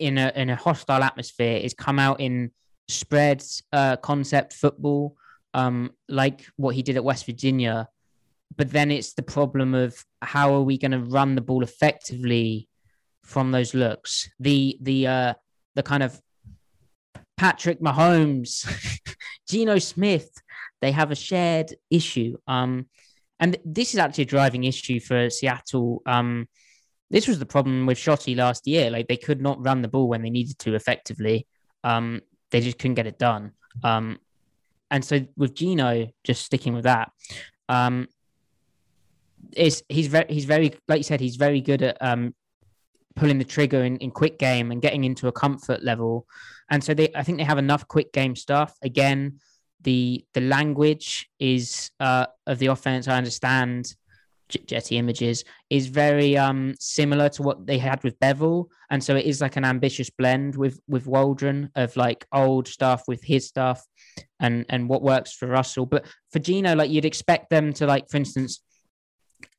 [0.00, 2.50] in a in a hostile atmosphere is come out in
[2.88, 5.16] spreads uh concept football,
[5.54, 7.86] um, like what he did at West Virginia
[8.56, 12.68] but then it's the problem of how are we going to run the ball effectively
[13.24, 14.28] from those looks?
[14.40, 15.34] The the uh
[15.74, 16.20] the kind of
[17.36, 18.66] patrick mahomes
[19.48, 20.28] geno smith
[20.80, 22.36] they have a shared issue.
[22.46, 22.86] Um
[23.40, 26.02] and this is actually a driving issue for seattle.
[26.06, 26.48] Um
[27.10, 28.90] this was the problem with Shotty last year.
[28.90, 31.46] Like they could not run the ball when they needed to effectively.
[31.84, 33.52] Um they just couldn't get it done.
[33.84, 34.18] Um
[34.90, 37.10] and so with Geno, just sticking with that,
[37.68, 38.08] um,
[39.54, 42.34] is he's very he's very like you said he's very good at um
[43.16, 46.26] pulling the trigger in, in quick game and getting into a comfort level
[46.70, 49.38] and so they i think they have enough quick game stuff again
[49.82, 53.08] the the language is uh, of the offense.
[53.08, 53.94] I understand
[54.48, 59.16] J- Getty images is very um similar to what they had with Bevell, and so
[59.16, 63.46] it is like an ambitious blend with with Waldron of like old stuff with his
[63.46, 63.84] stuff,
[64.40, 65.86] and and what works for Russell.
[65.86, 68.60] But for Geno, like you'd expect them to like, for instance,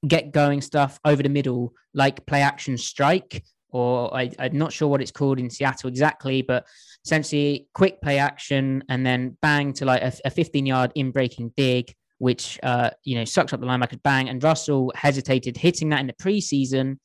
[0.07, 4.87] get going stuff over the middle, like play action strike, or I, I'm not sure
[4.87, 6.65] what it's called in Seattle exactly, but
[7.05, 11.53] essentially quick play action and then bang to like a, a 15 yard in breaking
[11.55, 14.29] dig, which uh, you know sucks up the linebackers bang.
[14.29, 16.97] And Russell hesitated hitting that in the preseason.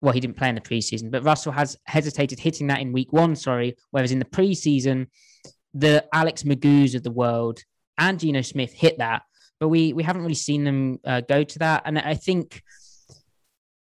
[0.00, 3.12] Well, he didn't play in the preseason, but Russell has hesitated hitting that in week
[3.12, 3.76] one, sorry.
[3.90, 5.08] Whereas in the preseason,
[5.74, 7.60] the Alex McGough's of the world
[7.98, 9.22] and Geno Smith hit that,
[9.60, 11.82] but we we haven't really seen them uh, go to that.
[11.84, 12.62] And I think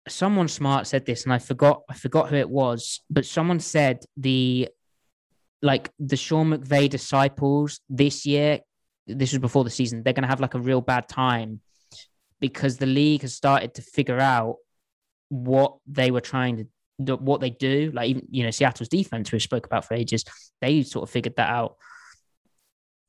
[0.07, 4.03] someone smart said this, and I forgot I forgot who it was, but someone said
[4.17, 4.67] the
[5.61, 8.59] like the Sean McVay disciples this year.
[9.05, 10.03] This was before the season.
[10.03, 11.61] They're going to have like a real bad time
[12.39, 14.57] because the league has started to figure out
[15.29, 16.67] what they were trying to
[17.03, 17.91] do, what they do.
[17.93, 20.25] Like even you know Seattle's defense, we spoke about for ages,
[20.61, 21.75] they sort of figured that out.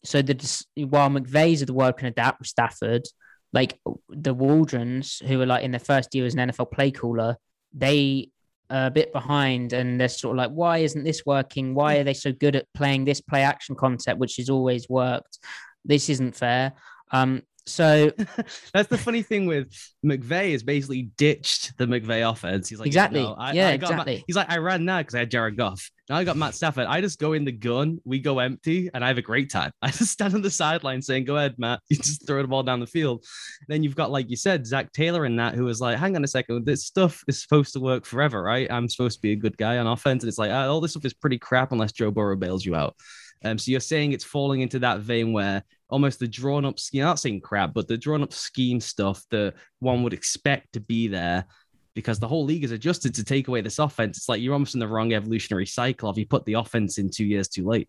[0.04, 0.34] So the
[0.76, 3.02] while McVay's of the world can adapt with Stafford,
[3.52, 3.78] like
[4.08, 7.36] the Waldrons, who are like in their first year as an NFL play caller,
[7.72, 8.30] they
[8.70, 11.74] are a bit behind and they're sort of like, why isn't this working?
[11.74, 15.38] Why are they so good at playing this play action concept, which has always worked?
[15.84, 16.72] This isn't fair.
[17.10, 18.10] Um, so
[18.72, 19.72] that's the funny thing with
[20.04, 22.68] McVay is basically ditched the McVay offense.
[22.68, 24.16] He's like, exactly, no, I, yeah, I exactly.
[24.16, 25.90] Matt, he's like, I ran now because I had Jared Goff.
[26.08, 26.86] Now I got Matt Stafford.
[26.86, 29.70] I just go in the gun, we go empty, and I have a great time.
[29.82, 32.62] I just stand on the sideline saying, "Go ahead, Matt." You just throw the ball
[32.62, 33.24] down the field.
[33.68, 36.24] then you've got, like you said, Zac Taylor in that, who was like, "Hang on
[36.24, 38.70] a second, this stuff is supposed to work forever, right?
[38.70, 40.92] I'm supposed to be a good guy on offense, and it's like, oh, all this
[40.92, 42.96] stuff is pretty crap unless Joe Burrow bails you out."
[43.44, 47.02] Um, so you're saying it's falling into that vein where almost the drawn up scheme,
[47.02, 51.08] not saying crap, but the drawn up scheme stuff that one would expect to be
[51.08, 51.44] there
[51.94, 54.18] because the whole league is adjusted to take away this offense.
[54.18, 57.10] It's like you're almost in the wrong evolutionary cycle of you put the offense in
[57.10, 57.88] two years too late.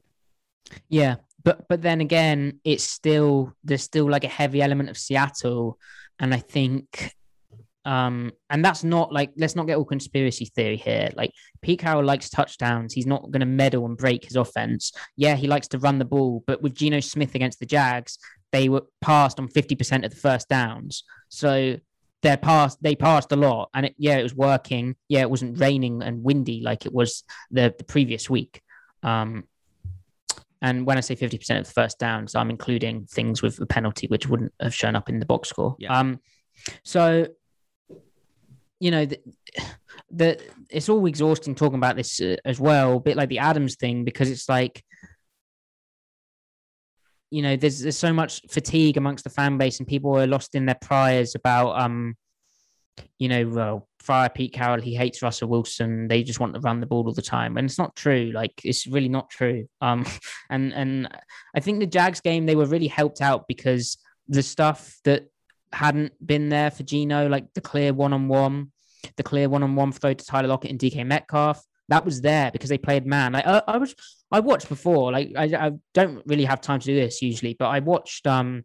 [0.90, 1.16] Yeah.
[1.44, 5.78] But but then again, it's still there's still like a heavy element of Seattle.
[6.20, 7.14] And I think
[7.84, 11.10] um, and that's not like let's not get all conspiracy theory here.
[11.16, 11.32] Like
[11.62, 12.94] Pete Carroll likes touchdowns.
[12.94, 14.92] He's not going to meddle and break his offense.
[15.16, 18.20] Yeah, he likes to run the ball, but with Geno Smith against the Jags,
[18.52, 21.04] they were passed on 50% of the first downs.
[21.30, 21.78] So
[22.22, 23.70] they passed they passed a lot.
[23.74, 24.96] And it, yeah, it was working.
[25.08, 28.62] Yeah, it wasn't raining and windy like it was the, the previous week.
[29.02, 29.46] Um,
[30.62, 34.06] and when I say 50% of the first downs, I'm including things with a penalty,
[34.06, 35.76] which wouldn't have shown up in the box score.
[35.80, 35.98] Yeah.
[35.98, 36.20] Um,
[36.84, 37.26] so
[38.82, 39.20] you know, the,
[40.10, 43.76] the it's all exhausting talking about this uh, as well, a bit like the Adams
[43.76, 44.84] thing, because it's like,
[47.30, 50.56] you know, there's there's so much fatigue amongst the fan base, and people are lost
[50.56, 52.16] in their priors about, um,
[53.20, 56.08] you know, well, fire Pete Carroll, he hates Russell Wilson.
[56.08, 58.32] They just want to run the ball all the time, and it's not true.
[58.34, 59.68] Like it's really not true.
[59.82, 60.06] Um,
[60.50, 61.08] and and
[61.56, 63.98] I think the Jags game they were really helped out because
[64.28, 65.28] the stuff that
[65.74, 68.72] hadn't been there for Geno, like the clear one on one,
[69.18, 71.64] the clear one on one throw to Tyler Lockett and DK Metcalf.
[71.90, 73.34] That was there because they played man.
[73.34, 73.96] Like I, I was,
[74.32, 75.12] I watched before.
[75.12, 78.64] Like I, I don't really have time to do this usually, but I watched um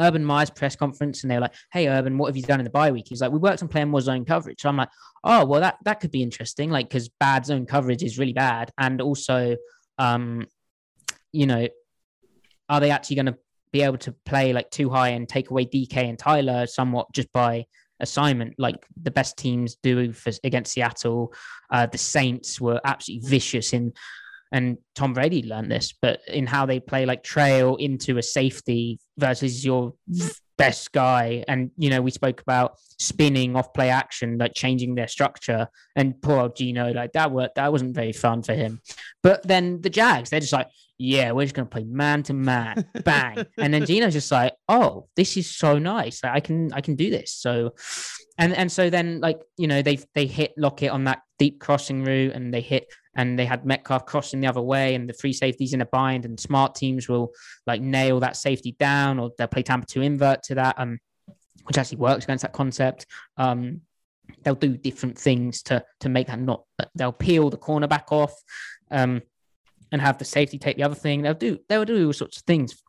[0.00, 2.64] Urban Meyer's press conference and they were like, Hey Urban, what have you done in
[2.64, 3.06] the bye week?
[3.08, 4.60] He's like, We worked on playing more zone coverage.
[4.60, 4.90] So I'm like,
[5.24, 6.70] Oh, well, that that could be interesting.
[6.70, 8.70] Like, because bad zone coverage is really bad.
[8.78, 9.56] And also,
[9.98, 10.46] um,
[11.32, 11.68] you know,
[12.68, 13.38] are they actually going to
[13.72, 17.32] be able to play like too high and take away DK and Tyler somewhat just
[17.32, 17.66] by
[18.00, 21.32] assignment, like the best teams do for, against Seattle.
[21.70, 23.92] Uh, the Saints were absolutely vicious in,
[24.52, 28.98] and Tom Brady learned this, but in how they play like trail into a safety
[29.18, 29.94] versus your
[30.56, 31.44] best guy.
[31.46, 35.68] And, you know, we spoke about spinning off play action, like changing their structure.
[35.96, 37.56] And poor old Geno, like that worked.
[37.56, 38.80] That wasn't very fun for him.
[39.22, 40.68] But then the Jags, they're just like,
[40.98, 43.46] yeah, we're just gonna play man to man, bang.
[43.56, 46.22] and then Geno's just like, oh, this is so nice.
[46.22, 47.32] Like, I can I can do this.
[47.32, 47.74] So
[48.36, 52.04] and and so then like, you know, they they hit Lockett on that deep crossing
[52.04, 55.32] route and they hit and they had Metcalf crossing the other way and the free
[55.32, 57.32] safeties in a bind and smart teams will
[57.66, 60.98] like nail that safety down or they'll play Tampa 2 invert to that um
[61.64, 63.06] which actually works against that concept.
[63.36, 63.82] Um
[64.44, 66.62] they'll do different things to to make that not
[66.94, 68.34] they'll peel the cornerback off.
[68.90, 69.22] Um
[69.92, 71.22] and have the safety take the other thing.
[71.22, 72.82] They'll do they'll do all sorts of things.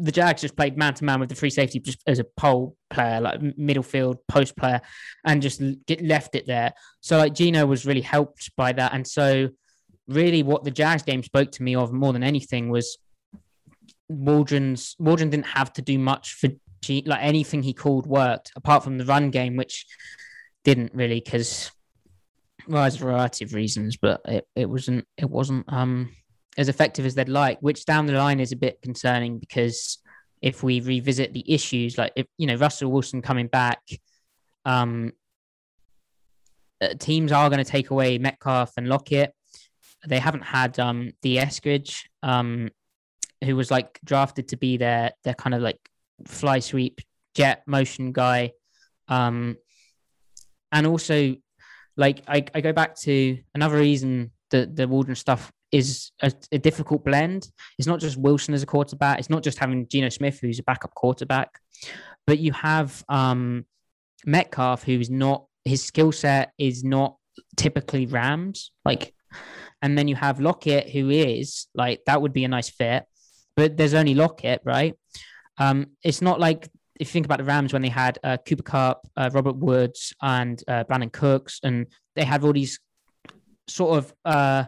[0.00, 2.76] The Jags just played man to man with the free safety just as a pole
[2.88, 4.80] player, like middle field post player,
[5.24, 6.72] and just get left it there.
[7.00, 9.48] So like Geno was really helped by that, and so
[10.06, 12.98] really what the Jags game spoke to me of more than anything was
[14.08, 16.48] Waldron's Waldron didn't have to do much for
[16.80, 19.84] G, like anything he called worked apart from the run game, which
[20.64, 21.70] didn't really because
[22.74, 26.10] a variety of reasons, but it, it wasn't it wasn't um
[26.56, 29.98] as effective as they'd like, which down the line is a bit concerning because
[30.42, 33.80] if we revisit the issues, like if you know Russell Wilson coming back,
[34.64, 35.12] um,
[36.80, 39.32] uh, teams are going to take away Metcalf and Lockett.
[40.06, 42.70] They haven't had um the Eskridge, um,
[43.44, 45.80] who was like drafted to be their their kind of like
[46.26, 47.00] fly sweep
[47.34, 48.52] jet motion guy,
[49.08, 49.56] um,
[50.72, 51.36] and also
[51.98, 56.58] like I, I go back to another reason that the Waldron stuff is a, a,
[56.58, 57.50] difficult blend.
[57.78, 59.18] It's not just Wilson as a quarterback.
[59.18, 61.50] It's not just having Geno Smith, who's a backup quarterback,
[62.26, 63.66] but you have um,
[64.24, 67.16] Metcalf, who's not his skill set is not
[67.56, 68.70] typically Rams.
[68.84, 69.12] Like,
[69.82, 73.04] and then you have Lockett, who is like that would be a nice fit,
[73.56, 74.94] but there's only Lockett, right?
[75.58, 78.62] Um, it's not like if you think about the Rams when they had uh, Cooper
[78.62, 82.80] Kupp, uh, Robert Woods, and uh, Brandin Cooks, and they have all these
[83.68, 84.64] sort of uh,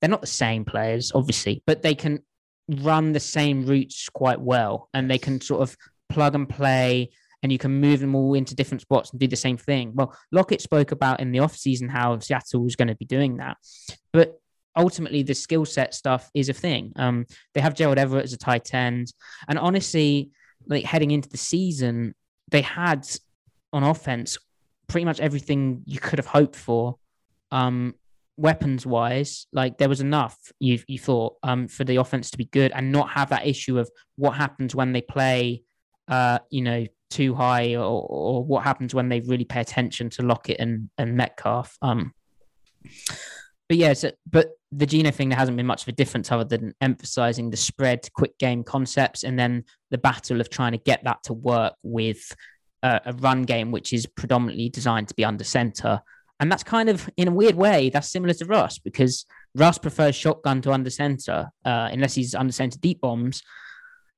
[0.00, 2.20] they're not the same players, obviously, but they can
[2.68, 5.76] run the same routes quite well, and they can sort of
[6.08, 7.10] plug and play,
[7.42, 9.92] and you can move them all into different spots and do the same thing.
[9.94, 13.56] Well, Lockett spoke about in the offseason how Seattle was going to be doing that,
[14.12, 14.38] but
[14.76, 16.92] ultimately the skill set stuff is a thing.
[16.96, 19.12] Um, they have Gerald Everett as a tight end,
[19.48, 20.30] and honestly,
[20.66, 22.14] like heading into the season,
[22.50, 23.06] they had
[23.72, 24.38] on offense
[24.86, 26.96] pretty much everything you could have hoped for.
[27.50, 27.94] Um,
[28.36, 32.46] weapons wise, like there was enough you you thought um for the offense to be
[32.46, 35.62] good and not have that issue of what happens when they play
[36.08, 40.22] uh you know too high or, or what happens when they really pay attention to
[40.22, 41.78] Lockett and, and Metcalf.
[41.80, 42.12] Um
[43.68, 46.44] but yeah, so, but the Geno thing there hasn't been much of a difference other
[46.44, 51.04] than emphasizing the spread quick game concepts and then the battle of trying to get
[51.04, 52.34] that to work with
[52.82, 56.00] a, a run game which is predominantly designed to be under center
[56.40, 59.24] and that's kind of, in a weird way, that's similar to Russ because
[59.54, 63.42] Russ prefers shotgun to under center, uh, unless he's under center deep bombs.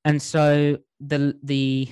[0.05, 1.89] And so the the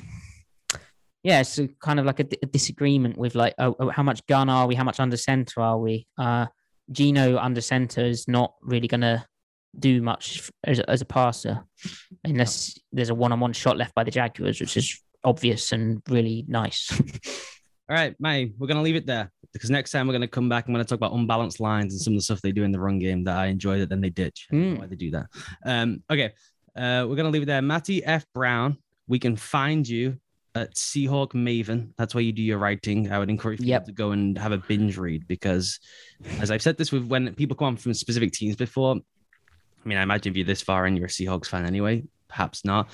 [1.23, 4.49] yeah, it's kind of like a, a disagreement with like, oh, oh, how much gun
[4.49, 4.75] are we?
[4.75, 6.07] How much under center are we?
[6.19, 6.47] Uh,
[6.91, 9.25] Geno under center is not really going to
[9.79, 11.65] do much as, as a passer
[12.25, 16.91] unless there's a one-on-one shot left by the Jaguars, which is obvious and really nice.
[17.91, 20.29] All right, May, we're going to leave it there because next time we're going to
[20.29, 20.67] come back.
[20.67, 22.73] I'm going to talk about unbalanced lines and some of the stuff they do in
[22.73, 24.47] the run game that I enjoy that then they ditch.
[24.53, 24.79] Mm.
[24.79, 25.27] Why they do that.
[25.67, 26.33] Um, okay,
[26.77, 27.61] uh, we're going to leave it there.
[27.63, 28.25] Matty F.
[28.35, 30.19] Brown, we can find you
[30.55, 31.91] at Seahawk Maven.
[31.97, 33.11] That's where you do your writing.
[33.11, 33.87] I would encourage you yep.
[33.87, 35.81] to go and have a binge read because,
[36.41, 39.99] as I've said this with when people come on from specific teams before, I mean,
[39.99, 42.89] I imagine if you're this far and you're a Seahawks fan anyway, perhaps not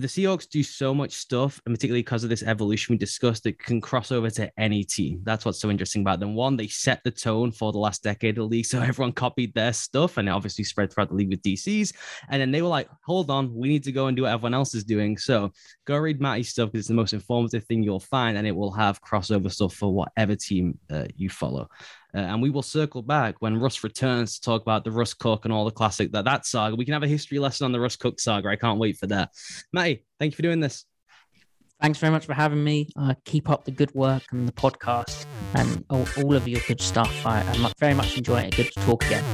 [0.00, 3.58] the Seahawks do so much stuff, and particularly because of this evolution we discussed, it
[3.58, 5.20] can cross over to any team.
[5.22, 6.34] That's what's so interesting about them.
[6.34, 9.54] One, they set the tone for the last decade of the league, so everyone copied
[9.54, 11.92] their stuff, and it obviously spread throughout the league with DCs.
[12.28, 14.54] And then they were like, "Hold on, we need to go and do what everyone
[14.54, 15.52] else is doing." So
[15.86, 18.72] go read Matty's stuff because it's the most informative thing you'll find, and it will
[18.72, 21.68] have crossover stuff for whatever team uh, you follow.
[22.14, 25.44] Uh, and we will circle back when Russ returns to talk about the Russ Cook
[25.44, 26.76] and all the classic that that saga.
[26.76, 28.48] We can have a history lesson on the Russ Cook saga.
[28.48, 29.30] I can't wait for that.
[29.72, 30.84] Matty, thank you for doing this.
[31.80, 32.88] Thanks very much for having me.
[32.94, 35.24] Uh, keep up the good work and the podcast
[35.54, 37.24] and all, all of your good stuff.
[37.24, 38.56] I, I'm very much enjoy it.
[38.56, 39.24] Good to talk again.